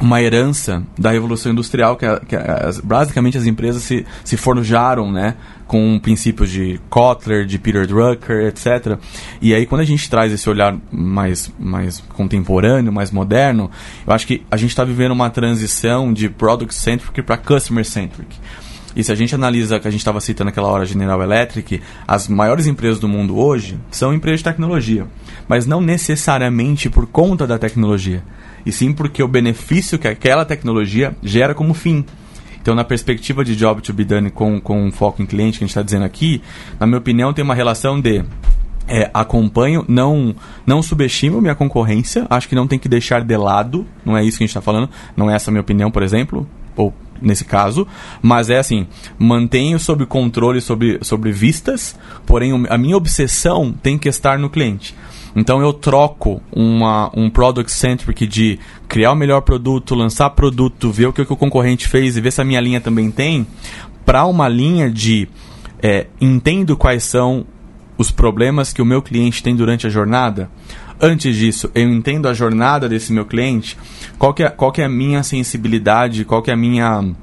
uma 0.00 0.20
herança 0.20 0.82
da 0.98 1.12
revolução 1.12 1.52
industrial 1.52 1.96
que, 1.96 2.04
que 2.26 2.36
as, 2.36 2.78
basicamente 2.80 3.38
as 3.38 3.46
empresas 3.46 3.82
se, 3.82 4.04
se 4.24 4.36
forjaram 4.36 5.10
né 5.10 5.36
com 5.66 5.98
princípios 5.98 6.50
de 6.50 6.78
Kotler, 6.90 7.46
de 7.46 7.58
Peter 7.58 7.86
Drucker, 7.86 8.46
etc. 8.48 8.98
E 9.40 9.54
aí 9.54 9.64
quando 9.64 9.80
a 9.80 9.84
gente 9.84 10.10
traz 10.10 10.30
esse 10.30 10.48
olhar 10.50 10.76
mais, 10.92 11.50
mais 11.58 12.00
contemporâneo, 12.14 12.92
mais 12.92 13.10
moderno, 13.10 13.70
eu 14.06 14.12
acho 14.12 14.26
que 14.26 14.42
a 14.50 14.56
gente 14.56 14.70
está 14.70 14.84
vivendo 14.84 15.12
uma 15.12 15.30
transição 15.30 16.12
de 16.12 16.28
product 16.28 16.74
centric 16.74 17.22
para 17.22 17.38
customer 17.38 17.84
centric. 17.84 18.36
E 18.96 19.02
se 19.02 19.10
a 19.10 19.14
gente 19.14 19.34
analisa, 19.34 19.80
que 19.80 19.88
a 19.88 19.90
gente 19.90 20.00
estava 20.00 20.20
citando 20.20 20.50
aquela 20.50 20.68
hora 20.68 20.86
General 20.86 21.20
Electric, 21.22 21.82
as 22.06 22.28
maiores 22.28 22.66
empresas 22.66 23.00
do 23.00 23.08
mundo 23.08 23.38
hoje 23.38 23.78
são 23.90 24.14
empresas 24.14 24.40
de 24.40 24.44
tecnologia, 24.44 25.06
mas 25.48 25.66
não 25.66 25.80
necessariamente 25.80 26.88
por 26.88 27.06
conta 27.06 27.46
da 27.46 27.58
tecnologia 27.58 28.22
e 28.64 28.72
sim 28.72 28.92
porque 28.92 29.22
o 29.22 29.28
benefício 29.28 29.98
que 29.98 30.08
aquela 30.08 30.44
tecnologia 30.44 31.14
gera 31.22 31.54
como 31.54 31.74
fim. 31.74 32.04
Então, 32.60 32.74
na 32.74 32.84
perspectiva 32.84 33.44
de 33.44 33.54
job 33.54 33.82
to 33.82 33.92
be 33.92 34.04
done 34.04 34.30
com, 34.30 34.58
com 34.58 34.90
foco 34.90 35.22
em 35.22 35.26
cliente 35.26 35.58
que 35.58 35.64
a 35.64 35.66
gente 35.66 35.72
está 35.72 35.82
dizendo 35.82 36.04
aqui, 36.04 36.40
na 36.80 36.86
minha 36.86 36.98
opinião, 36.98 37.32
tem 37.32 37.44
uma 37.44 37.54
relação 37.54 38.00
de 38.00 38.24
é, 38.88 39.10
acompanho, 39.12 39.84
não 39.86 40.34
não 40.66 40.82
subestimo 40.82 41.42
minha 41.42 41.54
concorrência, 41.54 42.26
acho 42.30 42.48
que 42.48 42.54
não 42.54 42.66
tem 42.66 42.78
que 42.78 42.88
deixar 42.88 43.22
de 43.22 43.36
lado, 43.36 43.86
não 44.04 44.16
é 44.16 44.24
isso 44.24 44.38
que 44.38 44.44
a 44.44 44.46
gente 44.46 44.56
está 44.56 44.62
falando, 44.62 44.88
não 45.14 45.30
é 45.30 45.34
essa 45.34 45.50
a 45.50 45.52
minha 45.52 45.60
opinião, 45.60 45.90
por 45.90 46.02
exemplo, 46.02 46.48
ou 46.74 46.92
nesse 47.20 47.44
caso, 47.44 47.86
mas 48.20 48.50
é 48.50 48.58
assim, 48.58 48.86
mantenho 49.18 49.78
sob 49.78 50.04
controle 50.06 50.60
sobre, 50.60 50.98
sobre 51.02 51.32
vistas, 51.32 51.98
porém 52.26 52.66
a 52.68 52.78
minha 52.78 52.96
obsessão 52.96 53.72
tem 53.72 53.98
que 53.98 54.08
estar 54.08 54.38
no 54.38 54.50
cliente. 54.50 54.94
Então 55.36 55.60
eu 55.60 55.72
troco 55.72 56.40
uma, 56.52 57.10
um 57.14 57.28
product 57.28 57.72
centric 57.72 58.26
de 58.26 58.58
criar 58.86 59.12
o 59.12 59.16
melhor 59.16 59.40
produto, 59.40 59.94
lançar 59.94 60.30
produto, 60.30 60.90
ver 60.90 61.06
o 61.06 61.12
que, 61.12 61.22
o, 61.22 61.26
que 61.26 61.32
o 61.32 61.36
concorrente 61.36 61.88
fez 61.88 62.16
e 62.16 62.20
ver 62.20 62.30
se 62.30 62.40
a 62.40 62.44
minha 62.44 62.60
linha 62.60 62.80
também 62.80 63.10
tem, 63.10 63.46
para 64.04 64.26
uma 64.26 64.48
linha 64.48 64.88
de 64.90 65.28
é, 65.82 66.06
entendo 66.20 66.76
quais 66.76 67.02
são 67.04 67.44
os 67.98 68.10
problemas 68.10 68.72
que 68.72 68.82
o 68.82 68.86
meu 68.86 69.02
cliente 69.02 69.42
tem 69.42 69.56
durante 69.56 69.86
a 69.86 69.90
jornada. 69.90 70.50
Antes 71.00 71.36
disso, 71.36 71.70
eu 71.74 71.88
entendo 71.88 72.28
a 72.28 72.34
jornada 72.34 72.88
desse 72.88 73.12
meu 73.12 73.26
cliente, 73.26 73.76
qual 74.18 74.32
que 74.32 74.42
é, 74.42 74.50
qual 74.50 74.72
que 74.72 74.80
é 74.80 74.84
a 74.84 74.88
minha 74.88 75.22
sensibilidade, 75.22 76.24
qual 76.24 76.42
que 76.42 76.50
é 76.50 76.54
a 76.54 76.56
minha. 76.56 77.14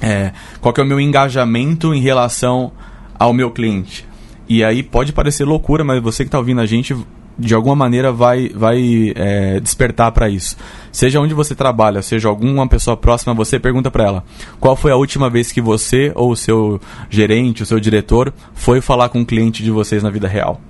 É, 0.00 0.32
qual 0.60 0.72
que 0.74 0.80
é 0.80 0.84
o 0.84 0.86
meu 0.86 1.00
engajamento 1.00 1.94
em 1.94 2.00
relação 2.00 2.72
ao 3.18 3.32
meu 3.32 3.50
cliente. 3.50 4.06
E 4.48 4.62
aí 4.62 4.82
pode 4.82 5.12
parecer 5.12 5.44
loucura, 5.44 5.82
mas 5.82 6.02
você 6.02 6.22
que 6.22 6.28
está 6.28 6.38
ouvindo 6.38 6.60
a 6.60 6.66
gente 6.66 6.94
de 7.38 7.54
alguma 7.54 7.76
maneira 7.76 8.12
vai, 8.12 8.48
vai 8.48 9.12
é, 9.14 9.60
despertar 9.60 10.10
para 10.12 10.28
isso. 10.28 10.56
Seja 10.90 11.20
onde 11.20 11.34
você 11.34 11.54
trabalha, 11.54 12.00
seja 12.00 12.28
alguma 12.28 12.66
pessoa 12.66 12.96
próxima 12.96 13.32
a 13.32 13.36
você, 13.36 13.58
pergunta 13.58 13.90
para 13.90 14.04
ela 14.04 14.24
qual 14.58 14.74
foi 14.74 14.90
a 14.90 14.96
última 14.96 15.28
vez 15.28 15.52
que 15.52 15.60
você 15.60 16.12
ou 16.14 16.30
o 16.30 16.36
seu 16.36 16.80
gerente, 17.10 17.62
o 17.62 17.66
seu 17.66 17.78
diretor 17.78 18.32
foi 18.54 18.80
falar 18.80 19.08
com 19.08 19.20
um 19.20 19.24
cliente 19.24 19.62
de 19.62 19.70
vocês 19.70 20.02
na 20.02 20.10
vida 20.10 20.28
real. 20.28 20.60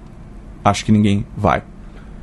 Acho 0.65 0.85
que 0.85 0.91
ninguém 0.91 1.25
vai. 1.37 1.63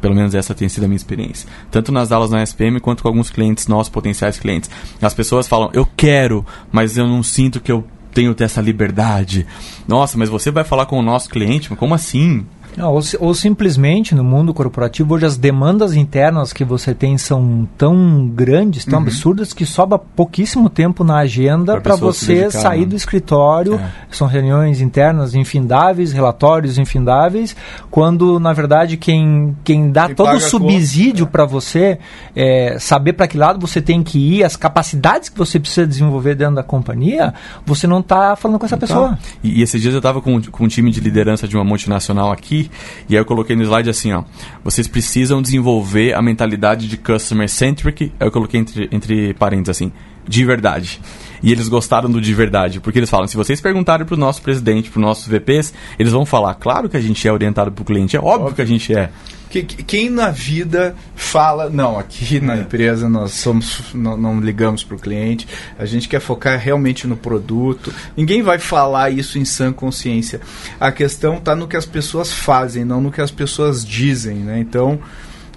Pelo 0.03 0.13
menos 0.13 0.35
essa 0.35 0.53
tem 0.53 0.67
sido 0.67 0.83
a 0.83 0.87
minha 0.89 0.97
experiência. 0.97 1.47
Tanto 1.71 1.89
nas 1.89 2.11
aulas 2.11 2.29
na 2.29 2.43
SPM 2.43 2.81
quanto 2.81 3.01
com 3.01 3.07
alguns 3.07 3.29
clientes 3.29 3.67
nossos, 3.67 3.87
potenciais 3.87 4.37
clientes. 4.37 4.69
As 5.01 5.13
pessoas 5.13 5.47
falam, 5.47 5.69
eu 5.71 5.87
quero, 5.95 6.45
mas 6.73 6.97
eu 6.97 7.07
não 7.07 7.23
sinto 7.23 7.61
que 7.61 7.71
eu 7.71 7.87
tenho 8.13 8.35
essa 8.37 8.59
liberdade. 8.59 9.47
Nossa, 9.87 10.17
mas 10.17 10.27
você 10.27 10.51
vai 10.51 10.65
falar 10.65 10.87
com 10.87 10.99
o 10.99 11.01
nosso 11.01 11.29
cliente? 11.29 11.69
Como 11.69 11.95
assim? 11.95 12.45
Ou, 12.77 13.01
ou, 13.19 13.33
simplesmente 13.33 14.15
no 14.15 14.23
mundo 14.23 14.53
corporativo 14.53 15.13
hoje 15.13 15.25
as 15.25 15.37
demandas 15.37 15.95
internas 15.95 16.51
que 16.51 16.63
você 16.63 16.93
tem 16.93 17.17
são 17.17 17.67
tão 17.77 18.27
grandes, 18.27 18.85
tão 18.85 18.99
uhum. 18.99 19.05
absurdas 19.05 19.53
que 19.53 19.65
sobra 19.65 19.99
pouquíssimo 19.99 20.69
tempo 20.69 21.03
na 21.03 21.17
agenda 21.17 21.79
para 21.79 21.95
você 21.95 22.35
dedicar, 22.35 22.59
sair 22.59 22.81
né? 22.81 22.85
do 22.87 22.95
escritório. 22.95 23.75
É. 23.75 23.91
São 24.09 24.27
reuniões 24.27 24.81
internas 24.81 25.35
infindáveis, 25.35 26.11
relatórios 26.11 26.77
infindáveis, 26.77 27.55
quando 27.91 28.39
na 28.39 28.53
verdade 28.53 28.97
quem, 28.97 29.55
quem 29.63 29.91
dá 29.91 30.07
quem 30.07 30.15
todo 30.15 30.35
o 30.35 30.39
subsídio 30.39 31.27
para 31.27 31.45
você 31.45 31.99
é, 32.35 32.77
saber 32.79 33.13
para 33.13 33.27
que 33.27 33.37
lado 33.37 33.59
você 33.59 33.81
tem 33.81 34.03
que 34.03 34.17
ir, 34.17 34.43
as 34.43 34.55
capacidades 34.55 35.29
que 35.29 35.37
você 35.37 35.59
precisa 35.59 35.85
desenvolver 35.85 36.35
dentro 36.35 36.55
da 36.55 36.63
companhia, 36.63 37.33
você 37.65 37.87
não 37.87 37.99
está 37.99 38.35
falando 38.35 38.59
com 38.59 38.65
essa 38.65 38.75
não 38.75 38.79
pessoa. 38.79 39.09
Tá. 39.09 39.19
E, 39.43 39.59
e, 39.59 39.61
esses 39.61 39.81
dias 39.81 39.93
eu 39.93 39.99
estava 39.99 40.21
com, 40.21 40.41
com 40.41 40.63
um 40.63 40.67
time 40.67 40.91
de 40.91 40.99
liderança 40.99 41.47
de 41.47 41.55
uma 41.55 41.63
multinacional 41.63 42.31
aqui 42.31 42.62
e 43.09 43.15
aí 43.15 43.21
eu 43.21 43.25
coloquei 43.25 43.55
no 43.55 43.63
slide 43.63 43.89
assim, 43.89 44.13
ó. 44.13 44.23
Vocês 44.63 44.87
precisam 44.87 45.41
desenvolver 45.41 46.13
a 46.13 46.21
mentalidade 46.21 46.87
de 46.87 46.97
customer 46.97 47.49
centric. 47.49 48.11
Eu 48.19 48.31
coloquei 48.31 48.59
entre, 48.59 48.89
entre 48.91 49.33
parênteses 49.33 49.69
assim, 49.77 49.91
de 50.27 50.45
verdade. 50.45 50.99
E 51.43 51.51
eles 51.51 51.67
gostaram 51.67 52.09
do 52.09 52.21
de 52.21 52.33
verdade, 52.33 52.79
porque 52.79 52.97
eles 52.97 53.09
falam, 53.09 53.27
se 53.27 53.35
vocês 53.35 53.59
perguntarem 53.59 54.05
pro 54.05 54.15
nosso 54.15 54.41
presidente, 54.41 54.89
pro 54.89 55.01
nossos 55.01 55.27
VPs, 55.27 55.73
eles 55.99 56.13
vão 56.13 56.25
falar, 56.25 56.55
claro 56.55 56.87
que 56.87 56.95
a 56.95 57.01
gente 57.01 57.27
é 57.27 57.31
orientado 57.31 57.69
pro 57.69 57.83
cliente, 57.83 58.15
é 58.15 58.19
óbvio, 58.19 58.33
óbvio. 58.33 58.55
que 58.55 58.61
a 58.61 58.65
gente 58.65 58.95
é. 58.95 59.09
Que, 59.49 59.61
quem 59.61 60.09
na 60.09 60.31
vida 60.31 60.95
fala, 61.15 61.69
não, 61.69 61.99
aqui 61.99 62.39
na 62.39 62.55
é. 62.55 62.61
empresa 62.61 63.07
nós 63.07 63.33
somos, 63.33 63.93
não, 63.93 64.17
não 64.17 64.39
ligamos 64.39 64.83
para 64.83 64.95
o 64.95 64.99
cliente, 64.99 65.47
a 65.77 65.85
gente 65.85 66.07
quer 66.07 66.19
focar 66.21 66.57
realmente 66.57 67.05
no 67.05 67.15
produto. 67.15 67.93
Ninguém 68.17 68.41
vai 68.41 68.57
falar 68.57 69.11
isso 69.11 69.37
em 69.37 69.45
sã 69.45 69.71
consciência. 69.71 70.41
A 70.79 70.91
questão 70.91 71.37
está 71.37 71.55
no 71.55 71.67
que 71.67 71.77
as 71.77 71.85
pessoas 71.85 72.33
fazem, 72.33 72.83
não 72.83 72.99
no 72.99 73.11
que 73.11 73.21
as 73.21 73.29
pessoas 73.29 73.85
dizem, 73.85 74.37
né? 74.37 74.59
Então, 74.59 74.99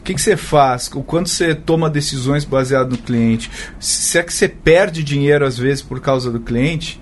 que, 0.06 0.14
que 0.14 0.20
você 0.20 0.36
faz? 0.36 0.88
O 0.94 1.02
quanto 1.02 1.28
você 1.28 1.54
toma 1.54 1.90
decisões 1.90 2.44
baseado 2.44 2.92
no 2.92 2.98
cliente? 2.98 3.50
Se 3.80 4.18
é 4.18 4.22
que 4.22 4.32
você 4.32 4.48
perde 4.48 5.02
dinheiro 5.02 5.44
às 5.44 5.58
vezes 5.58 5.82
por 5.82 6.00
causa 6.00 6.30
do 6.30 6.38
cliente, 6.38 7.00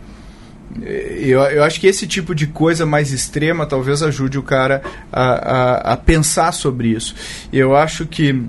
eu, 0.82 1.40
eu 1.40 1.62
acho 1.62 1.78
que 1.78 1.86
esse 1.86 2.06
tipo 2.06 2.34
de 2.34 2.46
coisa 2.46 2.86
mais 2.86 3.12
extrema 3.12 3.66
talvez 3.66 4.02
ajude 4.02 4.38
o 4.38 4.42
cara 4.42 4.82
a, 5.12 5.22
a, 5.22 5.92
a 5.92 5.96
pensar 5.96 6.52
sobre 6.52 6.88
isso. 6.88 7.14
Eu 7.52 7.76
acho 7.76 8.06
que 8.06 8.42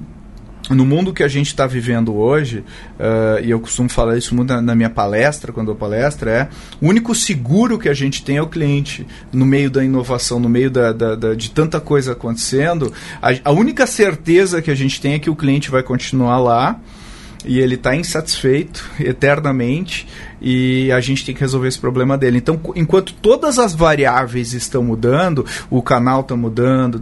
no 0.70 0.86
mundo 0.86 1.13
que 1.13 1.24
a 1.24 1.28
gente 1.28 1.47
está 1.47 1.68
vivendo 1.68 2.16
hoje, 2.16 2.63
uh, 2.99 3.43
e 3.43 3.51
eu 3.51 3.59
costumo 3.59 3.89
falar 3.89 4.18
isso 4.18 4.34
muito 4.34 4.49
na, 4.53 4.61
na, 4.61 4.76
minha 4.76 4.89
palestra, 4.89 5.51
quando 5.51 5.72
eu 5.72 5.76
palestra, 5.76 6.32
é 6.32 6.49
o 6.82 6.88
único 6.88 7.13
seguro 7.13 7.78
que 7.78 7.89
a 7.89 7.93
gente 7.93 8.24
tem 8.24 8.38
é 8.38 8.41
o 8.41 8.47
cliente. 8.47 9.05
No 9.32 9.45
meio 9.45 9.70
da 9.70 9.84
inovação, 9.84 10.39
no 10.39 10.49
meio 10.49 10.72
da, 10.72 10.91
da, 10.91 11.16
da 11.16 11.34
de 11.34 11.51
tanta 11.51 11.80
coisa 11.80 12.13
acontecendo, 12.13 12.91
a, 13.22 13.30
a 13.43 13.51
única 13.51 13.86
certeza 13.86 14.61
que 14.61 14.72
a 14.72 14.76
gente 14.76 14.99
tem 14.99 15.13
é 15.13 15.20
que 15.20 15.30
o 15.30 15.36
cliente 15.36 15.70
vai 15.70 15.84
continuar 15.84 16.39
lá 16.39 16.80
e 17.45 17.59
ele 17.59 17.76
está 17.76 17.95
insatisfeito 17.95 18.84
eternamente 18.99 20.07
e 20.41 20.91
a 20.91 20.99
gente 20.99 21.26
tem 21.26 21.34
que 21.34 21.41
resolver 21.41 21.68
esse 21.68 21.80
problema 21.80 22.18
dele. 22.18 22.38
Então, 22.38 22.59
enquanto 22.76 23.13
todas 23.13 23.59
as 23.59 23.74
variáveis 23.74 24.53
estão 24.53 24.84
mudando, 24.84 25.45
o 25.70 25.82
canal 25.82 26.22
está 26.22 26.36
mudando, 26.36 27.01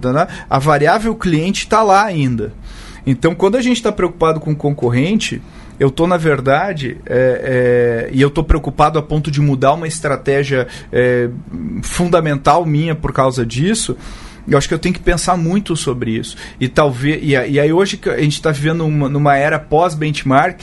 a 0.49 0.59
variável 0.59 1.15
cliente 1.15 1.63
está 1.63 1.81
lá 1.81 2.03
ainda. 2.03 2.53
Então, 3.05 3.35
quando 3.35 3.57
a 3.57 3.61
gente 3.61 3.77
está 3.77 3.91
preocupado 3.91 4.39
com 4.39 4.51
o 4.51 4.55
concorrente, 4.55 5.41
eu 5.79 5.89
estou, 5.89 6.07
na 6.07 6.17
verdade, 6.17 6.97
é, 7.05 8.07
é, 8.07 8.09
e 8.13 8.21
eu 8.21 8.29
estou 8.29 8.43
preocupado 8.43 8.97
a 8.97 9.01
ponto 9.01 9.29
de 9.29 9.41
mudar 9.41 9.73
uma 9.73 9.87
estratégia 9.87 10.67
é, 10.91 11.29
fundamental 11.81 12.65
minha 12.65 12.95
por 12.95 13.11
causa 13.11 13.45
disso, 13.45 13.97
eu 14.47 14.57
acho 14.57 14.67
que 14.67 14.73
eu 14.73 14.79
tenho 14.79 14.93
que 14.93 15.01
pensar 15.01 15.37
muito 15.37 15.75
sobre 15.75 16.11
isso. 16.11 16.35
E 16.59 16.67
talvez. 16.67 17.21
E, 17.23 17.29
e 17.31 17.59
aí 17.59 17.71
hoje 17.71 17.99
a 18.05 18.21
gente 18.21 18.33
está 18.33 18.51
vivendo 18.51 18.85
uma, 18.85 19.09
numa 19.09 19.35
era 19.35 19.57
pós-benchmark. 19.57 20.61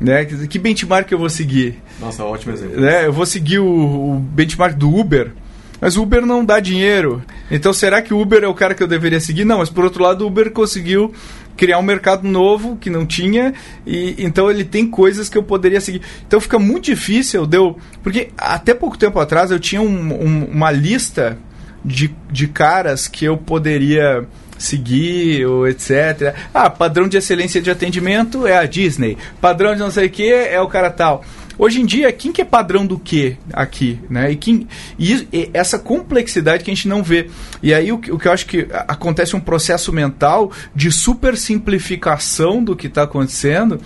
Né? 0.00 0.24
Que 0.24 0.58
benchmark 0.58 1.10
eu 1.10 1.18
vou 1.18 1.30
seguir? 1.30 1.80
Nossa, 2.00 2.24
ótimo 2.24 2.52
exemplo. 2.52 2.80
Né? 2.80 3.06
Eu 3.06 3.12
vou 3.12 3.26
seguir 3.26 3.58
o, 3.58 3.66
o 3.66 4.18
benchmark 4.18 4.76
do 4.76 4.94
Uber. 4.94 5.32
Mas 5.80 5.96
o 5.96 6.02
Uber 6.02 6.24
não 6.24 6.44
dá 6.44 6.60
dinheiro. 6.60 7.22
Então 7.50 7.72
será 7.72 8.00
que 8.00 8.14
o 8.14 8.20
Uber 8.20 8.42
é 8.42 8.48
o 8.48 8.54
cara 8.54 8.74
que 8.74 8.82
eu 8.82 8.86
deveria 8.86 9.20
seguir? 9.20 9.44
Não, 9.44 9.58
mas 9.58 9.68
por 9.68 9.84
outro 9.84 10.02
lado, 10.02 10.24
o 10.24 10.28
Uber 10.28 10.50
conseguiu 10.50 11.12
criar 11.56 11.78
um 11.78 11.82
mercado 11.82 12.26
novo 12.26 12.76
que 12.76 12.90
não 12.90 13.06
tinha 13.06 13.54
e 13.86 14.14
então 14.18 14.50
ele 14.50 14.64
tem 14.64 14.86
coisas 14.86 15.28
que 15.28 15.38
eu 15.38 15.42
poderia 15.42 15.80
seguir. 15.80 16.02
Então 16.26 16.40
fica 16.40 16.58
muito 16.58 16.84
difícil, 16.84 17.46
deu 17.46 17.78
porque 18.02 18.30
até 18.36 18.74
pouco 18.74 18.98
tempo 18.98 19.18
atrás 19.18 19.50
eu 19.50 19.58
tinha 19.58 19.80
um, 19.80 20.12
um, 20.12 20.44
uma 20.44 20.70
lista 20.70 21.38
de, 21.84 22.14
de 22.30 22.48
caras 22.48 23.06
que 23.06 23.24
eu 23.24 23.36
poderia 23.36 24.26
seguir, 24.58 25.44
ou 25.46 25.68
etc. 25.68 26.34
Ah, 26.52 26.70
padrão 26.70 27.08
de 27.08 27.16
excelência 27.16 27.60
de 27.60 27.70
atendimento 27.70 28.46
é 28.46 28.56
a 28.56 28.64
Disney. 28.64 29.18
Padrão 29.40 29.74
de 29.74 29.80
não 29.80 29.90
sei 29.90 30.06
o 30.06 30.10
que 30.10 30.32
é 30.32 30.60
o 30.60 30.68
cara 30.68 30.90
tal. 30.90 31.24
Hoje 31.56 31.80
em 31.80 31.86
dia, 31.86 32.10
quem 32.12 32.32
que 32.32 32.42
é 32.42 32.44
padrão 32.44 32.84
do 32.84 32.98
que 32.98 33.36
aqui? 33.52 34.00
Né? 34.10 34.32
E, 34.32 34.36
quem, 34.36 34.66
e, 34.98 35.28
e, 35.32 35.50
essa 35.54 35.78
complexidade 35.78 36.64
que 36.64 36.70
a 36.70 36.74
gente 36.74 36.88
não 36.88 37.02
vê. 37.02 37.30
E 37.62 37.72
aí 37.72 37.92
o, 37.92 37.96
o 37.96 38.18
que 38.18 38.28
eu 38.28 38.32
acho 38.32 38.46
que 38.46 38.66
acontece 38.88 39.36
um 39.36 39.40
processo 39.40 39.92
mental 39.92 40.50
de 40.74 40.90
super 40.90 41.36
simplificação 41.36 42.62
do 42.62 42.74
que 42.74 42.88
está 42.88 43.04
acontecendo 43.04 43.80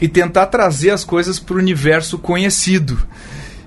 e 0.00 0.06
tentar 0.06 0.46
trazer 0.46 0.90
as 0.90 1.02
coisas 1.02 1.40
para 1.40 1.56
o 1.56 1.58
universo 1.58 2.18
conhecido. 2.18 2.98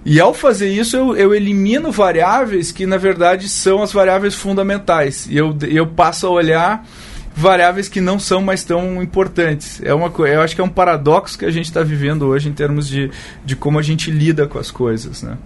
E 0.03 0.19
ao 0.19 0.33
fazer 0.33 0.69
isso, 0.69 0.95
eu, 0.95 1.15
eu 1.15 1.35
elimino 1.35 1.91
variáveis 1.91 2.71
que, 2.71 2.87
na 2.87 2.97
verdade, 2.97 3.47
são 3.47 3.83
as 3.83 3.91
variáveis 3.91 4.33
fundamentais. 4.33 5.27
E 5.29 5.37
eu, 5.37 5.55
eu 5.69 5.85
passo 5.85 6.25
a 6.25 6.29
olhar 6.29 6.87
variáveis 7.35 7.87
que 7.87 8.01
não 8.01 8.19
são 8.19 8.41
mais 8.41 8.63
tão 8.63 9.01
importantes. 9.01 9.81
É 9.83 9.93
uma 9.93 10.11
eu 10.27 10.41
acho 10.41 10.55
que 10.55 10.61
é 10.61 10.63
um 10.63 10.69
paradoxo 10.69 11.37
que 11.37 11.45
a 11.45 11.51
gente 11.51 11.65
está 11.65 11.81
vivendo 11.81 12.27
hoje 12.27 12.49
em 12.49 12.53
termos 12.53 12.87
de, 12.87 13.09
de 13.45 13.55
como 13.55 13.79
a 13.79 13.81
gente 13.81 14.11
lida 14.11 14.47
com 14.47 14.59
as 14.59 14.71
coisas, 14.71 15.23
né? 15.23 15.37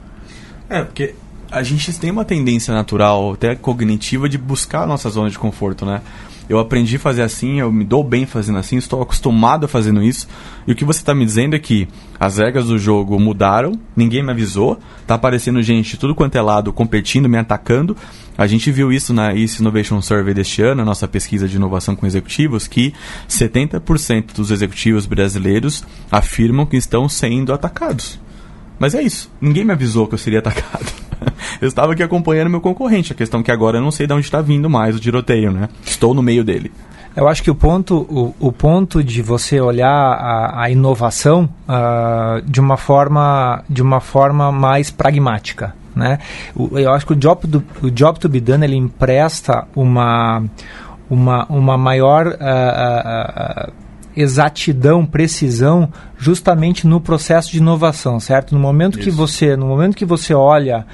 É, 0.70 0.84
porque 0.84 1.14
a 1.52 1.62
gente 1.64 1.98
tem 2.00 2.12
uma 2.12 2.26
tendência 2.26 2.74
natural, 2.74 3.34
até 3.34 3.56
cognitiva, 3.56 4.28
de 4.28 4.38
buscar 4.38 4.84
a 4.84 4.88
nossa 4.88 5.10
zona 5.10 5.30
de 5.30 5.38
conforto, 5.38 5.86
né? 5.86 6.02
Eu 6.50 6.60
aprendi 6.60 6.98
a 6.98 7.00
fazer 7.00 7.22
assim, 7.22 7.60
eu 7.60 7.72
me 7.72 7.84
dou 7.84 8.04
bem 8.04 8.26
fazendo 8.26 8.58
assim, 8.58 8.78
estou 8.78 9.02
acostumado 9.02 9.66
a 9.66 9.68
fazendo 9.68 10.04
isso. 10.04 10.28
E 10.68 10.72
o 10.72 10.76
que 10.76 10.86
você 10.86 11.00
está 11.00 11.14
me 11.14 11.26
dizendo 11.26 11.56
é 11.56 11.60
que 11.60 11.88
as 12.20 12.38
regras 12.38 12.68
do 12.68 12.78
jogo 12.78 13.20
mudaram, 13.20 13.80
ninguém 13.96 14.24
me 14.24 14.32
avisou, 14.32 14.80
tá 15.06 15.16
aparecendo 15.16 15.62
gente 15.62 15.98
tudo 15.98 16.16
quanto 16.16 16.36
é 16.36 16.42
lado 16.42 16.72
competindo, 16.72 17.30
me 17.30 17.38
atacando. 17.38 17.96
A 18.38 18.48
gente 18.48 18.72
viu 18.72 18.92
isso 18.92 19.14
na 19.14 19.34
East 19.34 19.60
Innovation 19.60 20.02
Survey 20.02 20.34
deste 20.34 20.62
ano, 20.62 20.82
a 20.82 20.86
nossa 20.86 21.08
pesquisa 21.08 21.48
de 21.48 21.56
inovação 21.56 21.96
com 21.96 22.06
executivos, 22.06 22.68
que 22.68 22.94
70% 23.30 24.36
dos 24.36 24.52
executivos 24.52 25.06
brasileiros 25.06 25.84
afirmam 26.12 26.66
que 26.66 26.78
estão 26.78 27.08
sendo 27.08 27.54
atacados. 27.54 28.20
Mas 28.80 28.94
é 28.94 29.02
isso, 29.02 29.32
ninguém 29.40 29.64
me 29.64 29.72
avisou 29.72 30.08
que 30.08 30.14
eu 30.14 30.20
seria 30.20 30.40
atacado. 30.40 30.86
eu 31.62 31.68
estava 31.68 31.94
aqui 31.94 32.04
acompanhando 32.04 32.50
meu 32.50 32.62
concorrente. 32.62 33.14
A 33.14 33.16
questão 33.16 33.40
é 33.40 33.44
que 33.44 33.52
agora 33.52 33.78
eu 33.78 33.82
não 33.82 33.92
sei 33.92 34.08
de 34.08 34.14
onde 34.14 34.26
está 34.26 34.42
vindo 34.42 34.70
mais 34.70 34.96
o 34.96 35.00
tiroteio, 35.00 35.52
né? 35.52 35.70
Estou 35.86 36.14
no 36.14 36.22
meio 36.22 36.44
dele. 36.44 36.72
Eu 37.16 37.30
acho 37.30 37.42
que 37.42 37.50
o 37.50 37.56
ponto, 37.56 37.96
o, 38.10 38.36
o 38.48 38.52
ponto 38.52 39.02
de 39.02 39.22
você 39.22 39.62
olhar 39.62 39.90
a, 39.90 40.64
a 40.64 40.70
inovação 40.70 41.50
uh, 41.68 42.42
de 42.44 42.60
uma 42.60 42.76
forma 42.76 43.64
de 43.70 43.82
uma 43.82 44.02
forma 44.02 44.52
mais 44.52 44.92
pragmática, 44.92 45.74
né? 45.96 46.20
O, 46.54 46.78
eu 46.78 46.92
acho 46.92 47.06
que 47.06 47.14
o 47.14 47.16
job, 47.16 47.48
do, 47.48 47.64
o 47.82 47.90
job 47.90 48.20
to 48.20 48.28
be 48.28 48.42
done 48.42 48.66
ele 48.66 48.76
empresta 48.76 49.66
uma 49.74 50.44
uma, 51.10 51.46
uma 51.46 51.78
maior 51.78 52.28
uh, 52.28 52.32
uh, 52.32 53.72
exatidão, 54.16 55.06
precisão, 55.06 55.90
justamente 56.18 56.88
no 56.88 57.02
processo 57.02 57.52
de 57.52 57.58
inovação, 57.58 58.20
certo? 58.20 58.54
No 58.54 58.60
momento 58.60 59.00
Isso. 59.00 59.10
que 59.10 59.16
você, 59.16 59.56
no 59.56 59.68
momento 59.68 59.96
que 59.96 60.06
você 60.06 60.34
olha 60.34 60.86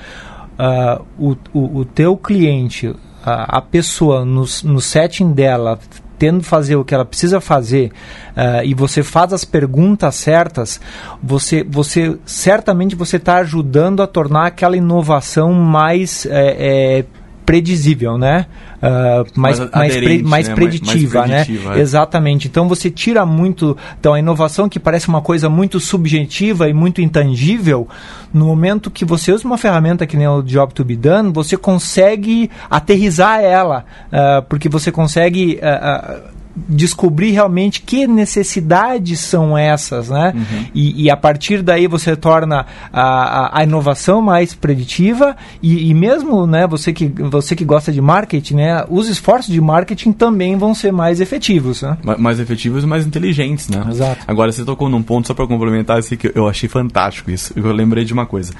uh, 0.58 1.06
o, 1.18 1.38
o, 1.54 1.80
o 1.80 1.86
teu 1.86 2.18
cliente, 2.18 2.88
uh, 2.88 2.98
a 3.24 3.62
pessoa 3.62 4.26
no, 4.26 4.46
no 4.64 4.82
setting 4.82 5.32
dela, 5.32 5.80
tendo 6.22 6.44
fazer 6.44 6.76
o 6.76 6.86
que 6.86 6.94
ela 6.94 7.04
precisa 7.04 7.42
fazer 7.42 7.92
uh, 8.38 8.64
e 8.64 8.76
você 8.76 9.02
faz 9.02 9.34
as 9.34 9.44
perguntas 9.44 10.14
certas, 10.14 10.80
você, 11.22 11.64
você 11.64 12.16
certamente 12.26 12.96
você 12.96 13.18
está 13.18 13.38
ajudando 13.38 14.04
a 14.04 14.08
tornar 14.08 14.46
aquela 14.46 14.78
inovação 14.78 15.52
mais 15.52 16.28
é, 16.28 17.00
é, 17.00 17.06
predizível, 17.46 18.18
né? 18.18 18.46
Uh, 18.78 19.40
mais, 19.40 19.60
mais, 19.60 19.72
mais, 19.72 19.98
pre, 19.98 20.24
mais, 20.24 20.48
né? 20.48 20.56
preditiva, 20.56 21.20
mais 21.20 21.46
preditiva, 21.46 21.70
né? 21.70 21.78
É. 21.78 21.82
Exatamente. 21.82 22.48
Então 22.48 22.68
você 22.68 22.90
tira 22.90 23.26
muito. 23.26 23.78
Então 24.00 24.14
a 24.14 24.20
inovação 24.20 24.68
que 24.70 24.80
parece 24.80 25.08
uma 25.08 25.22
coisa 25.22 25.50
muito 25.50 25.80
subjetiva 25.80 26.70
e 26.70 26.74
muito 26.74 27.02
intangível, 27.02 27.88
no 28.34 28.46
momento 28.46 28.90
que 28.90 29.06
você 29.06 29.32
usa 29.32 29.46
uma 29.46 29.58
ferramenta 29.58 30.06
que 30.06 30.18
nem 30.18 30.28
o 30.28 30.42
Job 30.42 30.74
to 30.74 30.84
be 30.84 30.96
Done, 30.96 31.32
você 31.32 31.58
consegue 31.58 32.50
aterrizar 32.70 33.42
ela, 33.42 33.86
uh, 34.08 34.42
porque 34.44 34.70
você 34.70 34.92
consegue. 34.92 35.60
Uh, 35.62 36.41
descobrir 36.56 37.32
realmente 37.32 37.82
que 37.82 38.06
necessidades 38.06 39.20
são 39.20 39.58
essas, 39.58 40.10
né? 40.10 40.34
Uhum. 40.36 40.66
E, 40.74 41.04
e, 41.04 41.10
a 41.10 41.16
partir 41.16 41.62
daí 41.62 41.88
você 41.88 42.16
torna 42.16 42.66
a, 42.92 43.02
a, 43.02 43.60
a 43.60 43.64
inovação 43.64 44.22
mais 44.22 44.54
preditiva 44.54 45.36
e, 45.62 45.90
e, 45.90 45.94
mesmo, 45.94 46.46
né? 46.46 46.68
Você 46.68 46.92
que 46.92 47.08
você 47.08 47.56
que 47.56 47.64
gosta 47.64 47.92
de 47.92 48.02
marketing, 48.02 48.56
né? 48.56 48.86
Os 48.90 49.08
esforços 49.08 49.52
de 49.52 49.62
marketing 49.62 50.12
também 50.12 50.58
vão 50.58 50.76
ser 50.76 50.92
mais 50.92 51.22
efetivos, 51.22 51.82
né? 51.82 51.98
Mais 52.18 52.40
efetivos 52.40 52.84
e 52.84 52.88
mais 52.88 53.06
inteligentes, 53.06 53.70
né? 53.70 53.86
Exato. 53.90 54.26
Agora 54.28 54.52
você 54.52 54.66
tocou 54.66 54.90
num 54.90 55.02
ponto 55.02 55.28
só 55.28 55.34
para 55.34 55.48
complementar 55.48 56.00
esse 56.00 56.18
que 56.18 56.32
eu 56.36 56.48
achei 56.48 56.68
fantástico 56.68 57.32
isso. 57.32 57.54
Eu 57.56 57.72
lembrei 57.72 58.04
de 58.04 58.14
uma 58.14 58.26
coisa. 58.26 58.54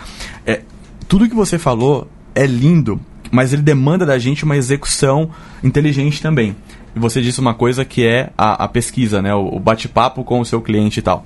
É 0.46 0.62
tudo 1.08 1.28
que 1.28 1.36
você 1.36 1.60
falou 1.60 2.08
é 2.34 2.46
lindo, 2.46 3.00
mas 3.30 3.52
ele 3.52 3.62
demanda 3.62 4.06
da 4.06 4.18
gente 4.18 4.46
uma 4.46 4.56
execução 4.56 5.30
inteligente 5.62 6.22
também 6.22 6.56
e 6.96 7.00
você 7.00 7.22
disse 7.22 7.40
uma 7.40 7.54
coisa 7.54 7.86
que 7.86 8.06
é 8.06 8.32
a, 8.38 8.66
a 8.66 8.68
pesquisa, 8.68 9.22
né? 9.22 9.34
O, 9.34 9.56
o 9.56 9.60
bate-papo 9.60 10.24
com 10.24 10.40
o 10.40 10.46
seu 10.46 10.62
cliente 10.62 11.00
e 11.00 11.02
tal. 11.02 11.24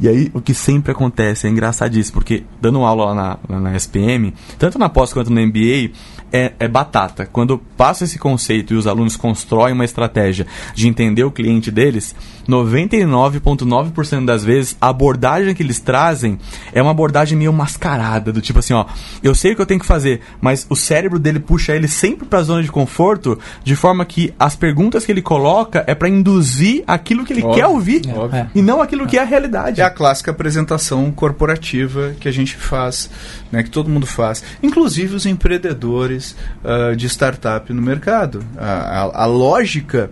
E 0.00 0.08
aí, 0.08 0.30
o 0.32 0.40
que 0.40 0.54
sempre 0.54 0.92
acontece, 0.92 1.46
é 1.46 1.50
engraçadíssimo, 1.50 2.14
porque 2.14 2.44
dando 2.60 2.80
aula 2.80 3.12
lá 3.12 3.38
na, 3.48 3.60
na 3.60 3.76
SPM, 3.76 4.32
tanto 4.58 4.78
na 4.78 4.88
pós 4.88 5.12
quanto 5.12 5.30
no 5.30 5.40
MBA, 5.40 5.90
é, 6.32 6.52
é, 6.58 6.66
batata. 6.66 7.28
Quando 7.30 7.58
passa 7.76 8.04
esse 8.04 8.18
conceito 8.18 8.72
e 8.72 8.76
os 8.76 8.86
alunos 8.86 9.16
constroem 9.16 9.74
uma 9.74 9.84
estratégia 9.84 10.46
de 10.74 10.88
entender 10.88 11.24
o 11.24 11.30
cliente 11.30 11.70
deles, 11.70 12.14
99,9% 12.48 14.24
das 14.24 14.42
vezes 14.42 14.76
a 14.80 14.88
abordagem 14.88 15.54
que 15.54 15.62
eles 15.62 15.78
trazem 15.78 16.38
é 16.72 16.80
uma 16.80 16.90
abordagem 16.90 17.36
meio 17.36 17.52
mascarada, 17.52 18.32
do 18.32 18.40
tipo 18.40 18.58
assim, 18.58 18.74
ó, 18.74 18.86
eu 19.22 19.34
sei 19.34 19.52
o 19.52 19.56
que 19.56 19.62
eu 19.62 19.66
tenho 19.66 19.80
que 19.80 19.86
fazer, 19.86 20.20
mas 20.40 20.66
o 20.68 20.74
cérebro 20.74 21.18
dele 21.18 21.38
puxa 21.38 21.74
ele 21.74 21.86
sempre 21.86 22.26
para 22.26 22.38
a 22.38 22.42
zona 22.42 22.62
de 22.62 22.70
conforto, 22.70 23.38
de 23.62 23.76
forma 23.76 24.04
que 24.04 24.32
as 24.38 24.56
perguntas 24.56 25.04
que 25.04 25.12
ele 25.12 25.22
coloca 25.22 25.84
é 25.86 25.94
para 25.94 26.08
induzir 26.08 26.82
aquilo 26.86 27.24
que 27.24 27.32
ele 27.32 27.42
Óbvio. 27.42 27.54
quer 27.54 27.66
ouvir 27.66 28.02
é. 28.32 28.46
e 28.54 28.62
não 28.62 28.80
aquilo 28.80 29.06
que 29.06 29.18
é 29.18 29.22
a 29.22 29.24
realidade. 29.24 29.80
É 29.80 29.84
a 29.84 29.90
clássica 29.90 30.30
apresentação 30.30 31.10
corporativa 31.12 32.14
que 32.18 32.28
a 32.28 32.32
gente 32.32 32.56
faz, 32.56 33.10
né, 33.50 33.62
que 33.62 33.70
todo 33.70 33.90
mundo 33.90 34.06
faz, 34.06 34.42
inclusive 34.62 35.14
os 35.14 35.26
empreendedores 35.26 36.21
uh, 36.30 36.96
de 36.96 37.06
startup 37.06 37.72
no 37.72 37.82
mercado. 37.82 38.44
A, 38.56 39.02
a, 39.02 39.22
a 39.22 39.26
lógica 39.26 40.10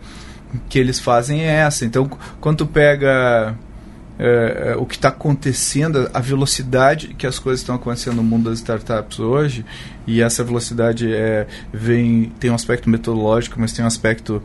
que 0.69 0.79
eles 0.79 0.99
fazem 0.99 1.43
é 1.43 1.57
essa. 1.61 1.85
Então, 1.85 2.11
quando 2.41 2.59
tu 2.59 2.67
pega 2.67 3.57
é, 4.23 4.73
é, 4.73 4.77
o 4.77 4.85
que 4.85 4.97
está 4.97 5.09
acontecendo, 5.09 6.11
a 6.13 6.21
velocidade 6.21 7.15
que 7.15 7.27
as 7.27 7.39
coisas 7.39 7.61
estão 7.61 7.75
acontecendo 7.75 8.17
no 8.17 8.23
mundo 8.23 8.51
das 8.51 8.59
startups 8.59 9.19
hoje, 9.19 9.65
e 10.07 10.21
essa 10.21 10.45
velocidade 10.45 11.11
é, 11.11 11.47
vem, 11.73 12.31
tem 12.39 12.51
um 12.51 12.55
aspecto 12.55 12.91
metodológico, 12.91 13.59
mas 13.59 13.73
tem 13.73 13.83
um 13.83 13.89
aspecto 13.89 14.43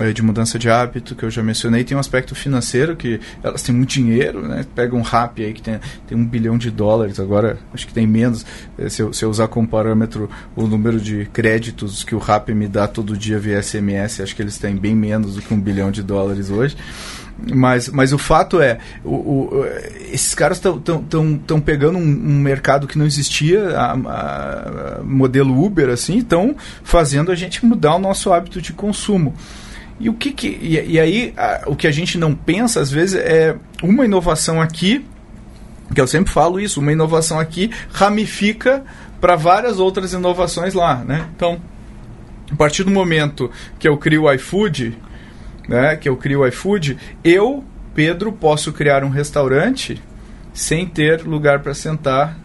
é, 0.00 0.12
de 0.12 0.20
mudança 0.20 0.58
de 0.58 0.68
hábito 0.68 1.14
que 1.14 1.24
eu 1.24 1.30
já 1.30 1.44
mencionei, 1.44 1.84
tem 1.84 1.96
um 1.96 2.00
aspecto 2.00 2.34
financeiro 2.34 2.96
que 2.96 3.20
elas 3.40 3.62
têm 3.62 3.72
muito 3.72 3.90
dinheiro, 3.90 4.48
né? 4.48 4.66
Pega 4.74 4.96
um 4.96 5.02
rap 5.02 5.44
aí 5.44 5.52
que 5.52 5.62
tem, 5.62 5.78
tem 6.08 6.18
um 6.18 6.26
bilhão 6.26 6.58
de 6.58 6.68
dólares, 6.68 7.20
agora 7.20 7.60
acho 7.72 7.86
que 7.86 7.94
tem 7.94 8.08
menos, 8.08 8.44
é, 8.76 8.88
se 8.88 9.00
eu, 9.00 9.12
se 9.12 9.24
eu 9.24 9.30
usar 9.30 9.46
como 9.46 9.68
parâmetro 9.68 10.28
o 10.56 10.66
número 10.66 11.00
de 11.00 11.26
créditos 11.32 12.02
que 12.02 12.16
o 12.16 12.18
rap 12.18 12.52
me 12.52 12.66
dá 12.66 12.88
todo 12.88 13.16
dia 13.16 13.38
via 13.38 13.62
SMS, 13.62 14.20
acho 14.20 14.34
que 14.34 14.42
eles 14.42 14.58
têm 14.58 14.74
bem 14.74 14.96
menos 14.96 15.36
do 15.36 15.42
que 15.42 15.54
um 15.54 15.60
bilhão 15.60 15.92
de 15.92 16.02
dólares 16.02 16.50
hoje. 16.50 16.76
Mas, 17.52 17.88
mas 17.88 18.12
o 18.12 18.18
fato 18.18 18.60
é, 18.60 18.78
o, 19.04 19.10
o, 19.10 19.66
esses 20.12 20.34
caras 20.34 20.58
estão 20.58 21.60
pegando 21.60 21.98
um, 21.98 22.02
um, 22.02 22.38
mercado 22.38 22.86
que 22.86 22.96
não 22.96 23.04
existia, 23.04 23.76
a, 23.76 23.92
a, 23.92 25.00
modelo 25.02 25.64
Uber, 25.64 25.88
assim, 25.88 26.18
estão 26.18 26.54
fazendo 26.84 27.32
a 27.32 27.34
gente 27.34 27.64
mudar 27.66 27.96
o 27.96 27.98
nosso 27.98 28.32
hábito 28.32 28.62
de 28.62 28.72
consumo. 28.72 29.34
E 29.98 30.08
o 30.08 30.14
que, 30.14 30.32
que 30.32 30.46
e, 30.46 30.92
e 30.92 31.00
aí 31.00 31.34
a, 31.36 31.62
o 31.66 31.76
que 31.76 31.86
a 31.86 31.90
gente 31.90 32.16
não 32.16 32.34
pensa 32.34 32.80
às 32.80 32.90
vezes 32.90 33.16
é 33.16 33.56
uma 33.82 34.04
inovação 34.04 34.60
aqui, 34.60 35.04
que 35.92 36.00
eu 36.00 36.06
sempre 36.06 36.32
falo 36.32 36.60
isso, 36.60 36.80
uma 36.80 36.92
inovação 36.92 37.38
aqui 37.38 37.70
ramifica 37.92 38.84
para 39.20 39.36
várias 39.36 39.80
outras 39.80 40.12
inovações 40.12 40.74
lá, 40.74 40.96
né? 40.96 41.26
Então, 41.34 41.60
a 42.50 42.56
partir 42.56 42.84
do 42.84 42.90
momento 42.90 43.50
que 43.78 43.88
eu 43.88 43.96
crio 43.96 44.24
o 44.24 44.32
iFood, 44.32 44.96
né, 45.68 45.96
que 45.96 46.08
eu 46.08 46.16
crio 46.16 46.40
o 46.40 46.46
iFood, 46.46 46.96
eu, 47.22 47.64
Pedro, 47.94 48.32
posso 48.32 48.72
criar 48.72 49.04
um 49.04 49.08
restaurante 49.08 50.00
sem 50.52 50.86
ter 50.86 51.22
lugar 51.22 51.60
para 51.60 51.74
sentar, 51.74 52.38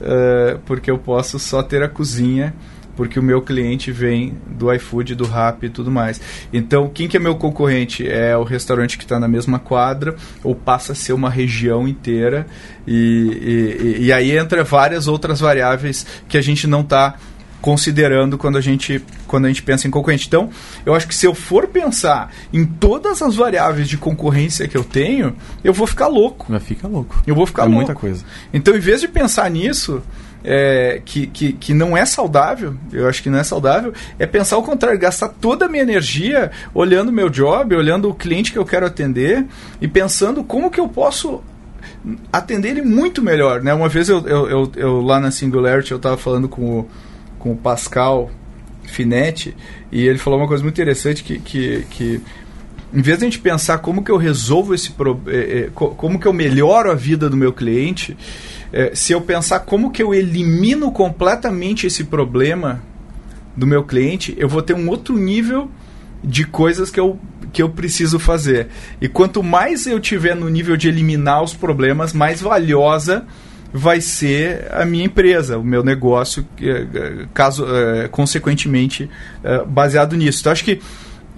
uh, 0.00 0.58
porque 0.64 0.90
eu 0.90 0.98
posso 0.98 1.38
só 1.38 1.62
ter 1.62 1.82
a 1.82 1.88
cozinha, 1.88 2.54
porque 2.98 3.18
o 3.18 3.22
meu 3.22 3.40
cliente 3.40 3.92
vem 3.92 4.36
do 4.46 4.72
iFood, 4.72 5.14
do 5.14 5.24
Rap 5.24 5.64
e 5.64 5.68
tudo 5.68 5.88
mais. 5.88 6.20
Então, 6.52 6.90
quem 6.92 7.06
que 7.06 7.16
é 7.16 7.20
meu 7.20 7.36
concorrente? 7.36 8.08
É 8.08 8.36
o 8.36 8.42
restaurante 8.42 8.98
que 8.98 9.04
está 9.04 9.20
na 9.20 9.28
mesma 9.28 9.60
quadra 9.60 10.16
ou 10.42 10.52
passa 10.52 10.92
a 10.92 10.94
ser 10.96 11.12
uma 11.12 11.30
região 11.30 11.86
inteira 11.86 12.44
e, 12.84 13.96
e, 14.00 14.06
e 14.06 14.12
aí 14.12 14.36
entra 14.36 14.64
várias 14.64 15.06
outras 15.06 15.38
variáveis 15.38 16.04
que 16.28 16.36
a 16.36 16.40
gente 16.40 16.66
não 16.66 16.80
está 16.80 17.14
considerando 17.60 18.38
quando 18.38 18.56
a 18.56 18.60
gente 18.60 19.04
quando 19.26 19.44
a 19.44 19.48
gente 19.48 19.62
pensa 19.62 19.86
em 19.86 19.90
concorrente. 19.90 20.26
Então, 20.26 20.50
eu 20.86 20.94
acho 20.94 21.06
que 21.06 21.14
se 21.14 21.26
eu 21.26 21.34
for 21.34 21.66
pensar 21.68 22.32
em 22.52 22.64
todas 22.64 23.20
as 23.20 23.36
variáveis 23.36 23.88
de 23.88 23.98
concorrência 23.98 24.66
que 24.66 24.76
eu 24.76 24.84
tenho, 24.84 25.36
eu 25.62 25.72
vou 25.72 25.86
ficar 25.86 26.06
louco. 26.06 26.46
Vai 26.48 26.60
ficar 26.60 26.88
louco. 26.88 27.22
Eu 27.26 27.34
vou 27.34 27.46
ficar 27.46 27.62
é 27.62 27.66
louco. 27.66 27.76
muita 27.76 27.94
coisa. 27.94 28.24
Então, 28.52 28.74
em 28.74 28.80
vez 28.80 29.00
de 29.00 29.08
pensar 29.08 29.50
nisso, 29.50 30.02
é, 30.42 31.02
que, 31.04 31.26
que, 31.26 31.52
que 31.52 31.74
não 31.74 31.96
é 31.96 32.06
saudável, 32.06 32.74
eu 32.92 33.08
acho 33.08 33.22
que 33.22 33.28
não 33.28 33.38
é 33.38 33.44
saudável, 33.44 33.92
é 34.18 34.26
pensar 34.26 34.56
o 34.56 34.62
contrário, 34.62 34.98
gastar 34.98 35.28
toda 35.28 35.66
a 35.66 35.68
minha 35.68 35.82
energia 35.82 36.50
olhando 36.72 37.08
o 37.08 37.12
meu 37.12 37.28
job, 37.28 37.74
olhando 37.74 38.08
o 38.08 38.14
cliente 38.14 38.52
que 38.52 38.58
eu 38.58 38.64
quero 38.64 38.86
atender 38.86 39.44
e 39.80 39.88
pensando 39.88 40.42
como 40.44 40.70
que 40.70 40.80
eu 40.80 40.88
posso 40.88 41.42
atender 42.32 42.70
ele 42.70 42.82
muito 42.82 43.22
melhor. 43.22 43.62
Né? 43.62 43.74
Uma 43.74 43.88
vez 43.88 44.08
eu, 44.08 44.26
eu, 44.26 44.48
eu, 44.48 44.72
eu 44.76 45.00
lá 45.00 45.20
na 45.20 45.30
Singularity 45.30 45.92
eu 45.92 45.96
estava 45.96 46.16
falando 46.16 46.48
com 46.48 46.80
o 46.80 46.88
com 47.48 47.52
o 47.52 47.56
Pascal 47.56 48.30
Finetti, 48.84 49.56
e 49.90 50.06
ele 50.06 50.18
falou 50.18 50.38
uma 50.38 50.48
coisa 50.48 50.62
muito 50.62 50.74
interessante 50.74 51.22
que, 51.22 51.38
que, 51.38 51.86
que 51.90 52.20
em 52.92 53.02
vez 53.02 53.18
de 53.18 53.24
a 53.24 53.28
gente 53.28 53.38
pensar 53.38 53.78
como 53.78 54.02
que 54.02 54.10
eu 54.10 54.16
resolvo 54.16 54.74
esse 54.74 54.92
problema, 54.92 55.70
como 55.72 56.18
que 56.18 56.26
eu 56.26 56.32
melhoro 56.32 56.90
a 56.90 56.94
vida 56.94 57.28
do 57.28 57.36
meu 57.36 57.52
cliente, 57.52 58.16
é, 58.72 58.94
se 58.94 59.12
eu 59.12 59.20
pensar 59.20 59.60
como 59.60 59.90
que 59.90 60.02
eu 60.02 60.14
elimino 60.14 60.90
completamente 60.92 61.86
esse 61.86 62.04
problema 62.04 62.82
do 63.56 63.66
meu 63.66 63.82
cliente, 63.84 64.34
eu 64.38 64.48
vou 64.48 64.62
ter 64.62 64.74
um 64.74 64.88
outro 64.88 65.16
nível 65.16 65.70
de 66.22 66.44
coisas 66.44 66.90
que 66.90 67.00
eu, 67.00 67.18
que 67.52 67.62
eu 67.62 67.68
preciso 67.68 68.18
fazer. 68.18 68.68
E 69.00 69.08
quanto 69.08 69.42
mais 69.42 69.86
eu 69.86 70.00
tiver 70.00 70.34
no 70.34 70.48
nível 70.48 70.76
de 70.76 70.88
eliminar 70.88 71.42
os 71.42 71.54
problemas, 71.54 72.12
mais 72.12 72.40
valiosa 72.40 73.26
vai 73.72 74.00
ser 74.00 74.66
a 74.70 74.84
minha 74.84 75.04
empresa, 75.04 75.58
o 75.58 75.64
meu 75.64 75.82
negócio, 75.82 76.46
caso 77.34 77.66
é, 77.66 78.08
consequentemente 78.08 79.10
é, 79.44 79.64
baseado 79.64 80.16
nisso. 80.16 80.40
Então 80.40 80.52
acho 80.52 80.64
que 80.64 80.80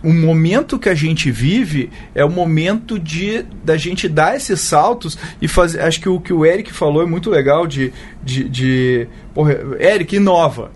o 0.02 0.12
momento 0.12 0.78
que 0.78 0.88
a 0.88 0.94
gente 0.94 1.30
vive 1.30 1.90
é 2.14 2.24
o 2.24 2.30
momento 2.30 2.98
de 2.98 3.44
da 3.64 3.76
gente 3.76 4.08
dar 4.08 4.36
esses 4.36 4.60
saltos 4.60 5.18
e 5.40 5.48
fazer. 5.48 5.80
Acho 5.82 6.00
que 6.00 6.08
o 6.08 6.20
que 6.20 6.32
o 6.32 6.46
Eric 6.46 6.72
falou 6.72 7.02
é 7.02 7.06
muito 7.06 7.28
legal 7.28 7.66
de, 7.66 7.92
de, 8.22 8.48
de 8.48 9.08
porra, 9.34 9.58
Eric 9.78 10.16
inova. 10.16 10.70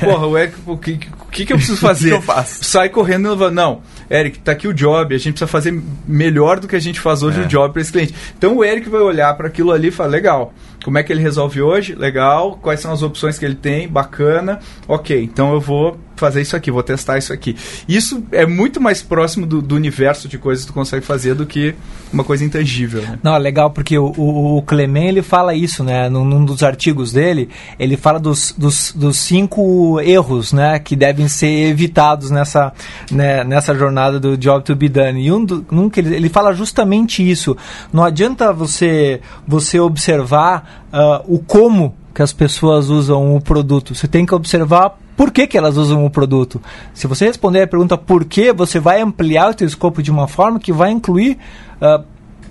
Porra, 0.00 0.26
o 0.26 0.36
Eric, 0.36 0.56
o 0.66 0.76
que, 0.76 0.98
que, 1.30 1.46
que 1.46 1.52
eu 1.52 1.56
preciso 1.56 1.78
fazer? 1.78 2.10
que 2.10 2.16
eu 2.16 2.22
faço? 2.22 2.64
Sai 2.64 2.88
correndo 2.88 3.28
e. 3.28 3.50
Não, 3.50 3.82
Eric, 4.10 4.40
tá 4.40 4.52
aqui 4.52 4.66
o 4.66 4.74
job, 4.74 5.14
a 5.14 5.18
gente 5.18 5.32
precisa 5.34 5.46
fazer 5.46 5.80
melhor 6.06 6.58
do 6.58 6.66
que 6.66 6.76
a 6.76 6.80
gente 6.80 6.98
faz 6.98 7.22
hoje 7.22 7.40
é. 7.40 7.44
o 7.44 7.46
job 7.46 7.72
para 7.72 7.82
esse 7.82 7.92
cliente. 7.92 8.14
Então 8.36 8.56
o 8.56 8.64
Eric 8.64 8.88
vai 8.88 9.00
olhar 9.00 9.32
para 9.36 9.48
aquilo 9.48 9.70
ali 9.70 9.88
e 9.88 9.92
falar, 9.92 10.10
legal, 10.10 10.52
como 10.84 10.98
é 10.98 11.02
que 11.02 11.12
ele 11.12 11.20
resolve 11.20 11.60
hoje? 11.60 11.94
Legal. 11.94 12.58
Quais 12.62 12.80
são 12.80 12.92
as 12.92 13.02
opções 13.02 13.38
que 13.38 13.44
ele 13.44 13.54
tem? 13.54 13.88
Bacana. 13.88 14.58
Ok, 14.86 15.22
então 15.22 15.52
eu 15.52 15.60
vou 15.60 15.98
fazer 16.18 16.42
isso 16.42 16.56
aqui, 16.56 16.70
vou 16.70 16.82
testar 16.82 17.18
isso 17.18 17.32
aqui. 17.32 17.56
Isso 17.88 18.22
é 18.32 18.46
muito 18.46 18.80
mais 18.80 19.02
próximo 19.02 19.46
do, 19.46 19.62
do 19.62 19.74
universo 19.74 20.28
de 20.28 20.38
coisas 20.38 20.64
que 20.64 20.72
tu 20.72 20.74
consegue 20.74 21.04
fazer 21.04 21.34
do 21.34 21.46
que 21.46 21.74
uma 22.12 22.24
coisa 22.24 22.44
intangível. 22.44 23.02
Né? 23.02 23.18
Não, 23.22 23.34
é 23.34 23.38
legal, 23.38 23.70
porque 23.70 23.98
o, 23.98 24.12
o, 24.16 24.58
o 24.58 24.62
Clement 24.62 25.08
ele 25.08 25.22
fala 25.22 25.54
isso, 25.54 25.82
né? 25.84 26.08
Num, 26.08 26.24
num, 26.24 26.44
dos 26.44 26.62
artigos 26.62 27.12
dele, 27.12 27.48
ele 27.78 27.96
fala 27.96 28.18
dos, 28.18 28.54
dos, 28.56 28.92
dos, 28.94 29.16
cinco 29.16 30.00
erros 30.00 30.52
né, 30.52 30.78
que 30.78 30.96
devem 30.96 31.28
ser 31.28 31.68
evitados 31.68 32.30
nessa, 32.30 32.72
né, 33.10 33.44
nessa 33.44 33.74
jornada 33.74 34.18
do 34.18 34.36
job 34.36 34.64
to 34.64 34.74
be 34.74 34.88
done. 34.88 35.20
E 35.20 35.30
um, 35.30 35.44
do, 35.44 35.66
um 35.70 35.90
que 35.90 36.00
ele, 36.00 36.14
ele 36.14 36.28
fala 36.28 36.52
justamente 36.52 37.28
isso. 37.28 37.56
Não 37.92 38.04
adianta 38.04 38.52
você, 38.52 39.20
você 39.46 39.78
observar 39.78 40.88
uh, 40.92 41.34
o 41.34 41.38
como 41.38 41.94
que 42.14 42.22
as 42.22 42.32
pessoas 42.32 42.88
usam 42.88 43.36
o 43.36 43.40
produto. 43.40 43.94
Você 43.94 44.08
tem 44.08 44.26
que 44.26 44.34
observar 44.34 44.98
por 45.18 45.32
que, 45.32 45.48
que 45.48 45.58
elas 45.58 45.76
usam 45.76 46.06
o 46.06 46.10
produto. 46.10 46.62
Se 46.94 47.08
você 47.08 47.26
responder 47.26 47.62
a 47.62 47.66
pergunta 47.66 47.98
por 47.98 48.24
que, 48.24 48.52
você 48.52 48.78
vai 48.78 49.02
ampliar 49.02 49.52
o 49.52 49.58
seu 49.58 49.66
escopo 49.66 50.00
de 50.00 50.12
uma 50.12 50.28
forma 50.28 50.60
que 50.60 50.72
vai 50.72 50.92
incluir 50.92 51.36
uh, 51.82 52.04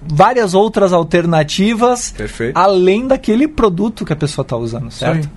várias 0.06 0.54
outras 0.54 0.92
alternativas 0.92 2.12
Perfeito. 2.12 2.58
além 2.58 3.08
daquele 3.08 3.48
produto 3.48 4.04
que 4.04 4.12
a 4.12 4.18
pessoa 4.18 4.44
está 4.44 4.58
usando, 4.58 4.92
certo? 4.92 5.24
Sim, 5.24 5.30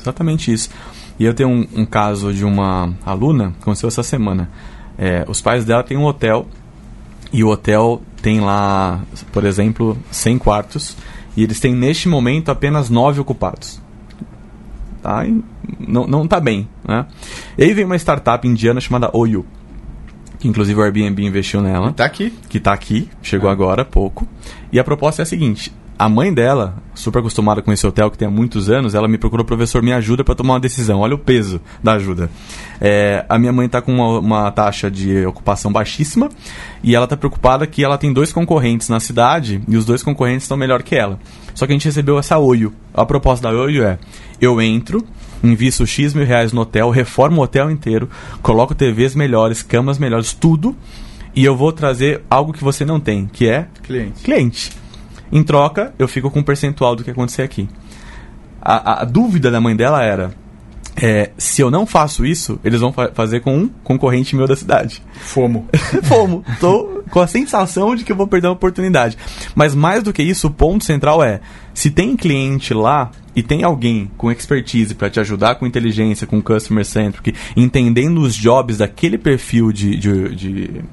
exatamente 0.00 0.50
isso. 0.50 0.70
E 1.18 1.26
eu 1.26 1.34
tenho 1.34 1.50
um, 1.50 1.68
um, 1.76 1.84
caso 1.84 2.32
de 2.32 2.42
uma 2.42 2.94
aluna, 3.04 3.54
aconteceu 3.60 3.88
essa 3.88 4.02
semana. 4.02 4.48
É, 4.96 5.26
os 5.28 5.42
pais 5.42 5.66
dela 5.66 5.82
têm 5.82 5.98
um 5.98 6.06
hotel 6.06 6.46
e 7.30 7.44
o 7.44 7.48
hotel 7.48 8.00
tem 8.22 8.40
lá, 8.40 9.02
por 9.30 9.44
exemplo, 9.44 9.98
100 10.10 10.38
quartos 10.38 10.96
e 11.36 11.42
eles 11.42 11.60
têm 11.60 11.74
neste 11.74 12.08
momento 12.08 12.50
apenas 12.50 12.88
nove 12.88 13.20
ocupados. 13.20 13.78
Tá? 15.02 15.26
E 15.26 15.42
não, 15.78 16.06
não 16.06 16.26
tá 16.26 16.40
bem. 16.40 16.68
Né? 16.86 17.06
E 17.56 17.64
aí 17.64 17.72
vem 17.72 17.84
uma 17.84 17.96
startup 17.96 18.46
indiana 18.46 18.80
chamada 18.80 19.10
Oyu. 19.12 19.46
Que 20.38 20.46
inclusive 20.46 20.78
o 20.78 20.82
Airbnb 20.82 21.24
investiu 21.24 21.60
nela. 21.60 21.88
Que 21.88 21.94
tá 21.94 22.04
aqui. 22.04 22.32
Que 22.48 22.60
tá 22.60 22.72
aqui, 22.72 23.08
chegou 23.22 23.48
ah. 23.48 23.52
agora 23.52 23.82
há 23.82 23.84
pouco. 23.84 24.26
E 24.72 24.78
a 24.78 24.84
proposta 24.84 25.22
é 25.22 25.24
a 25.24 25.26
seguinte: 25.26 25.72
a 25.98 26.08
mãe 26.08 26.32
dela, 26.32 26.76
super 26.94 27.18
acostumada 27.18 27.60
com 27.60 27.72
esse 27.72 27.84
hotel 27.84 28.08
que 28.08 28.16
tem 28.16 28.28
há 28.28 28.30
muitos 28.30 28.70
anos, 28.70 28.94
ela 28.94 29.08
me 29.08 29.18
procurou, 29.18 29.44
professor, 29.44 29.82
me 29.82 29.92
ajuda 29.92 30.22
para 30.22 30.36
tomar 30.36 30.54
uma 30.54 30.60
decisão. 30.60 31.00
Olha 31.00 31.16
o 31.16 31.18
peso 31.18 31.60
da 31.82 31.94
ajuda. 31.94 32.30
É, 32.80 33.26
a 33.28 33.36
minha 33.36 33.52
mãe 33.52 33.66
está 33.66 33.82
com 33.82 33.92
uma, 33.92 34.18
uma, 34.20 34.50
taxa 34.52 34.88
de 34.88 35.26
ocupação 35.26 35.72
baixíssima 35.72 36.28
e 36.84 36.94
ela 36.94 37.04
está 37.04 37.16
preocupada 37.16 37.66
que 37.66 37.82
ela 37.82 37.98
tem 37.98 38.12
dois 38.12 38.32
concorrentes 38.32 38.88
na 38.88 39.00
cidade 39.00 39.60
e 39.66 39.76
os 39.76 39.84
dois 39.84 40.00
concorrentes 40.00 40.44
estão 40.44 40.56
melhor 40.56 40.84
que 40.84 40.94
ela. 40.94 41.18
Só 41.52 41.66
que 41.66 41.72
a 41.72 41.74
gente 41.74 41.86
recebeu 41.86 42.16
essa 42.16 42.38
Oio. 42.38 42.72
A 42.94 43.04
proposta 43.04 43.50
da 43.50 43.58
Oio 43.58 43.82
é: 43.82 43.98
eu 44.40 44.60
entro, 44.60 45.04
invisto 45.42 45.86
X 45.86 46.14
mil 46.14 46.26
reais 46.26 46.52
no 46.52 46.60
hotel, 46.60 46.90
reformo 46.90 47.40
o 47.40 47.44
hotel 47.44 47.70
inteiro, 47.70 48.08
coloco 48.42 48.74
TVs 48.74 49.14
melhores, 49.14 49.62
camas 49.62 49.98
melhores, 49.98 50.32
tudo, 50.32 50.76
e 51.34 51.44
eu 51.44 51.56
vou 51.56 51.72
trazer 51.72 52.22
algo 52.28 52.52
que 52.52 52.64
você 52.64 52.84
não 52.84 52.98
tem, 52.98 53.26
que 53.26 53.48
é 53.48 53.68
cliente. 53.82 54.22
cliente. 54.22 54.72
Em 55.30 55.42
troca, 55.42 55.92
eu 55.98 56.08
fico 56.08 56.30
com 56.30 56.40
um 56.40 56.42
percentual 56.42 56.96
do 56.96 57.04
que 57.04 57.10
acontecer 57.10 57.42
aqui. 57.42 57.68
A, 58.60 58.92
a, 58.92 59.02
a 59.02 59.04
dúvida 59.04 59.50
da 59.50 59.60
mãe 59.60 59.76
dela 59.76 60.02
era: 60.02 60.32
é, 61.00 61.30
se 61.38 61.62
eu 61.62 61.70
não 61.70 61.86
faço 61.86 62.26
isso, 62.26 62.58
eles 62.64 62.80
vão 62.80 62.92
fa 62.92 63.12
fazer 63.14 63.40
com 63.40 63.56
um 63.56 63.68
concorrente 63.84 64.34
meu 64.34 64.48
da 64.48 64.56
cidade. 64.56 65.00
Fomo. 65.12 65.68
Fomo. 66.02 66.44
Tô 66.58 67.04
com 67.08 67.20
a 67.20 67.26
sensação 67.26 67.94
de 67.94 68.02
que 68.02 68.10
eu 68.10 68.16
vou 68.16 68.26
perder 68.26 68.48
uma 68.48 68.54
oportunidade. 68.54 69.16
Mas 69.54 69.76
mais 69.76 70.02
do 70.02 70.12
que 70.12 70.22
isso, 70.22 70.48
o 70.48 70.50
ponto 70.50 70.84
central 70.84 71.22
é: 71.22 71.40
se 71.72 71.88
tem 71.88 72.16
cliente 72.16 72.74
lá 72.74 73.12
e 73.36 73.44
tem 73.44 73.62
alguém 73.62 74.10
com 74.16 74.32
expertise 74.32 74.94
para 74.94 75.08
te 75.08 75.20
ajudar 75.20 75.54
com 75.54 75.66
inteligência, 75.66 76.26
com 76.26 76.42
customer 76.42 76.84
centric, 76.84 77.32
entendendo 77.56 78.20
os 78.20 78.34
jobs 78.34 78.78
daquele 78.78 79.16
perfil 79.16 79.70
de, 79.70 79.96
de, 79.96 80.34
de 80.34 80.84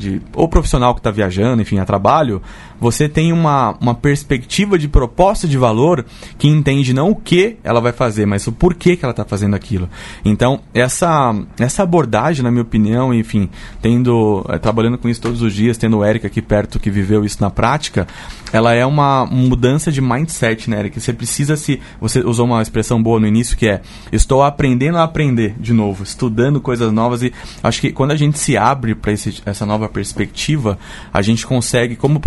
de 0.00 0.22
ou 0.34 0.48
profissional 0.48 0.94
que 0.94 1.00
está 1.00 1.10
viajando, 1.10 1.60
enfim, 1.60 1.78
a 1.78 1.84
trabalho, 1.84 2.40
você 2.80 3.08
tem 3.08 3.32
uma, 3.32 3.76
uma 3.80 3.94
perspectiva 3.94 4.78
de 4.78 4.88
proposta 4.88 5.46
de 5.46 5.58
valor 5.58 6.04
que 6.38 6.48
entende 6.48 6.94
não 6.94 7.10
o 7.10 7.16
que 7.16 7.56
ela 7.62 7.80
vai 7.80 7.92
fazer, 7.92 8.26
mas 8.26 8.46
o 8.46 8.52
porquê 8.52 8.96
que 8.96 9.04
ela 9.04 9.12
está 9.12 9.24
fazendo 9.24 9.54
aquilo. 9.54 9.88
Então, 10.24 10.60
essa, 10.72 11.34
essa 11.58 11.82
abordagem, 11.82 12.42
na 12.42 12.50
minha 12.50 12.62
opinião, 12.62 13.12
enfim, 13.12 13.48
tendo 13.82 14.44
é, 14.48 14.58
trabalhando 14.58 14.98
com 14.98 15.08
isso 15.08 15.20
todos 15.20 15.42
os 15.42 15.52
dias, 15.52 15.76
tendo 15.76 15.98
o 15.98 16.04
Eric 16.04 16.26
aqui 16.26 16.40
perto 16.40 16.80
que 16.80 16.90
viveu 16.90 17.24
isso 17.24 17.38
na 17.40 17.50
prática, 17.50 18.06
ela 18.52 18.74
é 18.74 18.84
uma 18.84 19.26
mudança 19.26 19.92
de 19.92 20.00
mindset, 20.00 20.68
né, 20.68 20.80
Eric? 20.80 21.00
Você 21.00 21.12
precisa 21.12 21.56
se. 21.56 21.80
Você 22.00 22.20
usou 22.20 22.46
uma 22.46 22.62
expressão 22.62 23.02
boa 23.02 23.20
no 23.20 23.26
início 23.26 23.56
que 23.56 23.68
é: 23.68 23.80
estou 24.12 24.42
aprendendo 24.42 24.98
a 24.98 25.04
aprender 25.04 25.54
de 25.58 25.72
novo, 25.72 26.02
estudando 26.02 26.60
coisas 26.60 26.92
novas 26.92 27.22
e 27.22 27.32
acho 27.62 27.80
que 27.80 27.92
quando 27.92 28.10
a 28.12 28.16
gente 28.16 28.38
se 28.38 28.56
abre 28.56 28.94
para 28.94 29.12
essa 29.12 29.66
nova 29.66 29.88
perspectiva, 29.88 30.78
a 31.12 31.22
gente 31.22 31.46
consegue, 31.46 31.96
como 31.96 32.20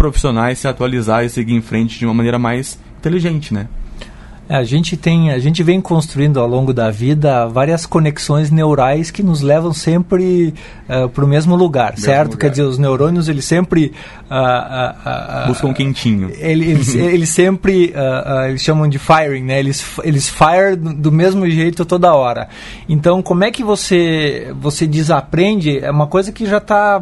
profissionais, 0.44 0.60
se 0.60 0.68
atualizar 0.68 1.24
e 1.24 1.30
seguir 1.30 1.54
em 1.54 1.62
frente 1.62 1.98
de 1.98 2.06
uma 2.06 2.14
maneira 2.14 2.38
mais 2.38 2.78
inteligente, 2.98 3.54
né? 3.54 3.68
É, 4.50 4.58
a 4.58 4.64
gente 4.66 4.98
tem, 4.98 5.32
a 5.32 5.40
gente 5.40 5.64
vem 5.64 5.80
construindo 5.80 6.38
ao 6.38 6.46
longo 6.46 6.74
da 6.74 6.92
vida 6.92 7.48
várias 7.48 7.86
conexões 7.86 8.52
neurais 8.52 9.10
que 9.10 9.24
nos 9.24 9.40
levam 9.40 9.72
sempre 9.72 10.54
uh, 10.90 11.08
para 11.08 11.24
o 11.24 11.28
mesmo 11.28 11.56
lugar, 11.56 11.92
mesmo 11.92 12.04
certo? 12.04 12.32
Lugar. 12.32 12.40
Quer 12.40 12.50
dizer, 12.50 12.64
os 12.64 12.78
neurônios 12.78 13.30
eles 13.30 13.46
sempre 13.46 13.94
uh, 14.30 15.46
uh, 15.46 15.48
buscam 15.48 15.74
quentinho. 15.74 16.30
Eles, 16.38 16.94
eles 16.94 17.30
sempre 17.30 17.94
eles 18.50 18.62
chamam 18.62 18.90
de 18.90 19.00
firing, 19.00 19.44
né? 19.44 19.60
Eles 19.60 19.98
eles 20.04 20.28
fire 20.28 20.76
do 20.76 21.12
mesmo 21.12 21.50
jeito 21.50 21.86
toda 21.86 22.14
hora. 22.14 22.50
Então, 22.90 23.22
como 23.22 23.46
é 23.46 23.52
que 23.52 23.64
você 23.64 24.54
você 24.60 24.86
desaprende? 24.86 25.80
É 25.80 25.90
uma 25.90 26.08
coisa 26.08 26.34
que 26.34 26.46
já 26.46 26.58
está 26.58 27.02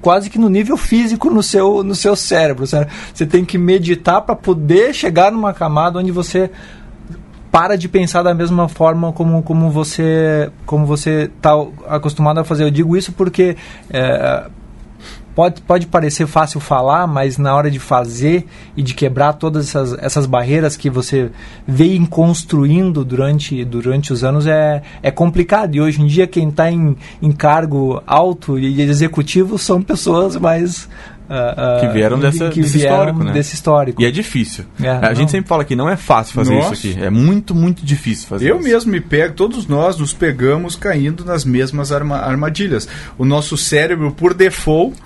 quase 0.00 0.30
que 0.30 0.38
no 0.38 0.48
nível 0.48 0.76
físico 0.76 1.30
no 1.30 1.42
seu, 1.42 1.82
no 1.82 1.94
seu 1.94 2.14
cérebro. 2.14 2.66
Você 2.66 3.26
tem 3.26 3.44
que 3.44 3.58
meditar 3.58 4.22
para 4.22 4.34
poder 4.34 4.94
chegar 4.94 5.32
numa 5.32 5.52
camada 5.52 5.98
onde 5.98 6.10
você 6.10 6.50
para 7.50 7.76
de 7.76 7.88
pensar 7.88 8.22
da 8.22 8.34
mesma 8.34 8.68
forma 8.68 9.12
como, 9.12 9.42
como 9.42 9.70
você 9.70 10.50
como 10.66 10.84
você 10.84 11.30
está 11.34 11.52
acostumado 11.86 12.38
a 12.38 12.44
fazer. 12.44 12.64
Eu 12.64 12.70
digo 12.70 12.96
isso 12.96 13.12
porque 13.12 13.56
é, 13.90 14.46
pode, 15.38 15.62
pode 15.62 15.86
parecer 15.86 16.26
fácil 16.26 16.58
falar, 16.58 17.06
mas 17.06 17.38
na 17.38 17.54
hora 17.54 17.70
de 17.70 17.78
fazer 17.78 18.44
e 18.76 18.82
de 18.82 18.92
quebrar 18.92 19.34
todas 19.34 19.68
essas, 19.68 19.96
essas 20.02 20.26
barreiras 20.26 20.76
que 20.76 20.90
você 20.90 21.30
vem 21.64 22.04
construindo 22.04 23.04
durante, 23.04 23.64
durante 23.64 24.12
os 24.12 24.24
anos 24.24 24.48
é, 24.48 24.82
é 25.00 25.12
complicado. 25.12 25.76
E 25.76 25.80
hoje 25.80 26.02
em 26.02 26.08
dia, 26.08 26.26
quem 26.26 26.48
está 26.48 26.72
em, 26.72 26.96
em 27.22 27.30
cargo 27.30 28.02
alto 28.04 28.58
e 28.58 28.82
executivo 28.82 29.56
são 29.58 29.80
pessoas 29.80 30.34
mais 30.34 30.88
Uh, 31.28 31.76
uh, 31.76 31.80
que 31.80 31.88
vieram 31.92 32.18
dessa, 32.18 32.48
que 32.48 32.62
desse, 32.62 32.78
vieram 32.78 32.96
histórico, 32.96 33.22
né? 33.22 33.32
desse 33.32 33.54
histórico. 33.54 34.00
E 34.00 34.06
é 34.06 34.10
difícil. 34.10 34.64
É, 34.80 34.88
a 34.88 35.00
não. 35.00 35.14
gente 35.14 35.30
sempre 35.30 35.46
fala 35.46 35.62
que 35.62 35.76
não 35.76 35.86
é 35.86 35.94
fácil 35.94 36.32
fazer 36.32 36.54
Nossa. 36.54 36.72
isso 36.72 36.88
aqui. 36.88 37.04
É 37.04 37.10
muito, 37.10 37.54
muito 37.54 37.84
difícil 37.84 38.26
fazer 38.26 38.50
Eu 38.50 38.56
isso. 38.56 38.66
mesmo 38.66 38.92
me 38.92 38.98
pego, 38.98 39.34
todos 39.34 39.66
nós 39.66 39.98
nos 39.98 40.14
pegamos 40.14 40.74
caindo 40.74 41.26
nas 41.26 41.44
mesmas 41.44 41.92
arma 41.92 42.16
armadilhas. 42.16 42.88
O 43.18 43.26
nosso 43.26 43.58
cérebro, 43.58 44.10
por 44.10 44.32
default, 44.32 44.96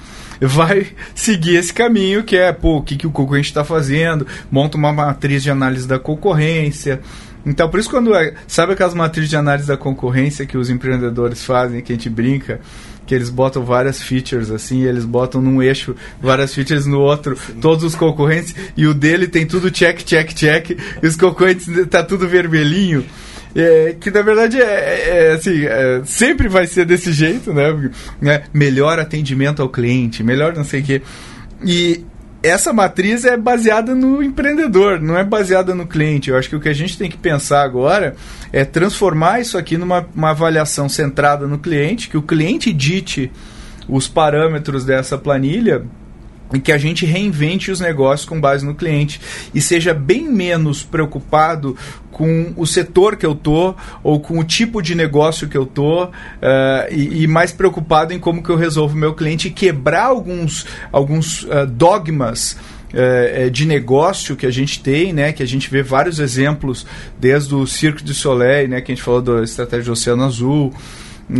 vai 0.40 0.86
seguir 1.14 1.56
esse 1.56 1.72
caminho 1.72 2.22
que 2.24 2.36
é, 2.36 2.52
pô, 2.52 2.78
o 2.78 2.82
que, 2.82 2.96
que 2.96 3.06
o 3.06 3.10
concorrente 3.10 3.48
está 3.48 3.64
fazendo, 3.64 4.26
monta 4.50 4.76
uma 4.76 4.92
matriz 4.92 5.42
de 5.42 5.50
análise 5.50 5.86
da 5.86 5.98
concorrência. 5.98 7.00
Então, 7.44 7.68
por 7.68 7.80
isso, 7.80 7.90
quando. 7.90 8.14
É, 8.14 8.34
sabe 8.46 8.72
aquelas 8.72 8.94
matrizes 8.94 9.28
de 9.28 9.36
análise 9.36 9.66
da 9.66 9.76
concorrência 9.76 10.46
que 10.46 10.56
os 10.56 10.70
empreendedores 10.70 11.44
fazem, 11.44 11.82
que 11.82 11.92
a 11.92 11.96
gente 11.96 12.08
brinca? 12.08 12.60
que 13.06 13.14
eles 13.14 13.28
botam 13.28 13.64
várias 13.64 14.00
features 14.00 14.50
assim, 14.50 14.84
eles 14.84 15.04
botam 15.04 15.42
num 15.42 15.62
eixo 15.62 15.94
várias 16.20 16.54
features 16.54 16.86
no 16.86 17.00
outro, 17.00 17.36
Sim. 17.36 17.54
todos 17.60 17.84
os 17.84 17.94
concorrentes, 17.94 18.54
e 18.76 18.86
o 18.86 18.94
dele 18.94 19.26
tem 19.26 19.44
tudo 19.44 19.70
check, 19.70 20.02
check, 20.02 20.32
check, 20.32 20.70
e 21.02 21.06
os 21.06 21.16
concorrentes 21.16 21.66
tá 21.88 22.02
tudo 22.02 22.28
vermelhinho. 22.28 23.04
É, 23.54 23.96
que 24.00 24.10
na 24.10 24.22
verdade 24.22 24.60
é, 24.60 24.64
é, 24.64 25.26
é 25.28 25.32
assim, 25.32 25.64
é, 25.64 26.00
sempre 26.06 26.48
vai 26.48 26.66
ser 26.66 26.86
desse 26.86 27.12
jeito, 27.12 27.52
né? 27.52 27.90
né? 28.20 28.44
Melhor 28.52 28.98
atendimento 28.98 29.60
ao 29.60 29.68
cliente, 29.68 30.22
melhor 30.22 30.54
não 30.54 30.64
sei 30.64 30.80
o 30.80 30.84
quê. 30.84 31.02
E 31.64 32.04
essa 32.42 32.72
matriz 32.72 33.24
é 33.24 33.36
baseada 33.36 33.94
no 33.94 34.22
empreendedor, 34.22 35.00
não 35.00 35.16
é 35.16 35.22
baseada 35.22 35.74
no 35.74 35.86
cliente. 35.86 36.30
Eu 36.30 36.36
acho 36.36 36.48
que 36.48 36.56
o 36.56 36.60
que 36.60 36.68
a 36.68 36.74
gente 36.74 36.98
tem 36.98 37.08
que 37.08 37.16
pensar 37.16 37.62
agora 37.62 38.16
é 38.52 38.64
transformar 38.64 39.40
isso 39.40 39.56
aqui 39.56 39.78
numa 39.78 40.06
avaliação 40.22 40.88
centrada 40.88 41.46
no 41.46 41.58
cliente, 41.58 42.08
que 42.08 42.16
o 42.16 42.22
cliente 42.22 42.72
dite 42.72 43.30
os 43.88 44.08
parâmetros 44.08 44.84
dessa 44.84 45.16
planilha 45.16 45.84
e 46.54 46.60
que 46.60 46.72
a 46.72 46.78
gente 46.78 47.06
reinvente 47.06 47.70
os 47.70 47.80
negócios 47.80 48.28
com 48.28 48.40
base 48.40 48.64
no 48.64 48.74
cliente 48.74 49.20
e 49.54 49.60
seja 49.60 49.94
bem 49.94 50.30
menos 50.30 50.82
preocupado 50.82 51.76
com 52.10 52.52
o 52.56 52.66
setor 52.66 53.16
que 53.16 53.24
eu 53.24 53.34
tô 53.34 53.74
ou 54.02 54.20
com 54.20 54.38
o 54.38 54.44
tipo 54.44 54.82
de 54.82 54.94
negócio 54.94 55.48
que 55.48 55.56
eu 55.56 55.64
tô 55.64 56.04
uh, 56.04 56.10
e, 56.90 57.22
e, 57.22 57.26
mais 57.26 57.52
preocupado 57.52 58.12
em 58.12 58.18
como 58.18 58.42
que 58.42 58.50
eu 58.50 58.56
resolvo 58.56 58.94
o 58.94 58.98
meu 58.98 59.14
cliente 59.14 59.48
e 59.48 59.50
quebrar 59.50 60.04
alguns, 60.04 60.66
alguns 60.92 61.44
uh, 61.44 61.66
dogmas 61.66 62.56
uh, 62.92 63.50
de 63.50 63.66
negócio 63.66 64.36
que 64.36 64.46
a 64.46 64.50
gente 64.50 64.80
tem, 64.80 65.12
né, 65.12 65.32
que 65.32 65.42
a 65.42 65.46
gente 65.46 65.70
vê 65.70 65.82
vários 65.82 66.18
exemplos 66.18 66.86
desde 67.18 67.54
o 67.54 67.66
Cirque 67.66 68.04
du 68.04 68.14
Soleil, 68.14 68.68
né, 68.68 68.80
que 68.80 68.92
a 68.92 68.94
gente 68.94 69.04
falou 69.04 69.22
da 69.22 69.42
estratégia 69.42 69.86
do 69.86 69.92
Oceano 69.92 70.24
Azul, 70.24 70.72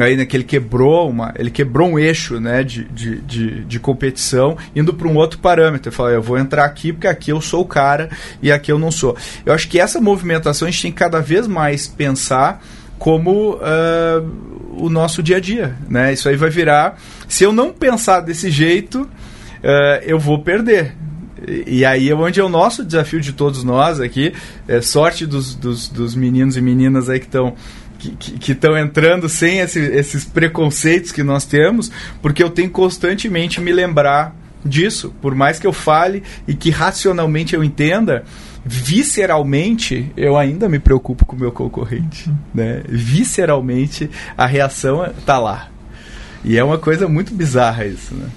aí 0.01 0.17
né, 0.17 0.25
que 0.25 0.37
ele 0.37 0.45
quebrou 0.45 1.11
uma 1.11 1.35
ele 1.37 1.51
quebrou 1.51 1.89
um 1.89 1.99
eixo 1.99 2.41
né, 2.41 2.63
de, 2.63 2.85
de, 2.85 3.21
de, 3.21 3.65
de 3.65 3.81
competição 3.81 4.57
indo 4.75 4.95
para 4.95 5.09
um 5.09 5.17
outro 5.17 5.39
parâmetro. 5.39 5.89
Ele 5.89 5.97
falou 5.97 6.13
eu 6.13 6.23
vou 6.23 6.39
entrar 6.39 6.65
aqui 6.65 6.93
porque 6.93 7.07
aqui 7.07 7.31
eu 7.31 7.41
sou 7.41 7.63
o 7.63 7.67
cara 7.67 8.09
e 8.41 8.51
aqui 8.51 8.71
eu 8.71 8.79
não 8.79 8.91
sou. 8.91 9.17
Eu 9.45 9.53
acho 9.53 9.69
que 9.69 9.79
essa 9.79 10.01
movimentação 10.01 10.69
a 10.69 10.71
gente 10.71 10.83
tem 10.83 10.93
que 10.93 10.99
cada 10.99 11.21
vez 11.21 11.47
mais 11.47 11.87
pensar 11.87 12.65
como 12.99 13.55
uh, 13.55 14.79
o 14.79 14.89
nosso 14.89 15.23
dia 15.23 15.39
a 15.39 15.41
dia 15.41 15.75
né? 15.89 16.13
Isso 16.13 16.29
aí 16.29 16.37
vai 16.37 16.51
virar 16.51 16.99
se 17.29 17.45
eu 17.45 17.53
não 17.53 17.73
pensar 17.73 18.21
desse 18.21 18.51
jeito 18.51 19.03
uh, 19.03 20.03
eu 20.03 20.19
vou 20.19 20.39
perder. 20.39 20.95
E 21.67 21.85
aí 21.85 22.09
é 22.09 22.15
onde 22.15 22.39
é 22.41 22.45
o 22.45 22.49
nosso 22.49 22.85
desafio 22.85 23.21
de 23.21 23.33
todos 23.33 23.65
nós 23.65 24.01
aqui. 24.01 24.33
É 24.69 24.81
sorte 24.81 25.27
dos, 25.27 25.55
dos, 25.55 25.89
dos 25.89 26.15
meninos 26.15 26.57
e 26.57 26.61
meninas 26.61 27.09
aí 27.09 27.19
que 27.19 27.27
estão 27.27 27.55
que 28.11 28.53
estão 28.53 28.77
entrando 28.77 29.29
sem 29.29 29.59
esse, 29.59 29.79
esses 29.81 30.25
preconceitos 30.25 31.13
que 31.13 31.23
nós 31.23 31.45
temos, 31.45 31.91
porque 32.21 32.43
eu 32.43 32.51
tenho 32.51 32.71
constantemente 32.71 33.61
me 33.61 33.73
lembrar 33.73 34.35
disso. 34.65 35.13
Por 35.21 35.35
mais 35.35 35.59
que 35.59 35.67
eu 35.67 35.73
fale 35.73 36.23
e 36.47 36.55
que 36.55 36.71
racionalmente 36.71 37.55
eu 37.55 37.63
entenda, 37.63 38.25
visceralmente 38.65 40.11
eu 40.17 40.37
ainda 40.37 40.69
me 40.69 40.79
preocupo 40.79 41.25
com 41.25 41.37
o 41.37 41.39
meu 41.39 41.53
concorrente. 41.53 42.31
Né? 42.55 42.83
Visceralmente 42.89 44.11
a 44.37 44.47
reação 44.47 45.05
está 45.05 45.39
lá. 45.39 45.69
E 46.45 46.57
é 46.57 46.65
uma 46.65 46.79
coisa 46.79 47.09
muito 47.09 47.33
bizarra 47.33 47.87
isso, 47.87 48.15
né? 48.15 48.29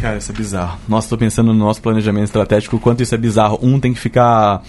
Cara, 0.00 0.16
isso 0.16 0.32
é 0.32 0.34
bizarro. 0.34 0.78
Nossa, 0.88 1.10
tô 1.10 1.18
pensando 1.18 1.52
no 1.52 1.58
nosso 1.58 1.82
planejamento 1.82 2.24
estratégico, 2.24 2.78
quanto 2.78 3.02
isso 3.02 3.14
é 3.14 3.18
bizarro. 3.18 3.58
Um 3.60 3.78
tem 3.78 3.92
que 3.92 4.00
ficar 4.00 4.62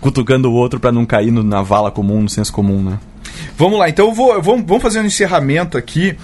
cutucando 0.00 0.48
o 0.48 0.54
outro 0.54 0.78
para 0.78 0.92
não 0.92 1.04
cair 1.04 1.32
na 1.32 1.60
vala 1.60 1.90
comum, 1.90 2.22
no 2.22 2.28
senso 2.28 2.52
comum, 2.52 2.80
né? 2.80 2.98
Vamos 3.58 3.78
lá, 3.78 3.88
então 3.88 4.08
eu 4.08 4.12
vou, 4.12 4.42
vamos, 4.42 4.66
vamos 4.66 4.82
fazer 4.82 5.00
um 5.00 5.06
encerramento 5.06 5.78
aqui 5.78 6.14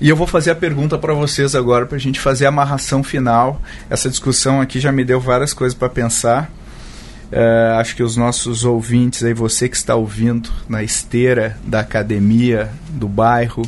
e 0.00 0.08
eu 0.08 0.16
vou 0.16 0.26
fazer 0.26 0.50
a 0.50 0.56
pergunta 0.56 0.98
para 0.98 1.14
vocês 1.14 1.54
agora 1.54 1.86
para 1.86 1.94
a 1.94 2.00
gente 2.00 2.18
fazer 2.18 2.46
a 2.46 2.48
amarração 2.48 3.04
final. 3.04 3.62
Essa 3.88 4.10
discussão 4.10 4.60
aqui 4.60 4.80
já 4.80 4.90
me 4.90 5.04
deu 5.04 5.20
várias 5.20 5.54
coisas 5.54 5.78
para 5.78 5.88
pensar. 5.88 6.50
Uh, 7.30 7.78
acho 7.78 7.94
que 7.94 8.02
os 8.02 8.16
nossos 8.16 8.64
ouvintes 8.64 9.22
aí, 9.22 9.32
você 9.32 9.68
que 9.68 9.76
está 9.76 9.94
ouvindo 9.94 10.50
na 10.68 10.82
esteira 10.82 11.56
da 11.62 11.78
academia 11.78 12.68
do 12.88 13.06
bairro 13.06 13.62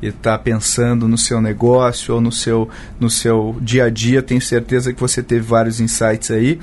e 0.00 0.06
está 0.06 0.38
pensando 0.38 1.06
no 1.06 1.18
seu 1.18 1.42
negócio 1.42 2.14
ou 2.14 2.20
no 2.20 2.32
seu, 2.32 2.70
no 2.98 3.10
seu 3.10 3.58
dia 3.60 3.84
a 3.84 3.90
dia, 3.90 4.22
tenho 4.22 4.40
certeza 4.40 4.90
que 4.90 5.00
você 5.00 5.22
teve 5.22 5.42
vários 5.42 5.80
insights 5.80 6.30
aí. 6.30 6.58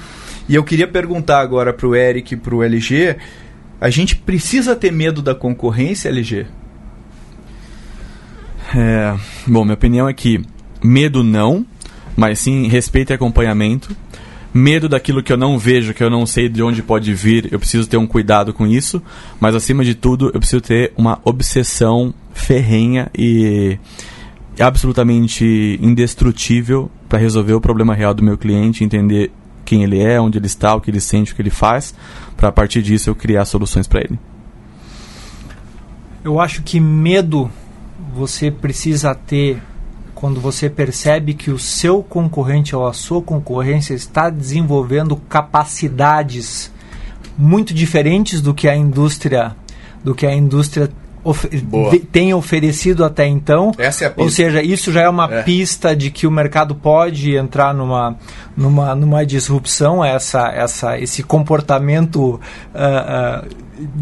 E 0.50 0.56
eu 0.56 0.64
queria 0.64 0.88
perguntar 0.88 1.42
agora 1.42 1.72
para 1.72 1.88
o 1.88 1.96
Eric 1.96 2.34
e 2.34 2.38
para 2.38 2.56
o 2.56 2.64
LG 2.64 3.18
a 3.82 3.90
gente 3.90 4.16
precisa 4.16 4.76
ter 4.76 4.92
medo 4.92 5.24
da 5.24 5.34
concorrência, 5.34 6.08
LG? 6.08 6.46
É, 8.76 9.16
bom, 9.48 9.64
minha 9.64 9.74
opinião 9.74 10.08
é 10.08 10.14
que 10.14 10.40
medo 10.84 11.24
não, 11.24 11.66
mas 12.16 12.38
sim 12.38 12.68
respeito 12.68 13.12
e 13.12 13.16
acompanhamento. 13.16 13.96
Medo 14.54 14.88
daquilo 14.88 15.24
que 15.24 15.34
eu 15.34 15.38
não 15.38 15.58
vejo, 15.58 15.94
que 15.96 16.04
eu 16.04 16.10
não 16.10 16.26
sei 16.28 16.48
de 16.48 16.62
onde 16.62 16.84
pode 16.84 17.12
vir, 17.14 17.52
eu 17.52 17.58
preciso 17.58 17.90
ter 17.90 17.98
um 17.98 18.06
cuidado 18.06 18.54
com 18.54 18.68
isso. 18.68 19.02
Mas 19.40 19.56
acima 19.56 19.84
de 19.84 19.96
tudo, 19.96 20.30
eu 20.32 20.40
preciso 20.40 20.62
ter 20.62 20.94
uma 20.96 21.20
obsessão 21.26 22.14
ferrenha 22.34 23.10
e 23.18 23.80
absolutamente 24.60 25.80
indestrutível 25.82 26.92
para 27.10 27.18
resolver 27.18 27.54
o 27.54 27.62
problema 27.62 27.96
real 27.96 28.14
do 28.14 28.24
meu 28.24 28.38
cliente, 28.38 28.84
entender 28.84 29.32
quem 29.66 29.84
ele 29.84 30.00
é, 30.00 30.20
onde 30.20 30.38
ele 30.38 30.48
está, 30.48 30.76
o 30.76 30.82
que 30.82 30.92
ele 30.92 31.02
sente, 31.02 31.34
o 31.34 31.36
que 31.36 31.42
ele 31.42 31.50
faz, 31.50 31.94
para 32.36 32.50
a 32.50 32.52
partir 32.52 32.82
disso 32.82 33.10
eu 33.10 33.16
criar 33.16 33.46
soluções 33.46 33.88
para 33.88 34.02
ele. 34.02 34.20
Eu 36.24 36.40
acho 36.40 36.62
que 36.62 36.80
medo 36.80 37.50
você 38.14 38.52
precisa 38.52 39.16
ter 39.16 39.62
quando 40.14 40.40
você 40.40 40.70
percebe 40.70 41.34
que 41.34 41.50
o 41.50 41.58
seu 41.58 42.04
concorrente 42.04 42.76
ou 42.76 42.86
a 42.86 42.94
sua 42.94 43.22
concorrência 43.22 43.96
está 43.96 44.30
desenvolvendo 44.30 45.16
capacidades 45.16 46.72
muito 47.36 47.74
diferentes 47.74 48.40
do 48.40 48.54
que 48.54 48.68
a 48.68 48.76
indústria 48.76 49.56
do 50.04 50.14
que 50.14 50.26
a 50.26 50.36
indústria 50.36 50.90
of 51.24 51.48
tem 52.12 52.34
oferecido 52.34 53.04
até 53.06 53.28
então. 53.28 53.72
Essa 53.78 54.06
é 54.06 54.08
a 54.08 54.10
pista. 54.10 54.24
Ou 54.24 54.30
seja, 54.30 54.62
isso 54.62 54.92
já 54.92 55.02
é 55.02 55.10
uma 55.10 55.32
É. 55.32 55.44
pista 55.44 55.96
de 55.96 56.10
que 56.12 56.26
o 56.26 56.32
mercado 56.32 56.76
pode 56.76 57.36
entrar 57.36 57.74
numa, 57.74 58.16
numa, 58.56 58.96
numa 58.96 59.26
disrupção, 59.26 60.04
essa, 60.04 60.50
essa, 60.50 61.00
esse 61.00 61.24
comportamento 61.24 62.40
ah, 62.74 63.44
ah, 63.44 63.48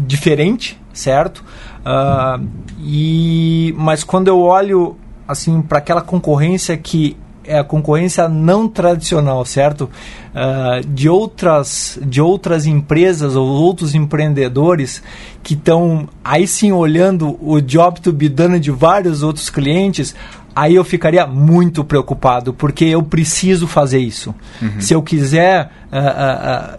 diferente, 0.06 0.80
certo? 0.92 1.44
Ah, 1.84 2.38
e, 2.80 3.74
mas 3.76 4.04
quando 4.04 4.28
eu 4.28 4.40
olho 4.40 4.96
assim 5.26 5.62
para 5.62 5.78
aquela 5.78 6.02
concorrência 6.02 6.76
que 6.76 7.16
é 7.50 7.58
a 7.58 7.64
concorrência 7.64 8.28
não 8.28 8.68
tradicional, 8.68 9.44
certo? 9.44 9.90
Ah, 10.34 10.80
de 10.86 11.08
outras 11.08 11.98
de 12.00 12.20
outras 12.20 12.64
empresas 12.64 13.34
ou 13.34 13.46
outros 13.46 13.94
empreendedores 13.94 15.02
que 15.42 15.54
estão 15.54 16.08
aí 16.22 16.46
sim 16.46 16.70
olhando 16.70 17.36
o 17.40 17.60
job 17.60 18.00
to 18.00 18.12
be 18.12 18.28
done 18.28 18.60
de 18.60 18.70
vários 18.70 19.24
outros 19.24 19.50
clientes, 19.50 20.14
aí 20.54 20.76
eu 20.76 20.84
ficaria 20.84 21.26
muito 21.26 21.82
preocupado 21.82 22.54
porque 22.54 22.84
eu 22.84 23.02
preciso 23.02 23.66
fazer 23.66 23.98
isso. 23.98 24.32
Se 24.78 24.94
eu 24.94 25.02
quiser 25.02 25.70
ah, 25.90 25.98
ah, 25.98 26.38
ah, 26.42 26.78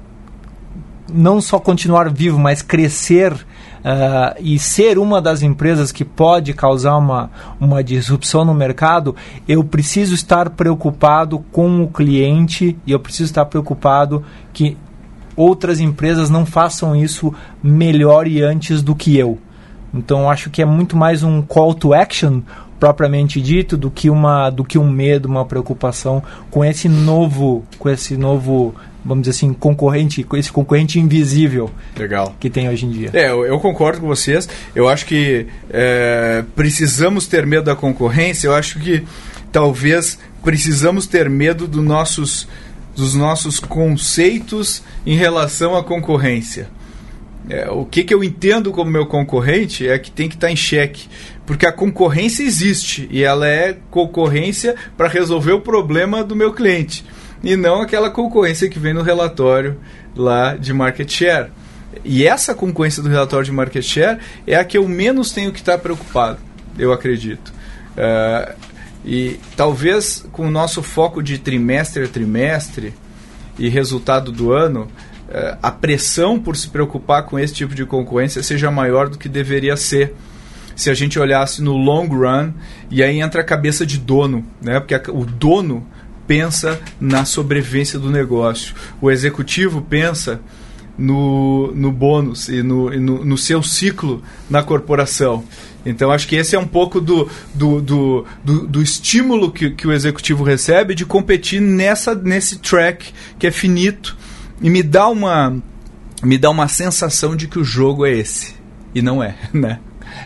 não 1.13 1.41
só 1.41 1.59
continuar 1.59 2.09
vivo, 2.09 2.39
mas 2.39 2.61
crescer 2.61 3.33
ah, 3.83 4.35
e 4.39 4.59
ser 4.59 4.97
uma 4.97 5.21
das 5.21 5.41
empresas 5.41 5.91
que 5.91 6.05
pode 6.05 6.53
causar 6.53 6.97
uma, 6.97 7.29
uma 7.59 7.83
disrupção 7.83 8.45
no 8.45 8.53
mercado, 8.53 9.15
eu 9.47 9.63
preciso 9.63 10.13
estar 10.13 10.49
preocupado 10.51 11.39
com 11.51 11.83
o 11.83 11.87
cliente 11.87 12.77
e 12.85 12.91
eu 12.91 12.99
preciso 12.99 13.31
estar 13.31 13.45
preocupado 13.45 14.23
que 14.53 14.77
outras 15.35 15.79
empresas 15.79 16.29
não 16.29 16.45
façam 16.45 16.95
isso 16.95 17.33
melhor 17.63 18.27
e 18.27 18.41
antes 18.41 18.83
do 18.83 18.95
que 18.95 19.17
eu. 19.17 19.37
Então 19.93 20.29
acho 20.29 20.49
que 20.49 20.61
é 20.61 20.65
muito 20.65 20.95
mais 20.95 21.23
um 21.23 21.41
call 21.41 21.73
to 21.73 21.93
action 21.93 22.41
propriamente 22.79 23.39
dito 23.39 23.77
do 23.77 23.91
que 23.91 24.09
uma 24.09 24.49
do 24.49 24.63
que 24.63 24.79
um 24.79 24.89
medo, 24.89 25.27
uma 25.27 25.45
preocupação 25.45 26.23
com 26.49 26.65
esse 26.65 26.89
novo, 26.89 27.63
com 27.77 27.87
esse 27.89 28.17
novo, 28.17 28.73
vamos 29.03 29.23
dizer 29.23 29.37
assim, 29.37 29.53
concorrente, 29.53 30.23
com 30.23 30.37
esse 30.37 30.51
concorrente 30.51 30.99
invisível 30.99 31.69
Legal. 31.97 32.35
que 32.39 32.49
tem 32.49 32.69
hoje 32.69 32.85
em 32.85 32.89
dia. 32.89 33.09
É, 33.13 33.29
eu, 33.29 33.45
eu 33.45 33.59
concordo 33.59 34.01
com 34.01 34.07
vocês. 34.07 34.47
Eu 34.75 34.87
acho 34.87 35.05
que 35.05 35.47
é, 35.69 36.43
precisamos 36.55 37.27
ter 37.27 37.45
medo 37.45 37.65
da 37.65 37.75
concorrência. 37.75 38.47
Eu 38.47 38.53
acho 38.53 38.79
que 38.79 39.03
talvez 39.51 40.19
precisamos 40.43 41.07
ter 41.07 41.29
medo 41.29 41.67
do 41.67 41.81
nossos, 41.81 42.47
dos 42.95 43.15
nossos 43.15 43.59
conceitos 43.59 44.83
em 45.05 45.15
relação 45.15 45.75
à 45.75 45.83
concorrência. 45.83 46.67
É, 47.49 47.69
o 47.71 47.85
que, 47.85 48.03
que 48.03 48.13
eu 48.13 48.23
entendo 48.23 48.71
como 48.71 48.91
meu 48.91 49.07
concorrente 49.07 49.87
é 49.87 49.97
que 49.97 50.11
tem 50.11 50.29
que 50.29 50.35
estar 50.35 50.51
em 50.51 50.55
xeque. 50.55 51.07
Porque 51.45 51.65
a 51.65 51.71
concorrência 51.71 52.43
existe 52.43 53.07
e 53.11 53.23
ela 53.23 53.47
é 53.47 53.75
concorrência 53.89 54.75
para 54.95 55.07
resolver 55.07 55.53
o 55.53 55.59
problema 55.59 56.23
do 56.23 56.35
meu 56.35 56.53
cliente. 56.53 57.03
E 57.43 57.55
não 57.55 57.81
aquela 57.81 58.09
concorrência 58.09 58.69
que 58.69 58.77
vem 58.79 58.93
no 58.93 59.01
relatório 59.01 59.77
lá 60.15 60.55
de 60.55 60.73
market 60.73 61.09
share. 61.09 61.49
E 62.05 62.25
essa 62.25 62.53
concorrência 62.53 63.01
do 63.01 63.09
relatório 63.09 63.45
de 63.45 63.51
market 63.51 63.83
share 63.83 64.19
é 64.45 64.55
a 64.55 64.63
que 64.63 64.77
eu 64.77 64.87
menos 64.87 65.31
tenho 65.31 65.51
que 65.51 65.59
estar 65.59 65.77
preocupado, 65.79 66.37
eu 66.77 66.93
acredito. 66.93 67.51
É, 67.97 68.55
e 69.03 69.39
talvez 69.57 70.25
com 70.31 70.47
o 70.47 70.51
nosso 70.51 70.81
foco 70.81 71.21
de 71.21 71.37
trimestre 71.37 72.03
a 72.03 72.07
trimestre 72.07 72.93
e 73.57 73.67
resultado 73.67 74.31
do 74.31 74.53
ano, 74.53 74.87
é, 75.29 75.57
a 75.61 75.71
pressão 75.71 76.39
por 76.39 76.55
se 76.55 76.69
preocupar 76.69 77.23
com 77.25 77.37
esse 77.39 77.53
tipo 77.53 77.73
de 77.75 77.85
concorrência 77.85 78.41
seja 78.43 78.69
maior 78.71 79.09
do 79.09 79.17
que 79.17 79.27
deveria 79.27 79.75
ser 79.75 80.13
se 80.75 80.89
a 80.89 80.93
gente 80.93 81.19
olhasse 81.19 81.61
no 81.61 81.73
long 81.75 82.07
run 82.07 82.51
e 82.89 83.03
aí 83.03 83.19
entra 83.19 83.41
a 83.41 83.43
cabeça 83.43 83.85
de 83.85 83.97
dono, 83.97 84.45
né? 84.61 84.79
Porque 84.79 84.95
a- 84.95 85.01
o 85.09 85.25
dono 85.25 85.85
pensa 86.31 86.79
na 86.97 87.25
sobrevivência 87.25 87.99
do 87.99 88.09
negócio, 88.09 88.73
o 89.01 89.11
executivo 89.11 89.81
pensa 89.81 90.39
no, 90.97 91.73
no 91.75 91.91
bônus 91.91 92.47
e, 92.47 92.63
no, 92.63 92.93
e 92.93 92.97
no, 93.01 93.25
no 93.25 93.37
seu 93.37 93.61
ciclo 93.61 94.23
na 94.49 94.63
corporação. 94.63 95.43
Então 95.85 96.09
acho 96.09 96.25
que 96.29 96.37
esse 96.37 96.55
é 96.55 96.59
um 96.59 96.65
pouco 96.65 97.01
do, 97.01 97.29
do, 97.53 97.81
do, 97.81 98.25
do, 98.45 98.65
do 98.65 98.81
estímulo 98.81 99.51
que, 99.51 99.71
que 99.71 99.85
o 99.85 99.91
executivo 99.91 100.41
recebe 100.41 100.95
de 100.95 101.05
competir 101.05 101.59
nessa, 101.59 102.15
nesse 102.15 102.59
track 102.59 103.11
que 103.37 103.45
é 103.45 103.51
finito 103.51 104.15
e 104.61 104.69
me 104.69 104.81
dá 104.81 105.09
uma 105.09 105.61
me 106.23 106.37
dá 106.37 106.49
uma 106.49 106.69
sensação 106.69 107.35
de 107.35 107.45
que 107.45 107.59
o 107.59 107.63
jogo 107.63 108.05
é 108.05 108.11
esse 108.13 108.55
e 108.95 109.01
não 109.01 109.21
é, 109.21 109.35
né? 109.51 109.79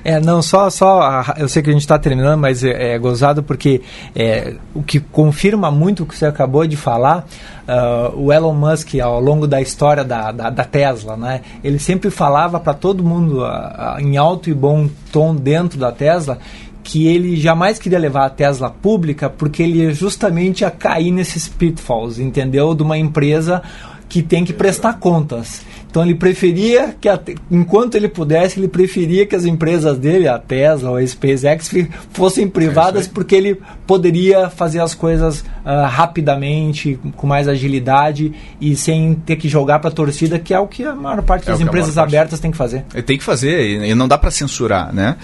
É, 0.03 0.19
não, 0.19 0.41
só, 0.41 0.69
só 0.69 1.01
a- 1.01 1.35
eu 1.37 1.47
sei 1.47 1.61
que 1.63 1.69
a 1.69 1.73
gente 1.73 1.81
está 1.81 1.97
terminando, 1.97 2.39
mas 2.39 2.63
é, 2.63 2.93
é 2.93 2.99
gozado 2.99 3.41
porque 3.43 3.81
é, 4.15 4.53
o 4.73 4.81
que 4.83 4.99
confirma 4.99 5.71
muito 5.71 6.03
o 6.03 6.05
que 6.05 6.15
você 6.15 6.25
acabou 6.25 6.65
de 6.67 6.75
falar, 6.77 7.25
ah, 7.67 8.11
o 8.15 8.31
Elon 8.31 8.53
Musk, 8.53 8.95
ao 9.01 9.19
longo 9.19 9.47
da 9.47 9.61
história 9.61 10.03
da, 10.03 10.31
da, 10.31 10.49
da 10.49 10.63
Tesla, 10.63 11.15
né, 11.17 11.41
ele 11.63 11.79
sempre 11.79 12.09
falava 12.09 12.59
para 12.59 12.73
todo 12.73 13.03
mundo, 13.03 13.43
ah, 13.43 13.95
ah, 13.97 14.01
em 14.01 14.17
alto 14.17 14.49
e 14.49 14.53
bom 14.53 14.87
tom 15.11 15.35
dentro 15.35 15.79
da 15.79 15.91
Tesla, 15.91 16.37
que 16.83 17.07
ele 17.07 17.35
jamais 17.35 17.79
queria 17.79 17.97
levar 17.97 18.25
a 18.25 18.29
Tesla 18.29 18.69
pública 18.69 19.27
porque 19.27 19.63
ele 19.63 19.79
ia 19.79 19.93
justamente 19.93 20.63
a 20.63 20.69
cair 20.69 21.09
nesses 21.11 21.47
pitfalls, 21.47 22.19
entendeu? 22.19 22.75
De 22.75 22.83
uma 22.83 22.95
empresa 22.97 23.63
que 24.07 24.21
tem 24.21 24.45
que 24.45 24.53
prestar 24.53 24.93
contas. 24.99 25.65
Então 25.95 26.03
ele 26.03 26.15
preferia 26.15 26.93
que, 26.99 27.07
enquanto 27.49 27.95
ele 27.95 28.09
pudesse, 28.09 28.59
ele 28.59 28.67
preferia 28.67 29.25
que 29.25 29.33
as 29.33 29.45
empresas 29.45 29.97
dele, 29.97 30.27
a 30.27 30.37
Tesla 30.37 30.89
ou 30.89 30.97
a 30.97 31.07
SpaceX, 31.07 31.71
fossem 32.11 32.49
privadas 32.49 33.07
porque 33.07 33.33
ele 33.33 33.61
poderia 33.87 34.49
fazer 34.49 34.81
as 34.81 34.93
coisas 34.93 35.45
ah, 35.63 35.87
rapidamente, 35.87 36.99
com 37.15 37.25
mais 37.25 37.47
agilidade 37.47 38.33
e 38.59 38.75
sem 38.75 39.15
ter 39.25 39.37
que 39.37 39.47
jogar 39.47 39.79
para 39.79 39.89
a 39.89 39.93
torcida, 39.93 40.37
que 40.37 40.53
é 40.53 40.59
o 40.59 40.67
que 40.67 40.83
a 40.83 40.93
maior 40.93 41.21
parte 41.21 41.47
É 41.47 41.53
das 41.53 41.61
empresas 41.61 41.95
parte- 41.95 42.13
abertas 42.13 42.41
tem 42.41 42.51
que 42.51 42.57
fazer. 42.57 42.83
É, 42.93 43.01
Tem 43.01 43.17
que 43.17 43.23
fazer 43.23 43.85
e 43.85 43.95
não 43.95 44.05
dá 44.09 44.17
para 44.17 44.31
censurar, 44.31 44.93
né? 44.93 45.15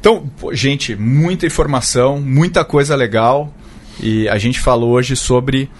Então, 0.00 0.24
gente, 0.50 0.96
muita 0.96 1.46
informação, 1.46 2.20
muita 2.20 2.64
coisa 2.64 2.96
legal 2.96 3.54
e 4.02 4.28
a 4.28 4.38
gente 4.38 4.58
falou 4.58 4.90
hoje 4.90 5.14
sobre 5.14 5.70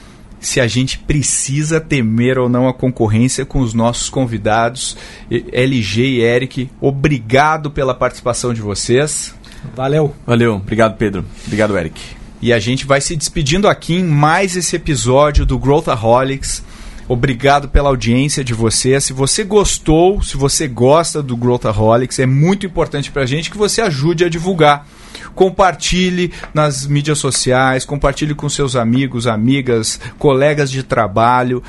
se 0.41 0.61
a 0.61 0.67
gente 0.67 0.99
precisa 1.01 1.81
temer 1.81 2.39
ou 2.39 2.49
não 2.49 2.69
a 2.69 2.75
concorrência 2.75 3.45
com 3.45 3.61
os 3.61 3.75
nossos 3.75 4.09
convidados, 4.09 4.97
E- 5.31 5.45
LG 5.53 6.03
e 6.03 6.21
Eric. 6.21 6.71
Obrigado 6.81 7.71
pela 7.71 7.95
participação 7.95 8.53
de 8.55 8.61
vocês. 8.61 9.35
Valeu! 9.75 10.15
Valeu, 10.27 10.55
obrigado 10.57 10.97
Pedro. 10.97 11.25
Obrigado, 11.47 11.77
Eric. 11.77 12.01
E 12.41 12.53
a 12.53 12.59
gente 12.61 12.87
vai 12.87 13.01
se 13.01 13.17
despedindo 13.17 13.67
aqui 13.69 13.95
em 13.97 14.05
mais 14.05 14.57
esse 14.57 14.77
episódio 14.77 15.45
do 15.45 15.59
Growthaholics. 15.59 16.63
Obrigado 17.09 17.69
pela 17.69 17.89
audiência 17.89 18.45
de 18.45 18.55
você. 18.55 19.01
Se 19.01 19.13
você 19.13 19.43
gostou, 19.43 20.23
se 20.23 20.37
você 20.37 20.69
gosta 20.69 21.23
do 21.23 21.37
Growthaholics, 21.37 22.19
é 22.19 22.27
muito 22.27 22.67
importante 22.67 23.11
para 23.11 23.23
a 23.23 23.27
gente 23.27 23.51
que 23.51 23.57
você 23.59 23.81
ajude 23.81 24.25
a 24.25 24.29
divulgar. 24.29 24.87
Compartilhe 25.35 26.33
nas 26.53 26.87
mídias 26.87 27.19
sociais, 27.19 27.85
compartilhe 27.85 28.35
com 28.35 28.49
seus 28.49 28.77
amigos, 28.77 29.27
amigas, 29.27 30.01
colegas 30.19 30.71
de 30.71 30.83
trabalho. 30.83 31.63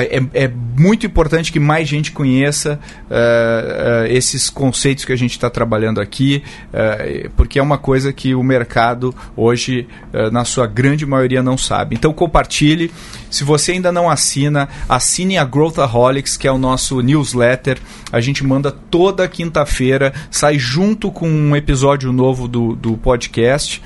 É, 0.00 0.44
é 0.44 0.50
muito 0.78 1.04
importante 1.04 1.52
que 1.52 1.60
mais 1.60 1.86
gente 1.86 2.12
conheça 2.12 2.80
eh, 3.10 4.06
eh, 4.08 4.14
esses 4.14 4.48
conceitos 4.48 5.04
que 5.04 5.12
a 5.12 5.16
gente 5.16 5.32
está 5.32 5.50
trabalhando 5.50 6.00
aqui, 6.00 6.42
eh, 6.72 7.28
porque 7.36 7.58
é 7.58 7.62
uma 7.62 7.76
coisa 7.76 8.12
que 8.12 8.34
o 8.34 8.42
mercado 8.42 9.14
hoje, 9.36 9.86
na 10.30 10.44
sua 10.44 10.66
grande 10.66 11.04
maioria, 11.04 11.42
não 11.42 11.58
sabe. 11.58 11.94
Então 11.94 12.12
compartilhe. 12.12 12.90
Se 13.30 13.44
você 13.44 13.72
ainda 13.72 13.92
não 13.92 14.08
assina, 14.08 14.68
assine 14.88 15.38
a 15.38 15.44
Growthaholics, 15.44 16.36
que 16.36 16.46
é 16.46 16.52
o 16.52 16.58
nosso 16.58 17.00
newsletter. 17.00 17.78
A 18.10 18.20
gente 18.20 18.44
manda 18.44 18.70
toda 18.70 19.28
quinta-feira, 19.28 20.12
sai 20.30 20.58
junto 20.58 21.10
com 21.10 21.28
um 21.28 21.56
episódio 21.56 22.12
novo 22.12 22.48
do, 22.48 22.74
do 22.74 22.96
podcast 22.96 23.82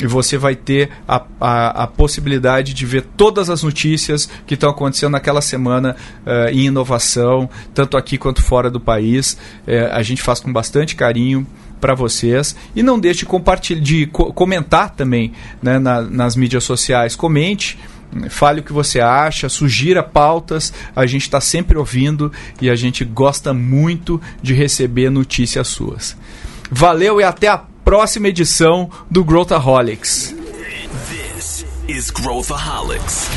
e 0.00 0.06
você 0.06 0.36
vai 0.36 0.54
ter 0.54 0.90
a, 1.08 1.22
a, 1.40 1.84
a 1.84 1.86
possibilidade 1.86 2.74
de 2.74 2.84
ver 2.84 3.02
todas 3.16 3.48
as 3.48 3.62
notícias 3.62 4.28
que 4.46 4.54
estão 4.54 4.68
acontecendo 4.70 5.12
naquela 5.12 5.40
semana 5.40 5.96
eh, 6.24 6.50
em 6.52 6.66
inovação, 6.66 7.48
tanto 7.74 7.96
aqui 7.96 8.18
quanto 8.18 8.42
fora 8.42 8.70
do 8.70 8.78
país. 8.80 9.38
Eh, 9.66 9.88
a 9.90 10.02
gente 10.02 10.20
faz 10.22 10.38
com 10.40 10.52
bastante 10.52 10.94
carinho 10.94 11.46
para 11.80 11.94
vocês 11.94 12.54
e 12.74 12.82
não 12.82 12.98
deixe 12.98 13.26
de 13.26 13.80
de 13.80 14.06
co- 14.06 14.32
comentar 14.32 14.90
também 14.90 15.32
né, 15.62 15.78
na- 15.78 16.02
nas 16.02 16.36
mídias 16.36 16.64
sociais. 16.64 17.16
Comente. 17.16 17.78
Fale 18.30 18.60
o 18.60 18.62
que 18.62 18.72
você 18.72 19.00
acha, 19.00 19.48
sugira 19.48 20.00
pautas, 20.00 20.72
a 20.94 21.04
gente 21.06 21.22
está 21.22 21.40
sempre 21.40 21.76
ouvindo 21.76 22.30
e 22.60 22.70
a 22.70 22.76
gente 22.76 23.04
gosta 23.04 23.52
muito 23.52 24.20
de 24.40 24.54
receber 24.54 25.10
notícias 25.10 25.66
suas. 25.66 26.16
Valeu 26.70 27.20
e 27.20 27.24
até 27.24 27.48
a 27.48 27.64
próxima 27.86 28.26
edição 28.26 28.90
do 29.08 29.24
Growthaholics. 29.24 30.34
This 31.08 31.64
is 31.86 32.10
Growthaholics. 32.10 33.30